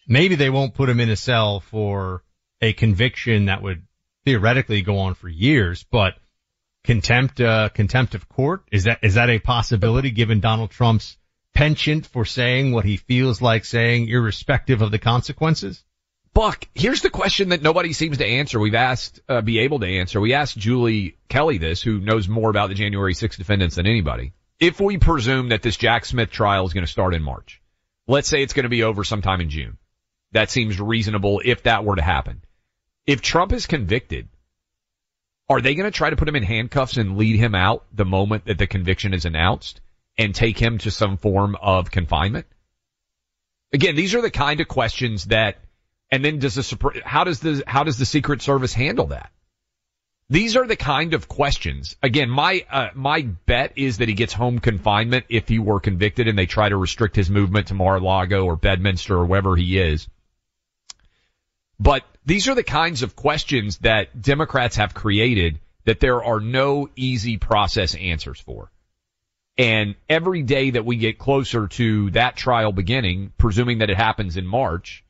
Maybe 0.07 0.35
they 0.35 0.51
won't 0.51 0.75
put 0.75 0.89
him 0.89 1.01
in 1.01 1.11
a 1.11 1.17
cell 1.17 1.61
for 1.61 2.23
a 2.61 2.73
conviction 2.73 3.47
that 3.47 3.63
would 3.63 3.83
theoretically 4.25 4.83
go 4.83 4.99
on 4.99 5.15
for 5.15 5.29
years, 5.29 5.85
but 5.91 6.15
contempt, 6.83 7.41
uh, 7.41 7.71
contempt 7.71 8.15
of 8.15 8.29
court, 8.29 8.65
is 8.71 8.85
that, 8.85 8.99
is 9.03 9.15
that 9.15 9.31
a 9.31 9.39
possibility 9.39 10.11
given 10.11 10.41
Donald 10.41 10.71
Trump's 10.71 11.17
penchant 11.55 12.07
for 12.07 12.25
saying 12.25 12.73
what 12.73 12.85
he 12.85 12.97
feels 12.97 13.41
like 13.41 13.65
saying 13.65 14.09
irrespective 14.09 14.83
of 14.83 14.91
the 14.91 14.99
consequences? 14.99 15.85
Buck, 16.35 16.67
here's 16.75 17.01
the 17.01 17.11
question 17.11 17.51
that 17.51 17.63
nobody 17.63 17.93
seems 17.93 18.19
to 18.19 18.27
answer. 18.27 18.59
We've 18.59 18.75
asked, 18.75 19.21
uh, 19.29 19.41
be 19.41 19.61
able 19.61 19.79
to 19.79 19.87
answer. 19.87 20.21
We 20.21 20.35
asked 20.35 20.59
Julie 20.59 21.17
Kelly 21.29 21.59
this, 21.59 21.81
who 21.81 22.01
knows 22.01 22.29
more 22.29 22.51
about 22.51 22.71
the 22.71 22.75
January 22.75 23.15
6th 23.15 23.37
defendants 23.37 23.77
than 23.77 23.87
anybody. 23.87 24.33
If 24.59 24.81
we 24.81 24.99
presume 24.99 25.51
that 25.51 25.63
this 25.63 25.77
Jack 25.77 26.05
Smith 26.05 26.31
trial 26.31 26.67
is 26.67 26.73
going 26.73 26.85
to 26.85 26.91
start 26.91 27.15
in 27.15 27.23
March, 27.23 27.63
let's 28.09 28.29
say 28.29 28.43
it's 28.43 28.53
going 28.53 28.65
to 28.65 28.69
be 28.69 28.83
over 28.83 29.05
sometime 29.05 29.41
in 29.41 29.49
June. 29.49 29.79
That 30.33 30.51
seems 30.51 30.81
reasonable 30.81 31.41
if 31.45 31.63
that 31.63 31.85
were 31.85 31.97
to 31.97 32.03
happen. 32.03 32.43
If 33.07 33.23
Trump 33.23 33.53
is 33.53 33.67
convicted, 33.67 34.29
are 35.49 35.61
they 35.61 35.77
going 35.77 35.91
to 35.91 35.97
try 35.97 36.11
to 36.11 36.17
put 36.17 36.29
him 36.29 36.37
in 36.37 36.43
handcuffs 36.43 36.97
and 36.97 37.17
lead 37.17 37.37
him 37.37 37.55
out 37.55 37.85
the 37.93 38.05
moment 38.05 38.47
that 38.47 38.59
the 38.59 38.67
conviction 38.67 39.15
is 39.15 39.25
announced 39.25 39.81
and 40.17 40.35
take 40.35 40.59
him 40.59 40.79
to 40.79 40.91
some 40.91 41.17
form 41.17 41.57
of 41.61 41.91
confinement? 41.91 42.47
Again, 43.73 43.97
these 43.97 44.15
are 44.15 44.23
the 44.23 44.31
kind 44.31 44.61
of 44.61 44.69
questions 44.69 45.27
that 45.27 45.59
and 46.11 46.25
then 46.25 46.39
does 46.39 46.55
the 46.55 47.03
how 47.05 47.25
does 47.25 47.41
the 47.41 47.65
how 47.67 47.83
does 47.83 47.99
the 47.99 48.07
Secret 48.07 48.41
Service 48.43 48.73
handle 48.73 49.07
that? 49.07 49.33
These 50.31 50.57
are 50.57 50.67
the 50.67 50.77
kind 50.77 51.13
of 51.13 51.29
questions. 51.29 51.97
Again, 52.03 52.31
my 52.31 52.65
uh, 52.71 52.89
my 52.95 53.23
bet 53.23 53.73
is 53.77 53.99
that 53.99 54.09
he 54.09 54.15
gets 54.15 54.33
home 54.33 54.59
confinement 54.59 55.27
if 55.29 55.49
he 55.49 55.59
were 55.59 55.81
convicted, 55.81 56.29
and 56.29 56.39
they 56.39 56.47
try 56.47 56.69
to 56.69 56.77
restrict 56.77 57.17
his 57.17 57.31
movement 57.31 57.69
to 57.69 57.75
Mar-a-Lago 57.75 58.45
or 58.45 58.57
Bedminster 58.57 59.17
or 59.17 59.27
wherever 59.27 59.57
he 59.57 59.79
is. 59.79 60.09
But 61.79 62.05
these 62.25 62.49
are 62.49 62.55
the 62.55 62.63
kinds 62.63 63.03
of 63.03 63.17
questions 63.17 63.79
that 63.79 64.23
Democrats 64.23 64.77
have 64.77 64.95
created 64.95 65.59
that 65.85 66.01
there 66.01 66.25
are 66.25 66.41
no 66.41 66.89
easy 66.97 67.37
process 67.37 67.95
answers 67.95 68.41
for. 68.41 68.71
And 69.57 69.95
every 70.09 70.43
day 70.43 70.71
that 70.71 70.85
we 70.85 70.97
get 70.97 71.19
closer 71.19 71.69
to 71.69 72.11
that 72.11 72.37
trial 72.37 72.73
beginning, 72.73 73.33
presuming 73.39 73.79
that 73.79 73.91
it 73.91 73.97
happens 73.97 74.37
in 74.37 74.47
March, 74.47 75.05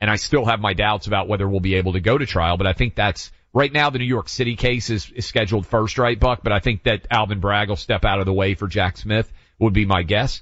and 0.00 0.10
I 0.10 0.16
still 0.16 0.46
have 0.46 0.60
my 0.60 0.72
doubts 0.72 1.06
about 1.06 1.28
whether 1.28 1.48
we'll 1.48 1.60
be 1.60 1.74
able 1.74 1.92
to 1.92 2.00
go 2.00 2.16
to 2.16 2.26
trial, 2.26 2.56
but 2.56 2.66
I 2.66 2.72
think 2.72 2.94
that's 2.94 3.30
Right 3.54 3.72
now, 3.72 3.90
the 3.90 3.98
New 3.98 4.06
York 4.06 4.30
City 4.30 4.56
case 4.56 4.88
is, 4.88 5.10
is 5.10 5.26
scheduled 5.26 5.66
first, 5.66 5.98
right, 5.98 6.18
Buck? 6.18 6.40
But 6.42 6.52
I 6.52 6.60
think 6.60 6.84
that 6.84 7.06
Alvin 7.10 7.40
Bragg 7.40 7.68
will 7.68 7.76
step 7.76 8.04
out 8.04 8.18
of 8.18 8.24
the 8.24 8.32
way 8.32 8.54
for 8.54 8.66
Jack 8.66 8.96
Smith 8.96 9.30
would 9.58 9.74
be 9.74 9.84
my 9.84 10.02
guess. 10.02 10.40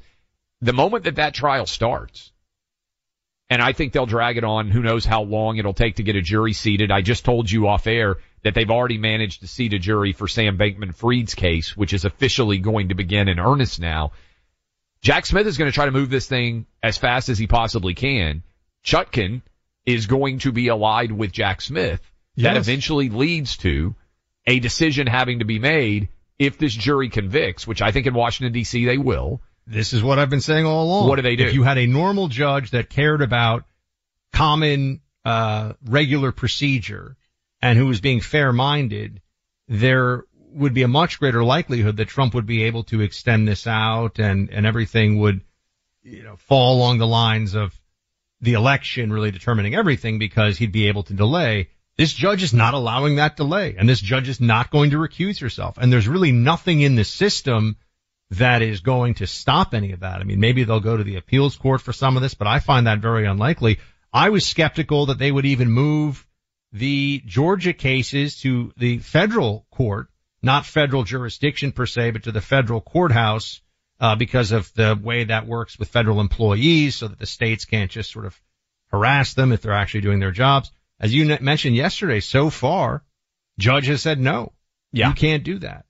The 0.61 0.73
moment 0.73 1.05
that 1.05 1.17
that 1.17 1.35
trial 1.35 1.67
starts, 1.67 2.31
and 3.49 3.61
I 3.61 3.73
think 3.73 3.93
they'll 3.93 4.07
drag 4.07 4.37
it 4.37 4.45
on. 4.45 4.69
Who 4.69 4.83
knows 4.83 5.05
how 5.05 5.23
long 5.23 5.57
it'll 5.57 5.75
take 5.75 5.97
to 5.97 6.05
get 6.05 6.15
a 6.15 6.23
jury 6.23 6.53
seated. 6.53 6.93
I 6.93 7.01
just 7.01 7.25
told 7.25 7.51
you 7.51 7.67
off 7.67 7.89
air 7.89 8.19
that 8.43 8.55
they've 8.55 8.71
already 8.71 8.99
managed 8.99 9.41
to 9.41 9.49
seat 9.49 9.73
a 9.73 9.79
jury 9.79 10.13
for 10.13 10.29
Sam 10.29 10.57
Bankman 10.57 10.95
Fried's 10.95 11.35
case, 11.35 11.77
which 11.77 11.93
is 11.93 12.05
officially 12.05 12.59
going 12.59 12.89
to 12.89 12.95
begin 12.95 13.29
in 13.29 13.39
earnest 13.39 13.81
now. 13.81 14.13
Jack 15.03 15.27
Smith 15.27 15.47
is 15.47 15.57
going 15.57 15.71
to 15.71 15.75
try 15.75 15.87
to 15.87 15.91
move 15.91 16.11
this 16.11 16.27
thing 16.27 16.67
as 16.83 16.99
fast 16.99 17.29
as 17.29 17.39
he 17.39 17.47
possibly 17.47 17.95
can. 17.95 18.43
Chutkan 18.85 19.43
is 19.87 20.07
going 20.07 20.41
to 20.41 20.53
be 20.53 20.69
allied 20.69 21.13
with 21.13 21.33
Jack 21.33 21.61
Smith. 21.61 22.01
That 22.37 22.57
eventually 22.57 23.11
leads 23.11 23.59
to 23.59 23.95
a 24.47 24.61
decision 24.61 25.07
having 25.07 25.41
to 25.41 25.45
be 25.45 25.59
made 25.59 26.09
if 26.39 26.57
this 26.57 26.73
jury 26.73 27.11
convicts, 27.11 27.67
which 27.67 27.83
I 27.83 27.93
think 27.93 28.07
in 28.07 28.15
Washington 28.15 28.59
DC 28.59 28.87
they 28.87 28.97
will. 28.97 29.43
This 29.67 29.93
is 29.93 30.03
what 30.03 30.19
I've 30.19 30.31
been 30.31 30.41
saying 30.41 30.65
all 30.65 30.85
along. 30.85 31.09
What 31.09 31.17
do 31.17 31.23
they 31.23 31.37
do? 31.37 31.45
If 31.45 31.55
you 31.55 31.63
had 31.63 31.77
a 31.77 31.87
normal 31.87 32.29
judge 32.29 32.71
that 32.71 32.89
cared 32.89 33.21
about 33.21 33.65
common, 34.33 35.01
uh, 35.25 35.75
regular 35.85 36.33
procedure 36.33 37.17
and 37.63 37.79
who 37.79 37.87
was 37.87 38.01
being 38.01 38.21
fair-minded, 38.21 39.21
there 39.69 40.25
would 40.53 40.75
be 40.75 40.83
a 40.83 40.89
much 40.89 41.19
greater 41.21 41.45
likelihood 41.45 41.97
that 41.99 42.09
Trump 42.09 42.35
would 42.35 42.47
be 42.47 42.65
able 42.65 42.85
to 42.85 43.01
extend 43.01 43.47
this 43.47 43.67
out 43.67 44.19
and, 44.19 44.51
and 44.51 44.67
everything 44.67 45.19
would, 45.19 45.43
you 46.03 46.23
know, 46.23 46.37
fall 46.37 46.77
along 46.77 46.99
the 46.99 47.07
lines 47.07 47.55
of 47.55 47.79
the 48.41 48.55
election 48.55 49.13
really 49.13 49.31
determining 49.31 49.75
everything 49.75 50.19
because 50.19 50.59
he'd 50.59 50.73
be 50.73 50.89
able 50.89 51.03
to 51.05 51.15
delay. 51.15 51.69
This 51.97 52.13
judge 52.13 52.43
is 52.43 52.55
not 52.55 52.75
allowing 52.75 53.17
that 53.17 53.37
delay 53.37 53.77
and 53.79 53.89
this 53.89 54.01
judge 54.01 54.29
is 54.29 54.41
not 54.41 54.71
going 54.71 54.91
to 54.91 54.97
recuse 54.97 55.41
herself. 55.41 55.77
And 55.79 55.93
there's 55.93 56.09
really 56.09 56.33
nothing 56.33 56.81
in 56.81 56.97
the 56.97 57.05
system 57.05 57.77
that 58.31 58.63
is 58.63 58.81
going 58.81 59.15
to 59.15 59.27
stop 59.27 59.75
any 59.75 59.93
of 59.93 60.01
that. 60.01 60.21
I 60.21 60.25
mean, 60.25 60.41
maybe 60.41 60.65
they'll 60.65 60.81
go 60.81 60.97
to 60.97 61.05
the 61.05 61.17
appeals 61.17 61.57
court 61.57 61.81
for 61.81 61.93
some 61.93 62.17
of 62.17 62.23
this, 62.23 62.35
but 62.35 62.47
I 62.47 62.61
find 62.61 62.87
that 62.87 63.01
very 63.01 63.27
unlikely. 63.27 63.79
I 64.13 64.31
was 64.31 64.47
skeptical 64.47 65.07
that 65.07 65.19
they 65.19 65.31
would 65.31 65.47
even 65.47 65.71
move 65.71 66.27
the 66.73 67.23
Georgia 67.27 67.73
cases 67.73 68.41
to 68.41 68.73
the 68.77 68.99
federal 68.99 69.67
court, 69.71 70.09
not 70.43 70.65
federal 70.65 71.05
jurisdiction 71.05 71.73
per 71.73 71.87
se, 71.87 72.13
but 72.13 72.25
to 72.25 72.33
the 72.33 72.41
federal 72.41 72.81
courthouse, 72.81 73.61
uh, 74.01 74.17
because 74.17 74.53
of 74.53 74.73
the 74.75 74.99
way 75.01 75.25
that 75.25 75.47
works 75.47 75.79
with 75.79 75.89
federal 75.89 76.21
employees 76.21 76.97
so 76.97 77.09
that 77.09 77.19
the 77.19 77.27
states 77.27 77.65
can't 77.65 77.91
just 77.91 78.11
sort 78.11 78.25
of 78.25 78.41
harass 78.91 79.35
them 79.35 79.53
if 79.53 79.61
they're 79.61 79.73
actually 79.73 80.01
doing 80.01 80.21
their 80.21 80.31
jobs. 80.31 80.71
As 80.99 81.15
you 81.15 81.39
mentioned 81.41 81.77
yesterday, 81.77 82.21
so 82.21 82.51
far, 82.51 83.03
judge 83.59 83.87
has 83.87 84.03
said 84.03 84.19
no. 84.19 84.53
Yeah. 84.93 85.09
You 85.09 85.15
can't 85.15 85.45
do 85.45 85.59
that. 85.61 85.85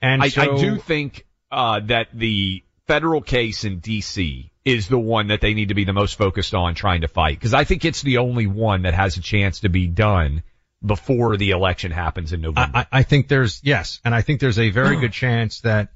And 0.00 0.22
I, 0.22 0.28
so, 0.28 0.42
I 0.42 0.58
do 0.58 0.78
think 0.78 1.26
uh, 1.50 1.80
that 1.86 2.08
the 2.12 2.62
federal 2.86 3.22
case 3.22 3.64
in 3.64 3.78
D.C. 3.78 4.52
is 4.64 4.88
the 4.88 4.98
one 4.98 5.28
that 5.28 5.40
they 5.40 5.54
need 5.54 5.68
to 5.68 5.74
be 5.74 5.84
the 5.84 5.92
most 5.92 6.16
focused 6.16 6.54
on 6.54 6.74
trying 6.74 7.02
to 7.02 7.08
fight 7.08 7.38
because 7.38 7.54
I 7.54 7.64
think 7.64 7.84
it's 7.84 8.02
the 8.02 8.18
only 8.18 8.46
one 8.46 8.82
that 8.82 8.94
has 8.94 9.16
a 9.16 9.20
chance 9.20 9.60
to 9.60 9.68
be 9.68 9.86
done 9.86 10.42
before 10.84 11.36
the 11.36 11.50
election 11.50 11.92
happens 11.92 12.32
in 12.32 12.40
November. 12.40 12.78
I, 12.78 12.80
I 12.80 12.86
I 13.00 13.02
think 13.02 13.28
there's 13.28 13.60
yes, 13.62 14.00
and 14.04 14.14
I 14.14 14.22
think 14.22 14.40
there's 14.40 14.58
a 14.58 14.70
very 14.70 14.96
good 15.00 15.12
chance 15.12 15.60
that 15.60 15.90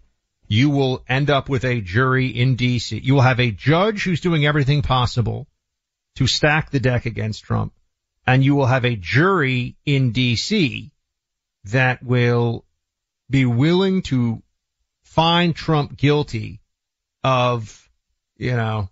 you 0.47 0.71
will 0.71 1.05
end 1.09 1.31
up 1.31 1.49
with 1.49 1.65
a 1.65 1.81
jury 1.81 2.29
in 2.29 2.57
DC. 2.57 3.03
You 3.03 3.15
will 3.15 3.21
have 3.23 3.41
a 3.41 3.51
judge 3.51 4.05
who's 4.05 4.21
doing 4.21 4.47
everything 4.47 4.83
possible 4.83 5.47
to 6.17 6.27
stack 6.27 6.71
the 6.71 6.81
deck 6.81 7.07
against 7.07 7.45
Trump, 7.45 7.73
and 8.27 8.45
you 8.45 8.55
will 8.55 8.67
have 8.67 8.85
a 8.85 8.97
jury 8.97 9.77
in 9.85 10.13
DC 10.13 10.91
that 11.65 12.03
will 12.03 12.65
be 13.31 13.45
willing 13.45 14.03
to 14.03 14.43
find 15.03 15.55
Trump 15.55 15.97
guilty 15.97 16.61
of, 17.23 17.88
you 18.39 18.57
know, 18.57 18.89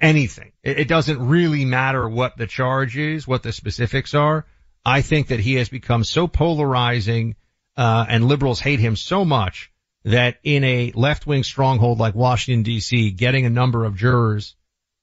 anything. 0.00 0.52
It, 0.62 0.80
it 0.80 0.88
doesn't 0.88 1.28
really 1.28 1.64
matter 1.64 2.08
what 2.08 2.36
the 2.36 2.46
charge 2.46 2.96
is, 2.96 3.28
what 3.28 3.42
the 3.42 3.52
specifics 3.52 4.14
are. 4.14 4.46
I 4.84 5.02
think 5.02 5.28
that 5.28 5.40
he 5.40 5.54
has 5.54 5.68
become 5.68 6.04
so 6.04 6.26
polarizing, 6.26 7.36
uh, 7.76 8.06
and 8.08 8.26
liberals 8.26 8.60
hate 8.60 8.80
him 8.80 8.96
so 8.96 9.24
much 9.24 9.70
that 10.04 10.38
in 10.44 10.62
a 10.62 10.92
left-wing 10.94 11.42
stronghold 11.42 11.98
like 11.98 12.14
Washington 12.14 12.64
DC, 12.64 13.16
getting 13.16 13.44
a 13.44 13.50
number 13.50 13.84
of 13.84 13.96
jurors 13.96 14.54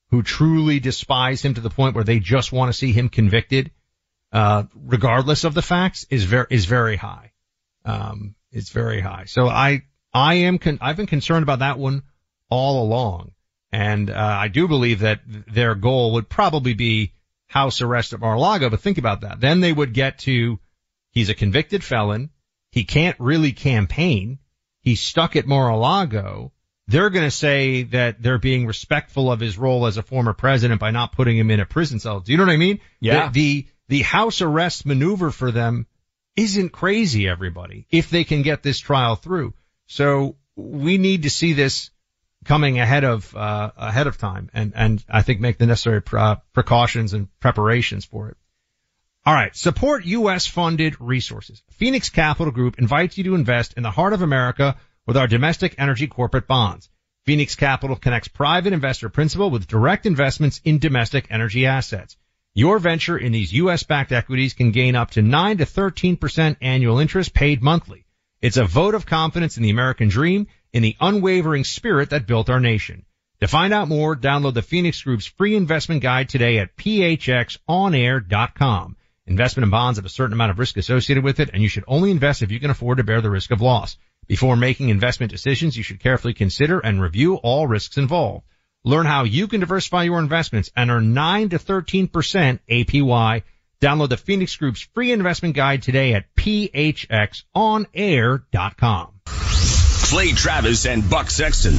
who 0.09 0.23
truly 0.23 0.79
despise 0.79 1.43
him 1.43 1.55
to 1.55 1.61
the 1.61 1.69
point 1.69 1.95
where 1.95 2.03
they 2.03 2.19
just 2.19 2.53
want 2.53 2.69
to 2.69 2.77
see 2.77 2.93
him 2.93 3.09
convicted, 3.09 3.71
uh, 4.31 4.63
regardless 4.73 5.43
of 5.43 5.53
the 5.53 5.61
facts 5.61 6.05
is 6.09 6.23
very, 6.23 6.47
is 6.49 6.65
very 6.65 6.95
high. 6.95 7.33
Um, 7.83 8.35
it's 8.51 8.69
very 8.69 9.01
high. 9.01 9.25
So 9.25 9.47
I, 9.47 9.83
I 10.13 10.35
am, 10.35 10.59
con- 10.59 10.79
I've 10.79 10.95
been 10.95 11.07
concerned 11.07 11.43
about 11.43 11.59
that 11.59 11.77
one 11.77 12.03
all 12.49 12.83
along. 12.83 13.31
And, 13.71 14.09
uh, 14.09 14.13
I 14.15 14.47
do 14.47 14.67
believe 14.67 14.99
that 14.99 15.21
their 15.25 15.75
goal 15.75 16.13
would 16.13 16.29
probably 16.29 16.73
be 16.73 17.13
house 17.47 17.81
arrest 17.81 18.13
at 18.13 18.19
Mar-a-Lago, 18.19 18.69
but 18.69 18.81
think 18.81 18.97
about 18.97 19.21
that. 19.21 19.39
Then 19.39 19.59
they 19.59 19.73
would 19.73 19.93
get 19.93 20.19
to, 20.19 20.59
he's 21.11 21.29
a 21.29 21.35
convicted 21.35 21.83
felon. 21.83 22.29
He 22.71 22.83
can't 22.83 23.19
really 23.19 23.51
campaign. 23.51 24.39
He's 24.81 25.01
stuck 25.01 25.35
at 25.35 25.47
Mar-a-Lago. 25.47 26.51
They're 26.87 27.11
going 27.11 27.25
to 27.25 27.31
say 27.31 27.83
that 27.83 28.21
they're 28.21 28.39
being 28.39 28.67
respectful 28.67 29.31
of 29.31 29.39
his 29.39 29.57
role 29.57 29.85
as 29.85 29.97
a 29.97 30.03
former 30.03 30.33
president 30.33 30.81
by 30.81 30.91
not 30.91 31.13
putting 31.13 31.37
him 31.37 31.49
in 31.49 31.59
a 31.59 31.65
prison 31.65 31.99
cell. 31.99 32.19
Do 32.19 32.31
you 32.31 32.37
know 32.37 32.45
what 32.45 32.51
I 32.53 32.57
mean? 32.57 32.79
Yeah. 32.99 33.29
The, 33.29 33.33
the, 33.33 33.67
the 33.87 34.01
house 34.01 34.41
arrest 34.41 34.85
maneuver 34.85 35.31
for 35.31 35.51
them 35.51 35.87
isn't 36.35 36.71
crazy, 36.71 37.27
everybody, 37.27 37.85
if 37.89 38.09
they 38.09 38.23
can 38.23 38.41
get 38.41 38.63
this 38.63 38.79
trial 38.79 39.15
through. 39.15 39.53
So 39.85 40.35
we 40.55 40.97
need 40.97 41.23
to 41.23 41.29
see 41.29 41.53
this 41.53 41.91
coming 42.43 42.79
ahead 42.79 43.03
of, 43.03 43.35
uh, 43.35 43.71
ahead 43.77 44.07
of 44.07 44.17
time 44.17 44.49
and, 44.53 44.73
and 44.75 45.03
I 45.09 45.21
think 45.21 45.39
make 45.39 45.57
the 45.57 45.65
necessary 45.65 46.01
uh, 46.13 46.35
precautions 46.53 47.13
and 47.13 47.27
preparations 47.39 48.05
for 48.05 48.29
it. 48.29 48.37
All 49.25 49.33
right. 49.33 49.55
Support 49.55 50.05
U.S. 50.05 50.47
funded 50.47 50.99
resources. 50.99 51.63
Phoenix 51.71 52.09
Capital 52.09 52.51
Group 52.51 52.77
invites 52.77 53.17
you 53.17 53.23
to 53.25 53.35
invest 53.35 53.73
in 53.77 53.83
the 53.83 53.91
heart 53.91 54.11
of 54.11 54.21
America 54.21 54.75
with 55.05 55.15
our 55.15 55.27
domestic 55.27 55.75
energy 55.77 56.07
corporate 56.07 56.47
bonds. 56.47 56.89
Phoenix 57.25 57.55
Capital 57.55 57.95
connects 57.95 58.27
private 58.27 58.73
investor 58.73 59.07
principal 59.07 59.49
with 59.49 59.67
direct 59.67 60.05
investments 60.05 60.59
in 60.65 60.79
domestic 60.79 61.27
energy 61.29 61.65
assets. 61.65 62.17
Your 62.53 62.79
venture 62.79 63.17
in 63.17 63.31
these 63.31 63.53
U.S. 63.53 63.83
backed 63.83 64.11
equities 64.11 64.53
can 64.53 64.71
gain 64.71 64.95
up 64.95 65.11
to 65.11 65.21
9 65.21 65.57
to 65.59 65.65
13% 65.65 66.57
annual 66.61 66.99
interest 66.99 67.33
paid 67.33 67.63
monthly. 67.63 68.05
It's 68.41 68.57
a 68.57 68.65
vote 68.65 68.93
of 68.93 69.05
confidence 69.05 69.55
in 69.55 69.63
the 69.63 69.69
American 69.69 70.09
dream, 70.09 70.47
in 70.73 70.83
the 70.83 70.97
unwavering 70.99 71.63
spirit 71.63 72.09
that 72.09 72.27
built 72.27 72.49
our 72.49 72.59
nation. 72.59 73.05
To 73.39 73.47
find 73.47 73.73
out 73.73 73.87
more, 73.87 74.15
download 74.15 74.53
the 74.53 74.61
Phoenix 74.61 75.01
Group's 75.01 75.25
free 75.25 75.55
investment 75.55 76.01
guide 76.01 76.29
today 76.29 76.59
at 76.59 76.75
phxonair.com. 76.75 78.97
Investment 79.25 79.63
in 79.63 79.69
bonds 79.69 79.97
have 79.97 80.05
a 80.05 80.09
certain 80.09 80.33
amount 80.33 80.51
of 80.51 80.59
risk 80.59 80.77
associated 80.77 81.23
with 81.23 81.39
it, 81.39 81.49
and 81.53 81.61
you 81.61 81.69
should 81.69 81.85
only 81.87 82.11
invest 82.11 82.41
if 82.41 82.51
you 82.51 82.59
can 82.59 82.69
afford 82.69 82.97
to 82.97 83.03
bear 83.03 83.21
the 83.21 83.29
risk 83.29 83.51
of 83.51 83.61
loss. 83.61 83.97
Before 84.27 84.55
making 84.55 84.89
investment 84.89 85.31
decisions, 85.31 85.77
you 85.77 85.83
should 85.83 85.99
carefully 85.99 86.33
consider 86.33 86.79
and 86.79 87.01
review 87.01 87.35
all 87.35 87.67
risks 87.67 87.97
involved. 87.97 88.45
Learn 88.85 89.05
how 89.05 89.23
you 89.23 89.47
can 89.47 89.61
diversify 89.61 90.03
your 90.03 90.19
investments 90.19 90.69
and 90.75 90.91
earn 90.91 91.13
9 91.13 91.49
to 91.49 91.59
13% 91.59 92.59
APY. 92.69 93.43
Download 93.81 94.09
the 94.09 94.17
Phoenix 94.17 94.55
Group's 94.55 94.87
free 94.93 95.11
investment 95.11 95.55
guide 95.55 95.83
today 95.83 96.13
at 96.13 96.33
phxonair.com. 96.35 99.09
Clay 100.13 100.31
Travis 100.31 100.85
and 100.85 101.09
Buck 101.09 101.31
Sexton 101.31 101.73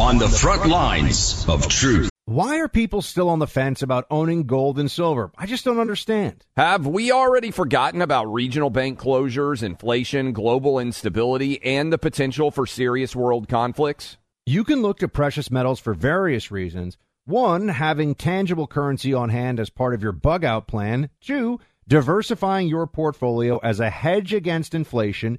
on 0.00 0.16
the 0.16 0.30
front 0.30 0.66
lines 0.66 1.44
of 1.46 1.68
truth. 1.68 2.08
Why 2.24 2.58
are 2.60 2.68
people 2.68 3.02
still 3.02 3.28
on 3.28 3.38
the 3.38 3.46
fence 3.46 3.82
about 3.82 4.06
owning 4.10 4.44
gold 4.44 4.78
and 4.78 4.90
silver? 4.90 5.30
I 5.36 5.44
just 5.44 5.66
don't 5.66 5.78
understand. 5.78 6.46
Have 6.56 6.86
we 6.86 7.12
already 7.12 7.50
forgotten 7.50 8.00
about 8.00 8.32
regional 8.32 8.70
bank 8.70 8.98
closures, 8.98 9.62
inflation, 9.62 10.32
global 10.32 10.78
instability, 10.78 11.62
and 11.62 11.92
the 11.92 11.98
potential 11.98 12.50
for 12.50 12.66
serious 12.66 13.14
world 13.14 13.46
conflicts? 13.46 14.16
You 14.46 14.64
can 14.64 14.80
look 14.80 15.00
to 15.00 15.08
precious 15.08 15.50
metals 15.50 15.80
for 15.80 15.92
various 15.92 16.50
reasons. 16.50 16.96
One, 17.26 17.68
having 17.68 18.14
tangible 18.14 18.68
currency 18.68 19.12
on 19.12 19.28
hand 19.28 19.60
as 19.60 19.68
part 19.68 19.92
of 19.92 20.02
your 20.02 20.12
bug 20.12 20.46
out 20.46 20.66
plan. 20.66 21.10
Two, 21.20 21.60
diversifying 21.86 22.68
your 22.68 22.86
portfolio 22.86 23.58
as 23.58 23.80
a 23.80 23.90
hedge 23.90 24.32
against 24.32 24.74
inflation. 24.74 25.38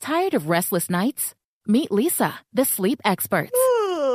Tired 0.00 0.34
of 0.34 0.48
restless 0.48 0.88
nights? 0.88 1.34
Meet 1.66 1.90
Leesa, 1.90 2.34
the 2.52 2.64
sleep 2.64 3.00
experts. 3.04 3.50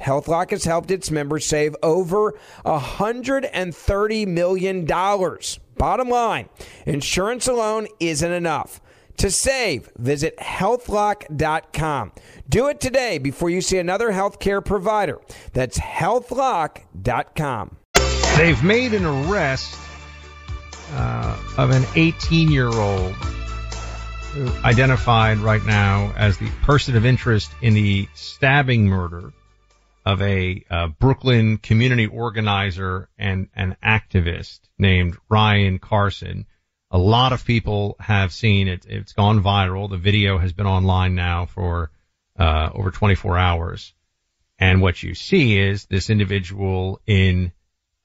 HealthLock 0.00 0.50
has 0.50 0.64
helped 0.64 0.90
its 0.90 1.10
members 1.10 1.44
save 1.44 1.74
over 1.82 2.34
$130 2.64 4.26
million. 4.26 4.84
Bottom 5.76 6.08
line, 6.08 6.48
insurance 6.86 7.46
alone 7.48 7.86
isn't 8.00 8.32
enough. 8.32 8.80
To 9.18 9.30
save, 9.30 9.90
visit 9.96 10.36
healthlock.com. 10.36 12.12
Do 12.48 12.68
it 12.68 12.80
today 12.80 13.18
before 13.18 13.48
you 13.48 13.62
see 13.62 13.78
another 13.78 14.12
healthcare 14.12 14.64
provider. 14.64 15.18
That's 15.54 15.78
healthlock.com. 15.78 17.76
They've 18.36 18.62
made 18.62 18.92
an 18.92 19.06
arrest 19.06 19.74
uh, 20.92 21.38
of 21.56 21.70
an 21.70 21.84
18 21.94 22.50
year 22.50 22.68
old 22.68 23.14
identified 24.64 25.38
right 25.38 25.64
now 25.64 26.12
as 26.16 26.36
the 26.36 26.50
person 26.62 26.94
of 26.96 27.06
interest 27.06 27.50
in 27.62 27.72
the 27.72 28.06
stabbing 28.14 28.86
murder 28.86 29.32
of 30.06 30.22
a 30.22 30.64
uh, 30.70 30.86
Brooklyn 30.86 31.58
community 31.58 32.06
organizer 32.06 33.08
and 33.18 33.48
an 33.56 33.76
activist 33.84 34.60
named 34.78 35.16
Ryan 35.28 35.80
Carson. 35.80 36.46
A 36.92 36.98
lot 36.98 37.32
of 37.32 37.44
people 37.44 37.96
have 37.98 38.32
seen 38.32 38.68
it. 38.68 38.86
It's 38.88 39.12
gone 39.12 39.42
viral. 39.42 39.90
The 39.90 39.96
video 39.96 40.38
has 40.38 40.52
been 40.52 40.68
online 40.68 41.16
now 41.16 41.46
for 41.46 41.90
uh, 42.38 42.70
over 42.72 42.92
24 42.92 43.36
hours. 43.36 43.92
And 44.60 44.80
what 44.80 45.02
you 45.02 45.16
see 45.16 45.58
is 45.58 45.86
this 45.86 46.08
individual 46.08 47.00
in, 47.04 47.50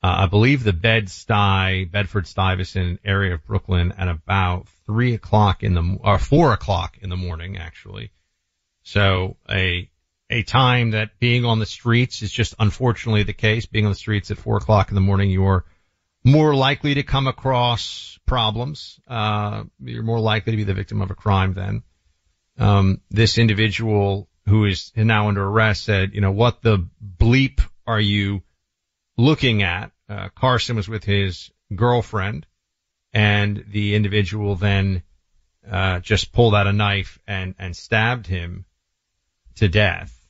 uh, 0.02 0.24
I 0.24 0.26
believe 0.26 0.64
the 0.64 0.74
Bed-Stuy, 0.74 1.92
Bedford-Stuyvesant 1.92 3.02
area 3.06 3.36
of 3.36 3.46
Brooklyn 3.46 3.92
at 3.92 4.08
about 4.08 4.68
three 4.88 5.14
o'clock 5.14 5.62
in 5.62 5.76
the, 5.76 6.00
or 6.02 6.18
four 6.18 6.52
o'clock 6.52 6.98
in 7.00 7.12
the 7.12 7.16
morning, 7.16 7.58
actually. 7.58 8.12
So 8.82 9.38
a, 9.48 9.91
a 10.32 10.44
time 10.44 10.92
that 10.92 11.20
being 11.20 11.46
on 11.46 11.60
the 11.60 11.66
streets 11.66 12.22
is 12.22 12.32
just 12.32 12.56
unfortunately 12.58 13.24
the 13.24 13.34
case. 13.34 13.66
Being 13.66 13.86
on 13.86 13.92
the 13.92 13.98
streets 13.98 14.32
at 14.32 14.38
four 14.38 14.58
o'clock 14.58 14.90
in 14.90 14.96
the 14.96 15.02
morning, 15.02 15.30
you're 15.30 15.66
more 16.24 16.56
likely 16.56 16.96
to 16.96 17.04
come 17.04 17.28
across 17.28 18.18
problems. 18.26 19.00
Uh, 19.08 19.64
you're 19.84 20.04
more 20.04 20.20
likely 20.20 20.52
to 20.52 20.58
be 20.58 20.64
the 20.64 20.74
victim 20.74 21.02
of 21.02 21.12
a 21.12 21.16
crime 21.16 21.54
then. 21.54 21.84
Um, 22.58 23.02
this 23.10 23.38
individual 23.38 24.30
who 24.48 24.66
is 24.66 24.92
now 24.96 25.28
under 25.28 25.44
arrest 25.44 25.84
said, 25.84 26.14
you 26.14 26.22
know, 26.22 26.32
what 26.32 26.62
the 26.62 26.88
bleep 27.18 27.62
are 27.86 28.00
you 28.00 28.42
looking 29.18 29.64
at? 29.64 29.92
Uh, 30.08 30.30
Carson 30.36 30.76
was 30.76 30.88
with 30.88 31.04
his 31.04 31.52
girlfriend 31.76 32.46
and 33.14 33.66
the 33.68 33.96
individual 33.96 34.56
then, 34.56 35.04
uh, 35.70 36.00
just 36.00 36.32
pulled 36.32 36.56
out 36.56 36.68
a 36.68 36.74
knife 36.74 37.20
and, 37.28 37.56
and 37.60 37.76
stabbed 37.76 38.28
him 38.28 38.66
to 39.56 39.68
death. 39.68 40.21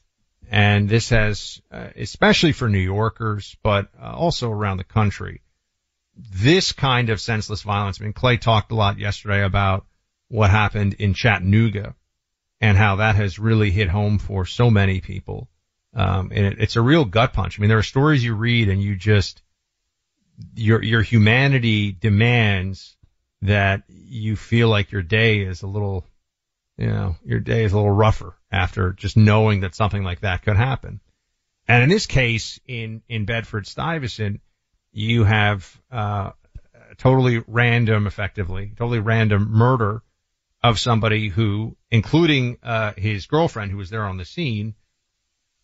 And 0.51 0.89
this 0.89 1.09
has, 1.11 1.61
uh, 1.71 1.87
especially 1.95 2.51
for 2.51 2.67
New 2.67 2.79
Yorkers, 2.79 3.55
but 3.63 3.87
uh, 3.97 4.11
also 4.11 4.51
around 4.51 4.77
the 4.77 4.83
country, 4.83 5.41
this 6.13 6.73
kind 6.73 7.09
of 7.09 7.21
senseless 7.21 7.61
violence. 7.61 8.01
I 8.01 8.03
mean, 8.03 8.11
Clay 8.11 8.35
talked 8.35 8.73
a 8.73 8.75
lot 8.75 8.99
yesterday 8.99 9.45
about 9.45 9.85
what 10.27 10.49
happened 10.49 10.95
in 10.95 11.13
Chattanooga 11.13 11.95
and 12.59 12.77
how 12.77 12.97
that 12.97 13.15
has 13.15 13.39
really 13.39 13.71
hit 13.71 13.87
home 13.87 14.19
for 14.19 14.45
so 14.45 14.69
many 14.69 14.99
people. 14.99 15.47
Um, 15.93 16.33
and 16.35 16.47
it, 16.47 16.57
it's 16.59 16.75
a 16.75 16.81
real 16.81 17.05
gut 17.05 17.31
punch. 17.31 17.57
I 17.57 17.61
mean, 17.61 17.69
there 17.69 17.77
are 17.77 17.83
stories 17.83 18.23
you 18.23 18.35
read 18.35 18.67
and 18.67 18.83
you 18.83 18.97
just, 18.97 19.41
your, 20.53 20.83
your 20.83 21.01
humanity 21.01 21.93
demands 21.93 22.97
that 23.41 23.83
you 23.87 24.35
feel 24.35 24.67
like 24.67 24.91
your 24.91 25.01
day 25.01 25.39
is 25.39 25.61
a 25.61 25.67
little, 25.67 26.05
you 26.81 26.87
know, 26.87 27.15
your 27.23 27.39
day 27.39 27.63
is 27.63 27.73
a 27.73 27.75
little 27.75 27.91
rougher 27.91 28.33
after 28.51 28.91
just 28.93 29.15
knowing 29.15 29.61
that 29.61 29.75
something 29.75 30.03
like 30.03 30.21
that 30.21 30.41
could 30.41 30.57
happen. 30.57 30.99
And 31.67 31.83
in 31.83 31.89
this 31.89 32.07
case, 32.07 32.59
in, 32.67 33.03
in 33.07 33.25
Bedford 33.25 33.67
Stuyvesant, 33.67 34.41
you 34.91 35.23
have, 35.23 35.79
uh, 35.91 36.31
totally 36.97 37.43
random, 37.47 38.07
effectively, 38.07 38.73
totally 38.75 38.99
random 38.99 39.51
murder 39.51 40.01
of 40.63 40.79
somebody 40.79 41.29
who, 41.29 41.77
including, 41.91 42.57
uh, 42.63 42.93
his 42.97 43.27
girlfriend 43.27 43.69
who 43.69 43.77
was 43.77 43.91
there 43.91 44.05
on 44.05 44.17
the 44.17 44.25
scene, 44.25 44.73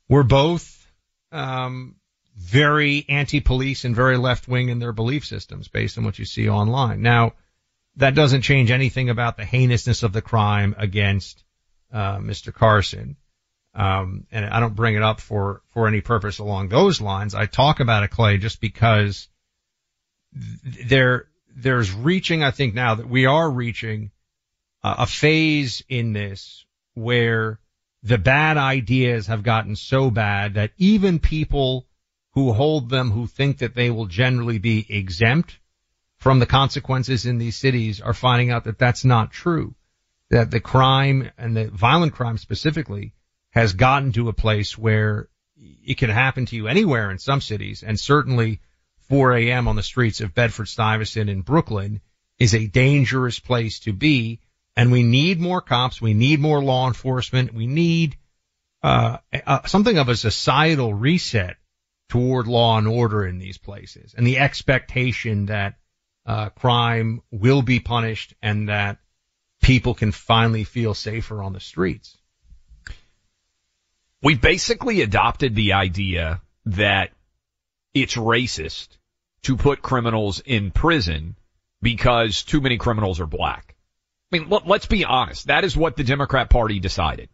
were 0.08 0.24
both, 0.24 0.88
um, 1.32 1.96
very 2.36 3.06
anti-police 3.10 3.86
and 3.86 3.96
very 3.96 4.18
left-wing 4.18 4.70
in 4.70 4.78
their 4.78 4.94
belief 4.94 5.26
systems 5.26 5.68
based 5.68 5.98
on 5.98 6.04
what 6.04 6.20
you 6.20 6.26
see 6.26 6.48
online. 6.48 7.02
Now, 7.02 7.34
that 7.98 8.16
doesn't 8.16 8.44
change 8.44 8.72
anything 8.72 9.10
about 9.10 9.38
the 9.38 9.46
heinousness 9.46 10.04
of 10.04 10.14
the 10.14 10.22
crime 10.22 10.76
against 10.78 11.44
uh, 11.92 12.18
Mr. 12.18 12.54
Carson. 12.54 13.18
Um, 13.74 14.26
and 14.32 14.46
I 14.46 14.60
don't 14.60 14.76
bring 14.76 14.96
it 14.96 15.04
up 15.04 15.20
for, 15.20 15.62
for 15.70 15.88
any 15.88 16.02
purpose 16.02 16.40
along 16.40 16.70
those 16.70 17.02
lines. 17.02 17.36
I 17.36 17.46
talk 17.46 17.80
about 17.80 18.04
it, 18.04 18.12
Clay, 18.12 18.38
just 18.38 18.62
because 18.62 19.28
there, 20.34 21.28
there's 21.56 21.92
reaching, 21.92 22.44
I 22.44 22.52
think 22.52 22.74
now 22.74 22.96
that 22.96 23.10
we 23.10 23.26
are 23.26 23.50
reaching 23.50 24.12
uh, 24.84 24.96
a 25.00 25.06
phase 25.06 25.84
in 25.90 26.14
this 26.14 26.66
where 26.94 27.60
the 28.04 28.18
bad 28.18 28.58
ideas 28.58 29.28
have 29.28 29.44
gotten 29.44 29.76
so 29.76 30.10
bad 30.10 30.56
that 30.56 30.72
even 30.78 31.20
people 31.20 31.88
who 32.34 32.54
hold 32.54 32.90
them 32.90 33.12
who 33.12 33.26
think 33.26 33.60
that 33.60 33.74
they 33.74 33.90
will 33.90 34.06
generally 34.06 34.60
be 34.60 34.86
exempt 34.88 35.60
from 36.18 36.40
the 36.40 36.46
consequences 36.46 37.26
in 37.26 37.38
these 37.38 37.56
cities 37.56 38.02
are 38.02 38.14
finding 38.14 38.52
out 38.52 38.66
that 38.66 38.80
that's 38.80 39.06
not 39.06 39.32
true. 39.32 39.76
That 40.30 40.52
the 40.52 40.60
crime 40.60 41.32
and 41.38 41.56
the 41.56 41.70
violent 41.70 42.14
crime 42.14 42.38
specifically 42.38 43.14
has 43.52 43.74
gotten 43.74 44.12
to 44.14 44.30
a 44.30 44.34
place 44.34 44.78
where 44.78 45.30
it 45.56 45.98
can 45.98 46.10
happen 46.10 46.46
to 46.48 46.56
you 46.56 46.68
anywhere 46.68 47.12
in 47.12 47.18
some 47.18 47.42
cities 47.42 47.84
and 47.84 48.00
certainly 48.00 48.60
4 49.10 49.38
a.m. 49.38 49.68
on 49.68 49.76
the 49.76 49.84
streets 49.84 50.22
of 50.22 50.36
Bedford 50.36 50.68
Stuyvesant 50.68 51.30
in 51.30 51.42
Brooklyn 51.42 52.02
is 52.40 52.54
a 52.54 52.68
dangerous 52.68 53.40
place 53.40 53.80
to 53.82 53.94
be. 53.94 54.42
And 54.76 54.92
we 54.92 55.02
need 55.02 55.40
more 55.40 55.62
cops. 55.62 56.02
We 56.02 56.14
need 56.14 56.40
more 56.40 56.64
law 56.64 56.88
enforcement. 56.88 57.54
We 57.54 57.66
need, 57.66 58.18
uh, 58.84 59.18
uh, 59.46 59.66
something 59.66 59.98
of 59.98 60.10
a 60.10 60.16
societal 60.16 60.94
reset 60.94 61.58
toward 62.10 62.48
law 62.48 62.78
and 62.78 62.88
order 62.88 63.26
in 63.26 63.40
these 63.40 63.58
places 63.58 64.14
and 64.16 64.26
the 64.26 64.38
expectation 64.38 65.48
that, 65.48 65.76
uh, 66.28 66.50
crime 66.50 67.22
will 67.32 67.62
be 67.62 67.80
punished 67.80 68.34
and 68.42 68.70
that 68.70 69.00
people 69.62 69.94
can 69.94 70.12
finally 70.12 70.66
feel 70.66 70.94
safer 70.94 71.42
on 71.42 71.54
the 71.54 71.60
streets. 71.60 72.18
We 74.22 74.36
basically 74.36 75.02
adopted 75.02 75.56
the 75.56 75.74
idea 75.74 76.42
that 76.66 77.12
it's 77.94 78.16
racist 78.16 78.90
to 79.44 79.56
put 79.56 79.82
criminals 79.82 80.42
in 80.42 80.72
prison 80.72 81.38
because 81.82 82.44
too 82.44 82.60
many 82.60 82.78
criminals 82.78 83.20
are 83.22 83.28
black. 83.28 83.76
I 84.32 84.40
mean, 84.40 84.50
let's 84.66 84.88
be 84.88 85.06
honest. 85.06 85.48
That 85.48 85.64
is 85.64 85.78
what 85.78 85.96
the 85.96 86.04
Democrat 86.04 86.50
Party 86.50 86.80
decided 86.80 87.30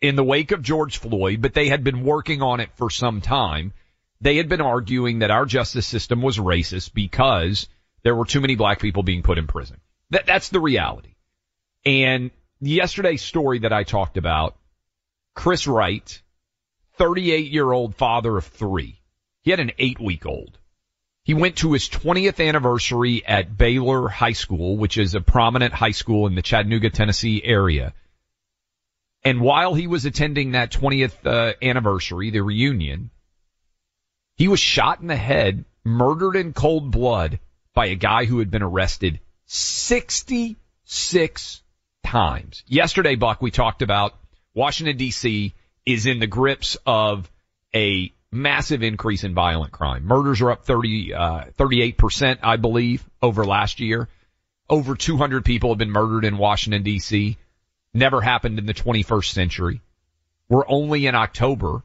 in 0.00 0.14
the 0.14 0.24
wake 0.24 0.52
of 0.52 0.62
George 0.62 0.98
Floyd, 0.98 1.42
but 1.42 1.54
they 1.54 1.68
had 1.68 1.82
been 1.82 2.04
working 2.04 2.42
on 2.42 2.60
it 2.60 2.70
for 2.76 2.90
some 2.90 3.20
time. 3.20 3.72
They 4.20 4.36
had 4.36 4.48
been 4.48 4.60
arguing 4.60 5.20
that 5.20 5.30
our 5.30 5.46
justice 5.46 5.86
system 5.86 6.22
was 6.22 6.38
racist 6.38 6.94
because 6.94 7.68
there 8.02 8.14
were 8.14 8.24
too 8.24 8.40
many 8.40 8.56
black 8.56 8.80
people 8.80 9.02
being 9.02 9.22
put 9.22 9.38
in 9.38 9.46
prison. 9.46 9.80
That, 10.10 10.26
that's 10.26 10.48
the 10.48 10.60
reality. 10.60 11.14
And 11.84 12.30
yesterday's 12.60 13.22
story 13.22 13.60
that 13.60 13.72
I 13.72 13.84
talked 13.84 14.16
about, 14.16 14.56
Chris 15.34 15.66
Wright, 15.66 16.22
38 16.96 17.50
year 17.50 17.70
old 17.70 17.94
father 17.94 18.36
of 18.36 18.46
three. 18.46 19.00
He 19.42 19.50
had 19.50 19.60
an 19.60 19.72
eight 19.78 19.98
week 19.98 20.26
old. 20.26 20.58
He 21.22 21.34
went 21.34 21.56
to 21.56 21.72
his 21.72 21.88
20th 21.88 22.46
anniversary 22.46 23.24
at 23.24 23.56
Baylor 23.56 24.08
High 24.08 24.32
School, 24.32 24.76
which 24.76 24.98
is 24.98 25.14
a 25.14 25.20
prominent 25.20 25.72
high 25.72 25.92
school 25.92 26.26
in 26.26 26.34
the 26.34 26.42
Chattanooga, 26.42 26.90
Tennessee 26.90 27.42
area. 27.44 27.94
And 29.22 29.40
while 29.40 29.74
he 29.74 29.86
was 29.86 30.06
attending 30.06 30.52
that 30.52 30.72
20th 30.72 31.26
uh, 31.26 31.52
anniversary, 31.62 32.30
the 32.30 32.40
reunion, 32.40 33.10
he 34.36 34.48
was 34.48 34.60
shot 34.60 35.00
in 35.00 35.08
the 35.08 35.16
head, 35.16 35.66
murdered 35.84 36.36
in 36.36 36.54
cold 36.54 36.90
blood 36.90 37.38
by 37.74 37.86
a 37.86 37.94
guy 37.94 38.24
who 38.24 38.38
had 38.38 38.50
been 38.50 38.62
arrested 38.62 39.20
66 39.46 41.62
times. 42.04 42.62
Yesterday, 42.66 43.16
Buck, 43.16 43.42
we 43.42 43.50
talked 43.50 43.82
about 43.82 44.14
Washington 44.54 44.98
DC 44.98 45.52
is 45.86 46.06
in 46.06 46.18
the 46.18 46.26
grips 46.26 46.76
of 46.86 47.30
a 47.74 48.12
massive 48.32 48.82
increase 48.82 49.24
in 49.24 49.34
violent 49.34 49.72
crime. 49.72 50.04
Murders 50.04 50.40
are 50.40 50.52
up 50.52 50.64
30, 50.64 51.14
uh, 51.14 51.44
38%, 51.58 52.38
I 52.42 52.56
believe, 52.56 53.04
over 53.22 53.44
last 53.44 53.80
year. 53.80 54.08
Over 54.68 54.94
200 54.94 55.44
people 55.44 55.70
have 55.70 55.78
been 55.78 55.90
murdered 55.90 56.24
in 56.24 56.38
Washington 56.38 56.84
DC. 56.84 57.36
Never 57.92 58.20
happened 58.20 58.58
in 58.58 58.66
the 58.66 58.74
21st 58.74 59.32
century. 59.32 59.80
We're 60.48 60.68
only 60.68 61.06
in 61.06 61.14
October. 61.14 61.82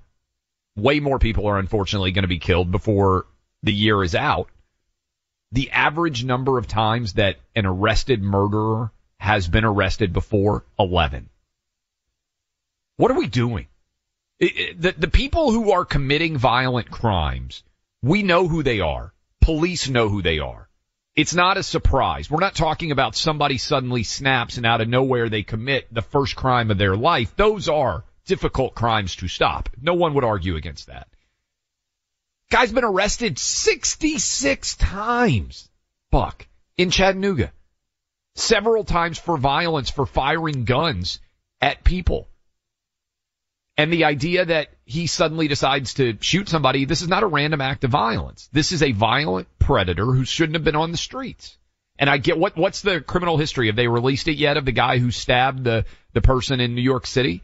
Way 0.75 0.99
more 0.99 1.19
people 1.19 1.47
are 1.47 1.57
unfortunately 1.57 2.11
going 2.11 2.23
to 2.23 2.27
be 2.27 2.39
killed 2.39 2.71
before 2.71 3.25
the 3.63 3.73
year 3.73 4.03
is 4.03 4.13
out. 4.13 4.49
The 5.52 5.72
average 5.72 6.24
number 6.24 6.58
of 6.58 6.68
times 6.68 7.14
that 7.14 7.38
an 7.56 7.66
arrested 7.66 8.22
murderer 8.22 8.91
has 9.20 9.48
been 9.48 9.66
arrested 9.66 10.14
before, 10.14 10.66
11. 10.78 11.30
What 12.98 13.12
are 13.12 13.18
we 13.18 13.28
doing? 13.28 13.68
the, 14.39 14.93
the 14.98 15.08
people 15.08 15.52
who 15.52 15.72
are 15.72 15.86
committing 15.86 16.38
violent 16.38 16.91
crimes, 16.91 17.64
we 18.02 18.24
know 18.24 18.48
who 18.48 18.64
they 18.64 18.80
are. 18.82 19.14
Police 19.41 19.89
know 19.89 20.10
who 20.10 20.22
they 20.22 20.39
are. 20.39 20.68
It's 21.16 21.34
not 21.34 21.58
a 21.58 21.64
surprise. 21.64 22.30
We're 22.30 22.41
not 22.41 22.56
talking 22.56 22.91
about 22.91 23.16
somebody 23.16 23.58
suddenly 23.58 24.04
snaps 24.04 24.58
and 24.58 24.66
out 24.66 24.82
of 24.82 24.89
nowhere 24.89 25.30
they 25.30 25.43
commit 25.43 25.93
the 25.93 26.02
first 26.02 26.36
crime 26.36 26.72
of 26.72 26.78
their 26.78 26.98
life. 26.98 27.36
Those 27.38 27.70
are 27.70 28.04
difficult 28.26 28.76
crimes 28.76 29.16
to 29.18 29.28
stop. 29.30 29.70
No 29.82 29.93
one 29.93 30.14
would 30.16 30.26
argue 30.26 30.58
against 30.58 30.88
that. 30.88 31.08
Guy's 32.52 32.72
been 32.72 32.84
arrested 32.84 33.39
66 33.39 34.76
times, 34.76 35.70
Buck, 36.12 36.48
in 36.78 36.91
Chattanooga. 36.91 37.52
Several 38.36 38.84
times 38.84 39.18
for 39.18 39.38
violence, 39.38 39.89
for 39.89 40.06
firing 40.06 40.66
guns 40.66 41.20
at 41.62 41.84
people. 41.84 42.28
And 43.78 43.91
the 43.91 44.06
idea 44.06 44.46
that 44.46 44.70
he 44.86 45.08
suddenly 45.08 45.48
decides 45.48 45.96
to 45.96 46.18
shoot 46.22 46.48
somebody, 46.48 46.86
this 46.86 47.02
is 47.02 47.08
not 47.08 47.24
a 47.24 47.28
random 47.28 47.62
act 47.62 47.84
of 47.84 47.91
violence. 47.91 48.50
This 48.54 48.72
is 48.72 48.84
a 48.84 48.91
violent 48.91 49.48
predator 49.60 50.06
who 50.06 50.24
shouldn't 50.24 50.56
have 50.56 50.64
been 50.64 50.76
on 50.76 50.91
the 50.91 50.98
streets. 50.98 51.58
And 51.98 52.10
I 52.10 52.18
get 52.18 52.38
what 52.38 52.58
what's 52.58 52.82
the 52.82 53.02
criminal 53.02 53.38
history? 53.38 53.68
Have 53.68 53.76
they 53.76 53.88
released 53.88 54.28
it 54.28 54.36
yet 54.36 54.58
of 54.58 54.66
the 54.66 54.72
guy 54.74 54.98
who 54.98 55.12
stabbed 55.12 55.64
the 55.64 55.86
the 56.14 56.22
person 56.22 56.60
in 56.60 56.76
New 56.76 56.82
York 56.82 57.06
City? 57.06 57.41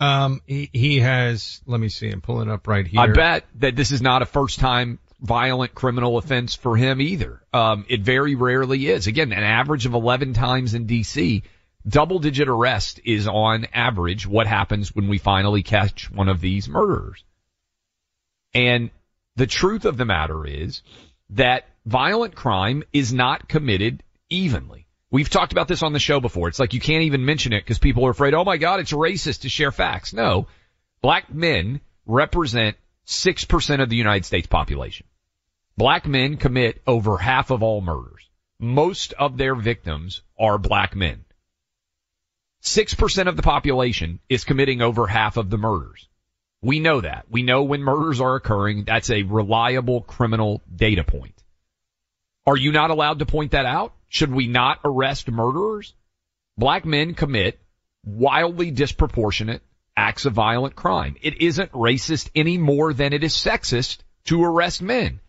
Um, 0.00 0.40
he, 0.46 0.70
he 0.72 1.00
has. 1.00 1.60
Let 1.66 1.78
me 1.78 1.88
see. 1.88 2.10
I'm 2.10 2.20
pulling 2.20 2.50
up 2.50 2.66
right 2.66 2.86
here. 2.86 3.00
I 3.00 3.06
bet 3.08 3.44
that 3.56 3.76
this 3.76 3.92
is 3.92 4.00
not 4.00 4.22
a 4.22 4.26
first 4.26 4.58
time 4.58 4.98
violent 5.20 5.74
criminal 5.74 6.16
offense 6.16 6.54
for 6.54 6.76
him 6.76 7.00
either. 7.00 7.42
Um, 7.52 7.84
it 7.88 8.00
very 8.00 8.34
rarely 8.34 8.88
is. 8.88 9.06
Again, 9.06 9.32
an 9.32 9.42
average 9.42 9.84
of 9.84 9.92
11 9.92 10.32
times 10.32 10.72
in 10.74 10.86
D.C 10.86 11.42
double 11.86 12.18
digit 12.18 12.48
arrest 12.48 13.00
is 13.04 13.26
on 13.26 13.66
average 13.72 14.26
what 14.26 14.46
happens 14.46 14.94
when 14.94 15.08
we 15.08 15.18
finally 15.18 15.62
catch 15.62 16.10
one 16.10 16.28
of 16.28 16.40
these 16.40 16.68
murderers. 16.68 17.24
And 18.52 18.90
the 19.36 19.46
truth 19.46 19.84
of 19.84 19.96
the 19.96 20.04
matter 20.04 20.46
is 20.46 20.82
that 21.30 21.64
violent 21.86 22.34
crime 22.34 22.82
is 22.92 23.12
not 23.12 23.48
committed 23.48 24.02
evenly. 24.28 24.86
We've 25.10 25.28
talked 25.28 25.52
about 25.52 25.66
this 25.66 25.82
on 25.82 25.92
the 25.92 25.98
show 25.98 26.20
before. 26.20 26.48
It's 26.48 26.60
like 26.60 26.72
you 26.72 26.80
can't 26.80 27.04
even 27.04 27.24
mention 27.24 27.52
it 27.52 27.64
because 27.64 27.78
people 27.78 28.06
are 28.06 28.10
afraid, 28.10 28.34
oh 28.34 28.44
my 28.44 28.58
God, 28.58 28.80
it's 28.80 28.92
racist 28.92 29.40
to 29.40 29.48
share 29.48 29.72
facts. 29.72 30.12
No. 30.12 30.46
Black 31.02 31.32
men 31.32 31.80
represent 32.06 32.76
6% 33.06 33.82
of 33.82 33.88
the 33.88 33.96
United 33.96 34.24
States 34.24 34.46
population. 34.46 35.06
Black 35.76 36.06
men 36.06 36.36
commit 36.36 36.80
over 36.86 37.16
half 37.16 37.50
of 37.50 37.62
all 37.62 37.80
murders. 37.80 38.28
Most 38.60 39.12
of 39.14 39.36
their 39.36 39.54
victims 39.54 40.22
are 40.38 40.58
black 40.58 40.94
men. 40.94 41.24
6% 42.62 43.26
of 43.26 43.36
the 43.36 43.42
population 43.42 44.20
is 44.28 44.44
committing 44.44 44.82
over 44.82 45.06
half 45.06 45.38
of 45.38 45.50
the 45.50 45.56
murders. 45.56 46.06
We 46.62 46.78
know 46.78 47.00
that. 47.00 47.24
We 47.30 47.42
know 47.42 47.62
when 47.62 47.82
murders 47.82 48.20
are 48.20 48.34
occurring. 48.34 48.84
That's 48.84 49.10
a 49.10 49.22
reliable 49.22 50.02
criminal 50.02 50.62
data 50.74 51.02
point. 51.02 51.42
Are 52.46 52.56
you 52.56 52.70
not 52.70 52.90
allowed 52.90 53.20
to 53.20 53.26
point 53.26 53.52
that 53.52 53.64
out? 53.64 53.94
Should 54.10 54.30
we 54.30 54.46
not 54.46 54.80
arrest 54.84 55.30
murderers? 55.30 55.94
Black 56.58 56.84
men 56.84 57.14
commit 57.14 57.58
wildly 58.04 58.70
disproportionate 58.70 59.62
acts 59.96 60.26
of 60.26 60.34
violent 60.34 60.76
crime. 60.76 61.16
It 61.22 61.40
isn't 61.40 61.72
racist 61.72 62.28
any 62.34 62.58
more 62.58 62.92
than 62.92 63.14
it 63.14 63.24
is 63.24 63.34
sexist 63.34 64.00
to 64.24 64.44
arrest 64.44 64.82
men. 64.82 65.20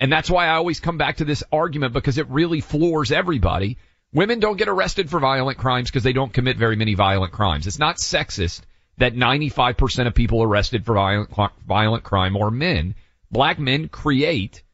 And 0.00 0.10
that's 0.10 0.28
why 0.30 0.46
I 0.46 0.56
always 0.56 0.80
come 0.80 0.98
back 0.98 1.18
to 1.18 1.24
this 1.24 1.44
argument 1.52 1.92
because 1.92 2.18
it 2.18 2.28
really 2.28 2.60
floors 2.60 3.12
everybody 3.12 3.78
Women 4.12 4.40
don't 4.40 4.56
get 4.56 4.68
arrested 4.68 5.08
for 5.08 5.20
violent 5.20 5.58
crimes 5.58 5.88
because 5.88 6.02
they 6.02 6.12
don't 6.12 6.32
commit 6.32 6.56
very 6.56 6.74
many 6.74 6.94
violent 6.94 7.32
crimes. 7.32 7.68
It's 7.68 7.78
not 7.78 7.98
sexist 7.98 8.62
that 8.98 9.14
95% 9.14 10.08
of 10.08 10.14
people 10.14 10.42
arrested 10.42 10.84
for 10.84 10.94
violent, 10.94 11.30
violent 11.64 12.02
crime 12.02 12.36
are 12.36 12.50
men. 12.50 12.96
Black 13.30 13.60
men 13.60 13.88
create 13.88 14.64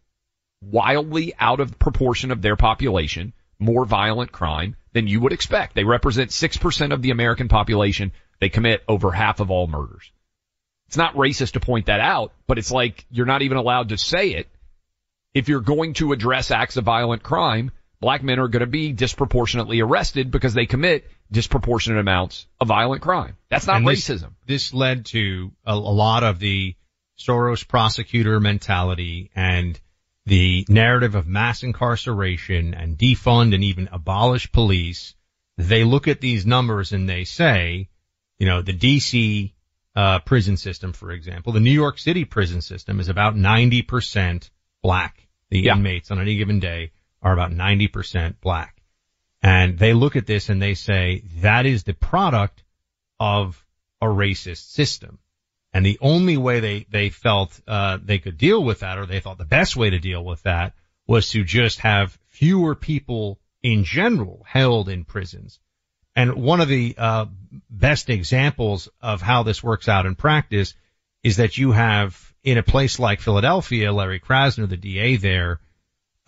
wildly 0.63 1.35
out 1.39 1.61
of 1.61 1.79
proportion 1.79 2.31
of 2.31 2.41
their 2.41 2.57
population 2.57 3.35
more 3.59 3.85
violent 3.85 4.33
crime 4.33 4.77
than 4.93 5.07
you 5.07 5.21
would 5.21 5.33
expect. 5.33 5.75
They 5.75 5.85
represent 5.85 6.31
6% 6.31 6.93
of 6.93 7.03
the 7.03 7.11
American 7.11 7.49
population. 7.49 8.13
They 8.41 8.49
commit 8.49 8.83
over 8.89 9.11
half 9.11 9.41
of 9.41 9.51
all 9.51 9.67
murders. 9.67 10.11
It's 10.89 10.97
not 10.97 11.15
racist 11.15 11.53
to 11.53 11.61
point 11.61 11.87
that 11.87 12.01
out, 12.01 12.33
but 12.47 12.59
it's 12.59 12.71
like 12.71 13.07
you're 13.11 13.27
not 13.27 13.43
even 13.43 13.59
allowed 13.59 13.89
to 13.91 13.99
say 13.99 14.31
it. 14.31 14.49
If 15.35 15.49
you're 15.49 15.61
going 15.61 15.95
to 15.95 16.13
address 16.13 16.51
acts 16.51 16.77
of 16.77 16.85
violent 16.85 17.23
crime, 17.23 17.73
black 18.01 18.23
men 18.23 18.39
are 18.39 18.49
going 18.49 18.61
to 18.61 18.67
be 18.67 18.93
disproportionately 18.93 19.81
arrested 19.81 20.31
because 20.31 20.55
they 20.55 20.67
commit 20.67 21.11
disproportionate 21.31 21.99
amounts 21.99 22.47
of 22.61 22.69
violent 22.69 23.03
crime. 23.03 23.37
That's 23.49 23.67
not 23.67 23.77
and 23.77 23.87
racism. 23.87 24.33
This, 24.47 24.71
this 24.71 24.75
led 24.75 25.07
to 25.07 25.53
a, 25.65 25.73
a 25.73 25.75
lot 25.75 26.23
of 26.23 26.39
the 26.39 26.75
Soros 27.19 27.67
prosecutor 27.67 28.39
mentality 28.41 29.31
and 29.35 29.79
the 30.27 30.67
narrative 30.69 31.15
of 31.15 31.27
mass 31.29 31.63
incarceration 31.63 32.75
and 32.75 32.99
defund 32.99 33.55
and 33.55 33.63
even 33.63 33.89
abolish 33.93 34.51
police. 34.51 35.15
They 35.57 35.85
look 35.85 36.09
at 36.09 36.21
these 36.21 36.45
numbers 36.45 36.93
and 36.93 37.09
they 37.09 37.25
say, 37.25 37.89
You 38.39 38.47
know, 38.47 38.61
the 38.61 38.75
DC 38.75 39.53
uh, 39.95 40.19
prison 40.21 40.57
system, 40.57 40.93
for 40.93 41.13
example, 41.13 41.53
the 41.53 41.61
New 41.61 41.71
York 41.73 41.99
City 41.99 42.25
prison 42.25 42.61
system 42.61 43.01
is 43.01 43.09
about 43.09 43.35
90% 43.37 44.51
black. 44.83 45.27
The 45.51 45.61
Yeah. 45.61 45.77
inmates 45.77 46.11
on 46.11 46.21
any 46.21 46.37
given 46.37 46.59
day 46.59 46.91
are 47.23 47.33
about 47.33 47.53
90% 47.53 48.41
black. 48.41 48.83
And 49.43 49.79
they 49.79 49.93
look 49.93 50.17
at 50.17 50.27
this 50.27 50.49
and 50.49 50.61
they 50.61 50.75
say 50.75 51.23
that 51.41 51.67
is 51.67 51.85
the 51.85 51.95
product 51.95 52.65
of 53.21 53.65
a 54.03 54.07
racist 54.07 54.73
system. 54.73 55.19
And 55.73 55.85
the 55.85 55.99
only 56.01 56.37
way 56.37 56.61
they, 56.61 56.87
they 56.91 57.11
felt, 57.11 57.61
uh, 57.67 57.99
they 58.03 58.19
could 58.19 58.39
deal 58.39 58.63
with 58.63 58.81
that 58.81 58.99
or 58.99 59.07
they 59.07 59.21
thought 59.21 59.39
the 59.39 59.45
best 59.45 59.77
way 59.77 59.91
to 59.91 59.99
deal 59.99 60.25
with 60.25 60.43
that 60.45 60.75
was 61.07 61.31
to 61.31 61.45
just 61.45 61.81
have 61.81 62.19
fewer 62.29 62.75
people 62.75 63.39
in 63.63 63.85
general 63.85 64.45
held 64.47 64.89
in 64.89 65.05
prisons. 65.05 65.61
And 66.15 66.35
one 66.35 66.61
of 66.61 66.69
the, 66.69 66.95
uh, 66.97 67.27
best 67.69 68.09
examples 68.09 68.89
of 69.03 69.21
how 69.21 69.43
this 69.43 69.63
works 69.63 69.89
out 69.89 70.07
in 70.07 70.15
practice 70.15 70.75
is 71.23 71.37
that 71.37 71.59
you 71.59 71.73
have 71.73 72.35
in 72.43 72.59
a 72.59 72.63
place 72.63 72.99
like 72.99 73.21
Philadelphia, 73.21 73.93
Larry 73.93 74.21
Krasner, 74.21 74.69
the 74.69 74.77
DA 74.77 75.17
there, 75.17 75.61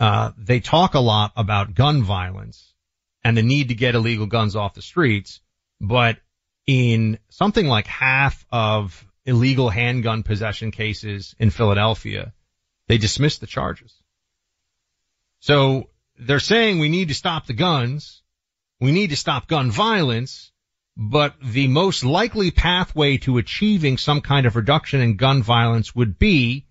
uh, 0.00 0.32
they 0.36 0.60
talk 0.60 0.94
a 0.94 1.00
lot 1.00 1.32
about 1.36 1.74
gun 1.74 2.02
violence 2.02 2.74
and 3.24 3.36
the 3.36 3.42
need 3.42 3.68
to 3.68 3.74
get 3.74 3.94
illegal 3.94 4.26
guns 4.26 4.56
off 4.56 4.74
the 4.74 4.82
streets, 4.82 5.40
but 5.80 6.18
in 6.66 7.18
something 7.30 7.66
like 7.66 7.86
half 7.86 8.44
of 8.50 9.06
illegal 9.28 9.68
handgun 9.68 10.22
possession 10.22 10.70
cases 10.70 11.34
in 11.38 11.50
Philadelphia, 11.50 12.32
they 12.88 12.98
dismissed 12.98 13.40
the 13.40 13.46
charges. 13.46 13.94
So 15.40 15.90
they're 16.18 16.40
saying 16.40 16.78
we 16.78 16.88
need 16.88 17.08
to 17.08 17.14
stop 17.14 17.46
the 17.46 17.52
guns. 17.52 18.22
We 18.80 18.92
need 18.92 19.10
to 19.10 19.16
stop 19.16 19.46
gun 19.46 19.70
violence, 19.70 20.50
but 20.96 21.34
the 21.42 21.68
most 21.68 22.04
likely 22.04 22.50
pathway 22.50 23.18
to 23.18 23.38
achieving 23.38 23.98
some 23.98 24.20
kind 24.20 24.46
of 24.46 24.56
reduction 24.56 25.00
in 25.00 25.16
gun 25.16 25.42
violence 25.42 25.94
would 25.94 26.18
be 26.18 26.66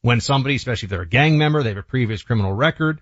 when 0.00 0.20
somebody, 0.20 0.54
especially 0.54 0.86
if 0.86 0.90
they're 0.90 1.02
a 1.02 1.08
gang 1.08 1.38
member, 1.38 1.62
they 1.62 1.70
have 1.70 1.78
a 1.78 1.82
previous 1.82 2.22
criminal 2.22 2.52
record. 2.52 3.00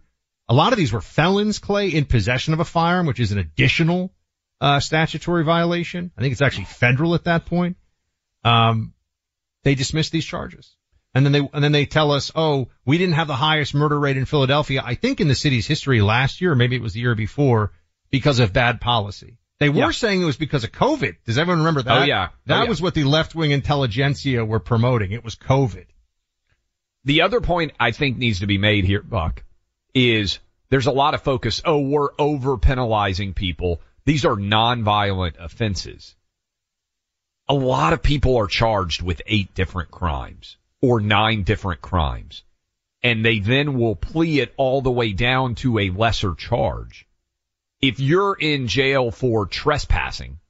A 0.48 0.54
lot 0.54 0.72
of 0.72 0.78
these 0.78 0.92
were 0.92 1.00
felons, 1.00 1.58
Clay, 1.58 1.88
in 1.88 2.04
possession 2.04 2.54
of 2.54 2.60
a 2.60 2.64
firearm, 2.64 3.06
which 3.06 3.20
is 3.20 3.32
an 3.32 3.38
additional 3.38 4.12
uh, 4.60 4.80
statutory 4.80 5.44
violation. 5.44 6.10
I 6.16 6.20
think 6.20 6.32
it's 6.32 6.42
actually 6.42 6.64
federal 6.64 7.14
at 7.14 7.24
that 7.24 7.46
point. 7.46 7.76
Um, 8.44 8.94
they 9.64 9.74
dismiss 9.74 10.10
these 10.10 10.24
charges. 10.24 10.74
And 11.14 11.24
then 11.24 11.32
they, 11.32 11.48
and 11.52 11.64
then 11.64 11.72
they 11.72 11.86
tell 11.86 12.12
us, 12.12 12.30
oh, 12.34 12.68
we 12.84 12.98
didn't 12.98 13.14
have 13.14 13.26
the 13.26 13.34
highest 13.34 13.74
murder 13.74 13.98
rate 13.98 14.16
in 14.16 14.24
Philadelphia, 14.26 14.82
I 14.84 14.94
think 14.94 15.20
in 15.20 15.28
the 15.28 15.34
city's 15.34 15.66
history 15.66 16.00
last 16.00 16.40
year, 16.40 16.52
or 16.52 16.56
maybe 16.56 16.76
it 16.76 16.82
was 16.82 16.92
the 16.92 17.00
year 17.00 17.14
before, 17.14 17.72
because 18.10 18.38
of 18.38 18.52
bad 18.52 18.80
policy. 18.80 19.38
They 19.58 19.68
were 19.70 19.76
Yeah. 19.86 19.90
saying 19.90 20.22
it 20.22 20.26
was 20.26 20.36
because 20.36 20.64
of 20.64 20.70
COVID. 20.70 21.16
Does 21.24 21.38
everyone 21.38 21.60
remember 21.60 21.82
that? 21.82 22.02
Oh, 22.02 22.04
yeah. 22.04 22.28
Oh, 22.30 22.34
That 22.46 22.62
yeah. 22.64 22.68
was 22.68 22.80
what 22.80 22.94
the 22.94 23.04
left-wing 23.04 23.50
intelligentsia 23.50 24.44
were 24.44 24.60
promoting. 24.60 25.12
It 25.12 25.24
was 25.24 25.34
COVID. 25.34 25.86
The 27.04 27.22
other 27.22 27.40
point 27.40 27.72
I 27.80 27.90
think 27.90 28.18
needs 28.18 28.40
to 28.40 28.46
be 28.46 28.58
made 28.58 28.84
here, 28.84 29.02
Buck, 29.02 29.44
is 29.94 30.38
there's 30.68 30.86
a 30.86 30.92
lot 30.92 31.14
of 31.14 31.22
focus. 31.22 31.62
Oh, 31.64 31.80
we're 31.80 32.10
over 32.18 32.58
penalizing 32.58 33.34
people. 33.34 33.80
These 34.04 34.24
are 34.24 34.36
nonviolent 34.36 35.34
offenses. 35.42 36.14
A 37.48 37.54
lot 37.54 37.92
of 37.92 38.02
people 38.02 38.36
are 38.36 38.46
charged 38.46 39.00
with 39.00 39.22
eight 39.26 39.54
different 39.54 39.90
crimes 39.90 40.56
or 40.80 41.00
nine 41.00 41.42
different 41.44 41.80
crimes. 41.80 42.42
And 43.02 43.24
they 43.24 43.38
then 43.38 43.78
will 43.78 43.96
plea 43.96 44.40
it 44.40 44.52
all 44.56 44.82
the 44.82 44.90
way 44.90 45.12
down 45.12 45.54
to 45.56 45.78
a 45.78 45.90
lesser 45.90 46.34
charge. 46.34 47.06
If 47.80 48.00
you're 48.00 48.34
in 48.34 48.66
jail 48.66 49.10
for 49.10 49.46
trespassing, 49.46 50.40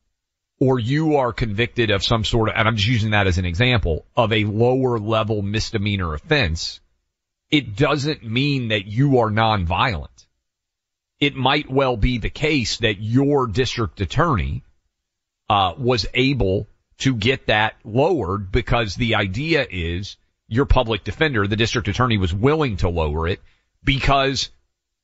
or 0.58 0.78
you 0.78 1.16
are 1.16 1.32
convicted 1.32 1.90
of 1.90 2.02
some 2.02 2.24
sort 2.24 2.48
of, 2.48 2.56
and 2.56 2.66
I'm 2.66 2.76
just 2.76 2.88
using 2.88 3.10
that 3.10 3.26
as 3.26 3.38
an 3.38 3.44
example, 3.44 4.04
of 4.16 4.32
a 4.32 4.44
lower 4.44 4.98
level 4.98 5.42
misdemeanor 5.42 6.14
offense, 6.14 6.80
it 7.50 7.76
doesn't 7.76 8.24
mean 8.24 8.68
that 8.68 8.86
you 8.86 9.18
are 9.18 9.30
nonviolent. 9.30 10.26
It 11.20 11.36
might 11.36 11.70
well 11.70 11.96
be 11.96 12.18
the 12.18 12.30
case 12.30 12.78
that 12.78 13.00
your 13.00 13.46
district 13.46 14.00
attorney, 14.00 14.62
uh, 15.48 15.74
was 15.78 16.06
able 16.12 16.66
to 16.98 17.14
get 17.14 17.46
that 17.46 17.76
lowered 17.84 18.50
because 18.50 18.94
the 18.94 19.14
idea 19.14 19.66
is 19.70 20.16
your 20.48 20.66
public 20.66 21.04
defender, 21.04 21.46
the 21.46 21.56
district 21.56 21.88
attorney 21.88 22.18
was 22.18 22.34
willing 22.34 22.78
to 22.78 22.88
lower 22.88 23.28
it 23.28 23.40
because 23.84 24.50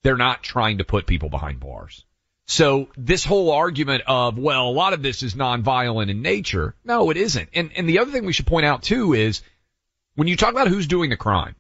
they're 0.02 0.16
not 0.16 0.42
trying 0.42 0.78
to 0.78 0.84
put 0.84 1.06
people 1.06 1.28
behind 1.28 1.60
bars. 1.60 2.04
So 2.46 2.88
this 2.96 3.24
whole 3.24 3.52
argument 3.52 4.02
of, 4.06 4.36
well, 4.38 4.68
a 4.68 4.70
lot 4.70 4.92
of 4.92 5.02
this 5.02 5.22
is 5.22 5.34
nonviolent 5.34 6.10
in 6.10 6.20
nature. 6.20 6.74
No, 6.84 7.10
it 7.10 7.16
isn't. 7.16 7.48
And, 7.54 7.70
and 7.76 7.88
the 7.88 8.00
other 8.00 8.10
thing 8.10 8.26
we 8.26 8.32
should 8.32 8.46
point 8.46 8.66
out 8.66 8.82
too 8.82 9.14
is 9.14 9.42
when 10.14 10.28
you 10.28 10.36
talk 10.36 10.52
about 10.52 10.68
who's 10.68 10.86
doing 10.86 11.10
the 11.10 11.16
crime, 11.16 11.54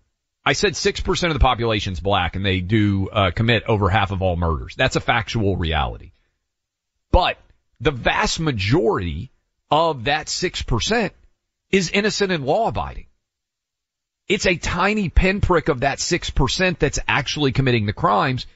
I 0.44 0.52
said 0.52 0.72
6% 0.74 1.26
of 1.28 1.32
the 1.32 1.38
population's 1.38 2.00
black 2.00 2.36
and 2.36 2.44
they 2.44 2.60
do, 2.60 3.08
uh, 3.08 3.30
commit 3.30 3.64
over 3.64 3.88
half 3.88 4.10
of 4.10 4.20
all 4.20 4.36
murders. 4.36 4.74
That's 4.76 4.96
a 4.96 5.00
factual 5.00 5.56
reality. 5.56 6.12
But 7.10 7.38
the 7.80 7.90
vast 7.90 8.40
majority 8.40 9.30
of 9.74 10.04
that 10.04 10.28
6% 10.28 11.10
is 11.72 11.90
innocent 11.90 12.30
and 12.30 12.46
law 12.46 12.68
abiding. 12.68 13.06
It's 14.28 14.46
a 14.46 14.54
tiny 14.54 15.08
pinprick 15.08 15.68
of 15.68 15.80
that 15.80 15.98
6% 15.98 16.78
that's 16.78 17.00
actually 17.08 17.50
committing 17.50 17.84
the 17.84 17.92
crimes. 17.92 18.46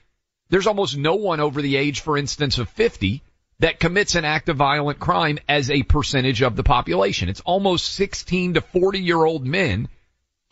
There's 0.49 0.69
almost 0.69 0.97
no 0.97 1.17
one 1.17 1.41
over 1.41 1.61
the 1.61 1.75
age, 1.77 2.01
for 2.01 2.17
instance, 2.17 2.59
of 2.59 2.69
50 2.69 3.21
that 3.59 3.81
commits 3.81 4.15
an 4.15 4.25
act 4.25 4.49
of 4.49 4.59
violent 4.59 5.01
crime 5.01 5.41
as 5.49 5.73
a 5.73 5.83
percentage 5.83 6.41
of 6.41 6.55
the 6.55 6.63
population. 6.63 7.29
It's 7.29 7.41
almost 7.41 7.93
16 7.95 8.55
to 8.55 8.61
40 8.61 9.01
year 9.01 9.25
old 9.25 9.45
men 9.45 9.89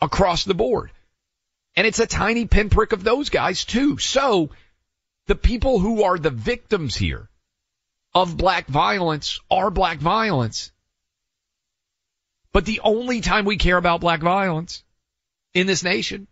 across 0.01 0.43
the 0.43 0.53
board. 0.53 0.91
And 1.77 1.87
it's 1.87 1.99
a 1.99 2.07
tiny 2.07 2.45
pinprick 2.45 2.91
of 2.91 3.05
those 3.05 3.29
guys 3.29 3.63
too. 3.63 3.99
So 3.99 4.49
the 5.27 5.35
people 5.35 5.79
who 5.79 6.03
are 6.03 6.19
the 6.19 6.29
victims 6.29 6.97
here 6.97 7.29
of 8.17 8.35
black 8.35 8.65
violence 8.65 9.39
are 9.51 9.69
black 9.69 9.99
violence. 9.99 10.71
But 12.51 12.65
the 12.65 12.81
only 12.83 13.21
time 13.21 13.45
we 13.45 13.57
care 13.57 13.77
about 13.77 14.01
black 14.01 14.21
violence 14.21 14.83
in 15.53 15.67
this 15.67 15.83
nation 15.83 16.27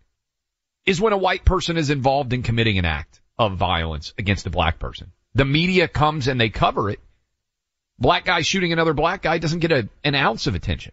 is 0.87 0.99
when 0.99 1.13
a 1.13 1.17
white 1.17 1.45
person 1.45 1.77
is 1.77 1.91
involved 1.91 2.33
in 2.33 2.41
committing 2.41 2.79
an 2.79 2.85
act 2.85 3.21
of 3.37 3.57
violence 3.57 4.13
against 4.17 4.47
a 4.47 4.49
black 4.49 4.79
person. 4.79 5.11
The 5.35 5.45
media 5.45 5.87
comes 5.87 6.27
and 6.27 6.41
they 6.41 6.49
cover 6.49 6.89
it. 6.89 6.99
Black 7.99 8.25
guy 8.25 8.41
shooting 8.41 8.73
another 8.73 8.93
black 8.95 9.21
guy 9.21 9.37
doesn't 9.37 9.59
get 9.59 9.71
a, 9.71 9.87
an 10.03 10.15
ounce 10.15 10.47
of 10.47 10.55
attention. 10.55 10.91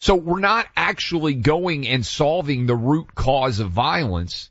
So 0.00 0.16
we're 0.16 0.40
not 0.40 0.66
actually 0.76 1.34
going 1.34 1.86
and 1.86 2.04
solving 2.04 2.66
the 2.66 2.74
root 2.74 3.14
cause 3.14 3.60
of 3.60 3.70
violence 3.70 4.50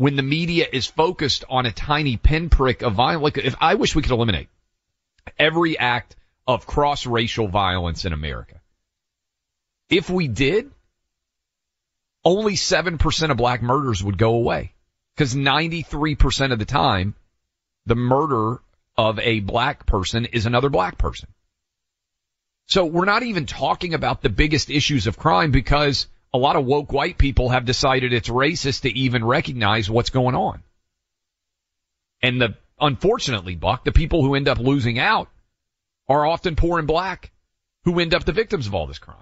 when 0.00 0.16
the 0.16 0.22
media 0.22 0.66
is 0.72 0.86
focused 0.86 1.44
on 1.50 1.66
a 1.66 1.72
tiny 1.72 2.16
pinprick 2.16 2.80
of 2.80 2.94
violence. 2.94 3.22
Like 3.22 3.44
if 3.44 3.54
I 3.60 3.74
wish 3.74 3.94
we 3.94 4.00
could 4.00 4.12
eliminate 4.12 4.48
every 5.38 5.78
act 5.78 6.16
of 6.46 6.66
cross-racial 6.66 7.48
violence 7.48 8.06
in 8.06 8.14
America. 8.14 8.62
If 9.90 10.08
we 10.08 10.26
did, 10.26 10.70
only 12.24 12.54
7% 12.54 13.30
of 13.30 13.36
black 13.36 13.60
murders 13.60 14.02
would 14.02 14.16
go 14.16 14.36
away. 14.36 14.72
Cause 15.18 15.34
93% 15.34 16.50
of 16.50 16.58
the 16.58 16.64
time, 16.64 17.14
the 17.84 17.94
murder 17.94 18.62
of 18.96 19.18
a 19.18 19.40
black 19.40 19.84
person 19.84 20.24
is 20.24 20.46
another 20.46 20.70
black 20.70 20.96
person. 20.96 21.28
So 22.68 22.86
we're 22.86 23.04
not 23.04 23.24
even 23.24 23.44
talking 23.44 23.92
about 23.92 24.22
the 24.22 24.30
biggest 24.30 24.70
issues 24.70 25.06
of 25.06 25.18
crime 25.18 25.50
because 25.50 26.06
a 26.32 26.38
lot 26.38 26.56
of 26.56 26.64
woke 26.64 26.92
white 26.92 27.18
people 27.18 27.48
have 27.48 27.64
decided 27.64 28.12
it's 28.12 28.28
racist 28.28 28.82
to 28.82 28.90
even 28.90 29.24
recognize 29.24 29.90
what's 29.90 30.10
going 30.10 30.34
on. 30.34 30.62
And 32.22 32.40
the, 32.40 32.54
unfortunately, 32.80 33.56
Buck, 33.56 33.84
the 33.84 33.92
people 33.92 34.22
who 34.22 34.34
end 34.34 34.48
up 34.48 34.58
losing 34.58 34.98
out 34.98 35.28
are 36.08 36.26
often 36.26 36.56
poor 36.56 36.78
and 36.78 36.86
black 36.86 37.32
who 37.84 37.98
end 37.98 38.14
up 38.14 38.24
the 38.24 38.32
victims 38.32 38.66
of 38.66 38.74
all 38.74 38.86
this 38.86 38.98
crime. 38.98 39.16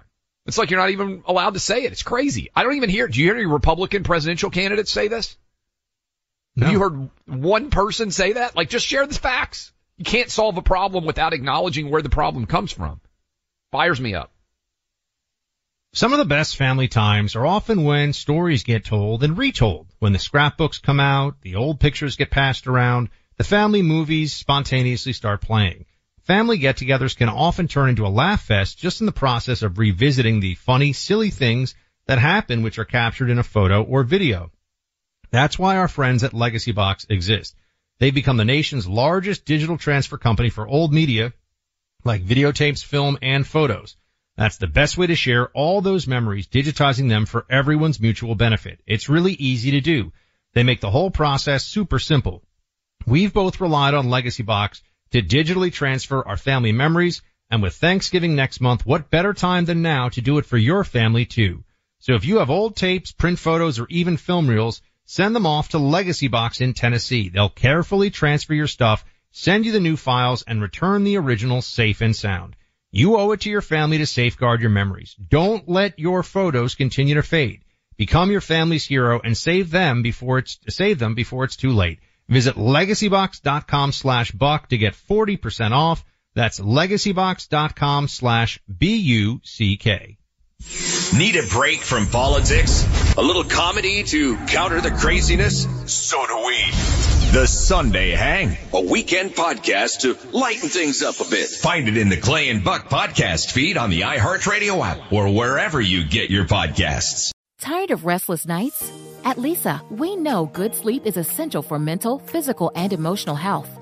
It's 0.45 0.57
like 0.57 0.69
you're 0.69 0.79
not 0.79 0.89
even 0.89 1.23
allowed 1.25 1.53
to 1.53 1.59
say 1.59 1.83
it. 1.83 1.91
It's 1.91 2.03
crazy. 2.03 2.49
I 2.55 2.63
don't 2.63 2.75
even 2.75 2.89
hear, 2.89 3.07
do 3.07 3.19
you 3.19 3.25
hear 3.25 3.35
any 3.35 3.45
Republican 3.45 4.03
presidential 4.03 4.49
candidates 4.49 4.91
say 4.91 5.07
this? 5.07 5.37
Have 6.57 6.71
you 6.71 6.79
heard 6.79 7.09
one 7.25 7.69
person 7.69 8.11
say 8.11 8.33
that? 8.33 8.55
Like 8.55 8.69
just 8.69 8.85
share 8.85 9.05
the 9.05 9.13
facts. 9.13 9.71
You 9.97 10.05
can't 10.05 10.29
solve 10.29 10.57
a 10.57 10.61
problem 10.61 11.05
without 11.05 11.33
acknowledging 11.33 11.89
where 11.89 12.01
the 12.01 12.09
problem 12.09 12.45
comes 12.47 12.71
from. 12.71 12.99
Fires 13.71 14.01
me 14.01 14.15
up. 14.15 14.31
Some 15.91 16.13
of 16.13 16.19
the 16.19 16.25
best 16.25 16.55
family 16.55 16.87
times 16.87 17.35
are 17.35 17.47
often 17.47 17.83
when 17.83 18.13
stories 18.13 18.61
get 18.61 18.85
told 18.85 19.23
and 19.23 19.35
retold. 19.35 19.87
When 19.97 20.13
the 20.13 20.19
scrapbooks 20.19 20.77
come 20.77 20.99
out, 20.99 21.41
the 21.41 21.55
old 21.55 21.79
pictures 21.79 22.15
get 22.15 22.29
passed 22.29 22.67
around, 22.67 23.09
the 23.37 23.43
family 23.43 23.81
movies 23.81 24.31
spontaneously 24.31 25.13
start 25.13 25.41
playing. 25.41 25.85
Family 26.25 26.59
get-togethers 26.59 27.17
can 27.17 27.27
often 27.27 27.67
turn 27.67 27.89
into 27.89 28.05
a 28.05 28.07
laugh 28.07 28.43
fest 28.43 28.77
just 28.77 28.99
in 28.99 29.07
the 29.07 29.11
process 29.11 29.63
of 29.63 29.79
revisiting 29.79 30.39
the 30.39 30.53
funny, 30.53 30.93
silly 30.93 31.31
things 31.31 31.73
that 32.05 32.19
happen 32.19 32.61
which 32.61 32.77
are 32.77 32.85
captured 32.85 33.31
in 33.31 33.39
a 33.39 33.43
photo 33.43 33.81
or 33.81 34.03
video. 34.03 34.51
That's 35.31 35.57
why 35.57 35.77
our 35.77 35.87
friends 35.87 36.23
at 36.23 36.35
Legacy 36.35 36.71
Box 36.71 37.07
exist. 37.09 37.55
They've 37.97 38.13
become 38.13 38.37
the 38.37 38.45
nation's 38.45 38.87
largest 38.87 39.43
digital 39.43 39.79
transfer 39.79 40.19
company 40.19 40.51
for 40.51 40.67
old 40.67 40.93
media 40.93 41.33
like 42.03 42.21
videotapes, 42.21 42.85
film, 42.85 43.17
and 43.23 43.45
photos. 43.45 43.95
That's 44.39 44.55
the 44.55 44.67
best 44.67 44.97
way 44.97 45.05
to 45.07 45.15
share 45.15 45.49
all 45.49 45.81
those 45.81 46.07
memories, 46.07 46.47
digitizing 46.47 47.09
them 47.09 47.25
for 47.25 47.45
everyone's 47.49 47.99
mutual 47.99 48.35
benefit. 48.35 48.79
It's 48.87 49.09
really 49.09 49.33
easy 49.33 49.71
to 49.71 49.81
do. 49.81 50.13
They 50.53 50.63
make 50.63 50.79
the 50.79 50.89
whole 50.89 51.11
process 51.11 51.65
super 51.65 51.99
simple. 51.99 52.41
We've 53.05 53.33
both 53.33 53.59
relied 53.59 53.95
on 53.95 54.09
Legacy 54.09 54.43
Box 54.43 54.81
to 55.11 55.21
digitally 55.21 55.73
transfer 55.73 56.25
our 56.25 56.37
family 56.37 56.71
memories, 56.71 57.21
and 57.51 57.61
with 57.61 57.75
Thanksgiving 57.75 58.33
next 58.33 58.61
month, 58.61 58.85
what 58.85 59.09
better 59.09 59.33
time 59.33 59.65
than 59.65 59.81
now 59.81 60.07
to 60.07 60.21
do 60.21 60.37
it 60.37 60.45
for 60.45 60.55
your 60.55 60.85
family 60.85 61.25
too? 61.25 61.65
So 61.99 62.13
if 62.13 62.23
you 62.23 62.37
have 62.37 62.49
old 62.49 62.77
tapes, 62.77 63.11
print 63.11 63.39
photos, 63.39 63.77
or 63.77 63.87
even 63.89 64.15
film 64.15 64.47
reels, 64.47 64.81
send 65.03 65.35
them 65.35 65.45
off 65.45 65.67
to 65.71 65.79
Legacy 65.79 66.29
Box 66.29 66.61
in 66.61 66.73
Tennessee. 66.73 67.27
They'll 67.27 67.49
carefully 67.49 68.09
transfer 68.09 68.53
your 68.53 68.67
stuff, 68.67 69.03
send 69.31 69.65
you 69.65 69.73
the 69.73 69.81
new 69.81 69.97
files, 69.97 70.43
and 70.43 70.61
return 70.61 71.03
the 71.03 71.17
original 71.17 71.61
safe 71.61 71.99
and 71.99 72.15
sound. 72.15 72.55
You 72.91 73.17
owe 73.17 73.31
it 73.31 73.41
to 73.41 73.49
your 73.49 73.61
family 73.61 73.99
to 73.99 74.05
safeguard 74.05 74.61
your 74.61 74.71
memories. 74.71 75.15
Don't 75.15 75.69
let 75.69 75.99
your 75.99 76.23
photos 76.23 76.75
continue 76.75 77.15
to 77.15 77.23
fade. 77.23 77.61
Become 77.97 78.31
your 78.31 78.41
family's 78.41 78.85
hero 78.85 79.19
and 79.23 79.37
save 79.37 79.69
them 79.69 80.01
before 80.01 80.39
it's, 80.39 80.57
save 80.69 80.99
them 80.99 81.13
before 81.13 81.43
it's 81.43 81.55
too 81.55 81.71
late. 81.71 81.99
Visit 82.27 82.55
legacybox.com 82.55 83.91
slash 83.91 84.31
buck 84.31 84.69
to 84.69 84.77
get 84.77 84.95
40% 84.95 85.71
off. 85.71 86.03
That's 86.35 86.59
legacybox.com 86.59 88.07
slash 88.07 88.59
B-U-C-K. 88.77 90.17
Need 91.15 91.37
a 91.37 91.43
break 91.43 91.81
from 91.81 92.05
politics? 92.05 92.85
A 93.17 93.21
little 93.21 93.43
comedy 93.43 94.03
to 94.03 94.37
counter 94.45 94.79
the 94.79 94.91
craziness? 94.91 95.63
So 95.87 96.23
do 96.27 96.45
we. 96.45 96.55
The 97.31 97.47
Sunday 97.47 98.11
Hang, 98.11 98.55
a 98.73 98.81
weekend 98.81 99.31
podcast 99.31 100.01
to 100.01 100.15
lighten 100.37 100.69
things 100.69 101.01
up 101.01 101.19
a 101.19 101.27
bit. 101.27 101.49
Find 101.49 101.87
it 101.87 101.97
in 101.97 102.09
the 102.09 102.17
Clay 102.17 102.49
and 102.49 102.63
Buck 102.63 102.89
podcast 102.89 103.51
feed 103.51 103.75
on 103.75 103.89
the 103.89 104.01
iHeartRadio 104.01 104.85
app 104.85 105.11
or 105.11 105.33
wherever 105.33 105.81
you 105.81 106.05
get 106.07 106.29
your 106.29 106.45
podcasts. 106.45 107.31
Tired 107.59 107.89
of 107.89 108.05
restless 108.05 108.45
nights? 108.45 108.91
At 109.25 109.37
Leesa, 109.37 109.81
we 109.89 110.15
know 110.15 110.45
good 110.45 110.75
sleep 110.75 111.07
is 111.07 111.17
essential 111.17 111.63
for 111.63 111.79
mental, 111.79 112.19
physical, 112.19 112.71
and 112.75 112.93
emotional 112.93 113.35
health. 113.35 113.78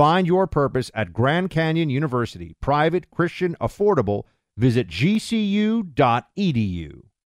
Find 0.00 0.26
your 0.26 0.46
purpose 0.46 0.90
at 0.94 1.12
Grand 1.12 1.50
Canyon 1.50 1.90
University. 1.90 2.56
Private, 2.62 3.10
Christian, 3.10 3.54
affordable. 3.60 4.22
Visit 4.56 4.88
gcu.edu. 4.88 5.82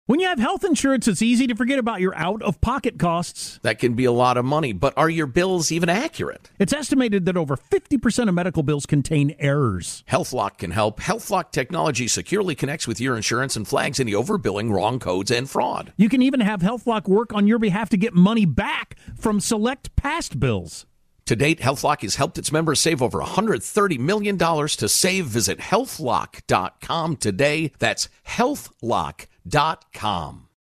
When 0.07 0.19
you 0.19 0.27
have 0.27 0.39
health 0.39 0.65
insurance, 0.65 1.07
it's 1.07 1.21
easy 1.21 1.47
to 1.47 1.55
forget 1.55 1.79
about 1.79 2.01
your 2.01 2.17
out 2.17 2.41
of 2.41 2.63
pocket 2.63 2.99
costs. 2.99 3.61
That 3.61 3.79
can 3.79 3.93
be 3.93 4.07
a 4.07 4.13
lot 4.13 4.39
of 4.39 4.47
money, 4.47 4.73
but 4.73 4.97
are 4.97 5.11
your 5.11 5.27
bills 5.27 5.71
even 5.71 5.91
accurate? 5.91 6.51
It's 6.59 6.73
estimated 6.73 7.27
that 7.27 7.37
over 7.37 7.55
50% 7.55 8.31
of 8.31 8.35
medical 8.35 8.63
bills 8.63 8.87
contain 8.87 9.37
errors. 9.39 10.03
HealthLock 10.11 10.57
can 10.57 10.71
help. 10.71 11.01
HealthLock 11.01 11.51
technology 11.51 12.09
securely 12.09 12.55
connects 12.55 12.89
with 12.89 12.99
your 12.99 13.15
insurance 13.15 13.57
and 13.57 13.69
flags 13.69 14.01
any 14.01 14.13
overbilling, 14.13 14.73
wrong 14.73 14.99
codes, 14.99 15.31
and 15.31 15.51
fraud. 15.51 15.93
You 15.99 16.09
can 16.09 16.23
even 16.23 16.41
have 16.41 16.63
HealthLock 16.63 17.09
work 17.09 17.35
on 17.35 17.47
your 17.47 17.59
behalf 17.59 17.91
to 17.91 17.99
get 17.99 18.15
money 18.15 18.47
back 18.47 18.97
from 19.19 19.39
select 19.39 19.95
past 19.97 20.41
bills. 20.41 20.87
To 21.27 21.37
date, 21.37 21.61
HealthLock 21.61 22.03
has 22.03 22.17
helped 22.17 22.39
its 22.39 22.53
members 22.53 22.81
save 22.81 23.01
over 23.01 23.21
$130 23.21 23.99
million. 23.99 24.37
To 24.37 24.89
save, 24.89 25.27
visit 25.27 25.59
healthlock.com 25.59 27.17
today. 27.17 27.73
That's 27.79 28.09
healthlock.com. 28.27 30.49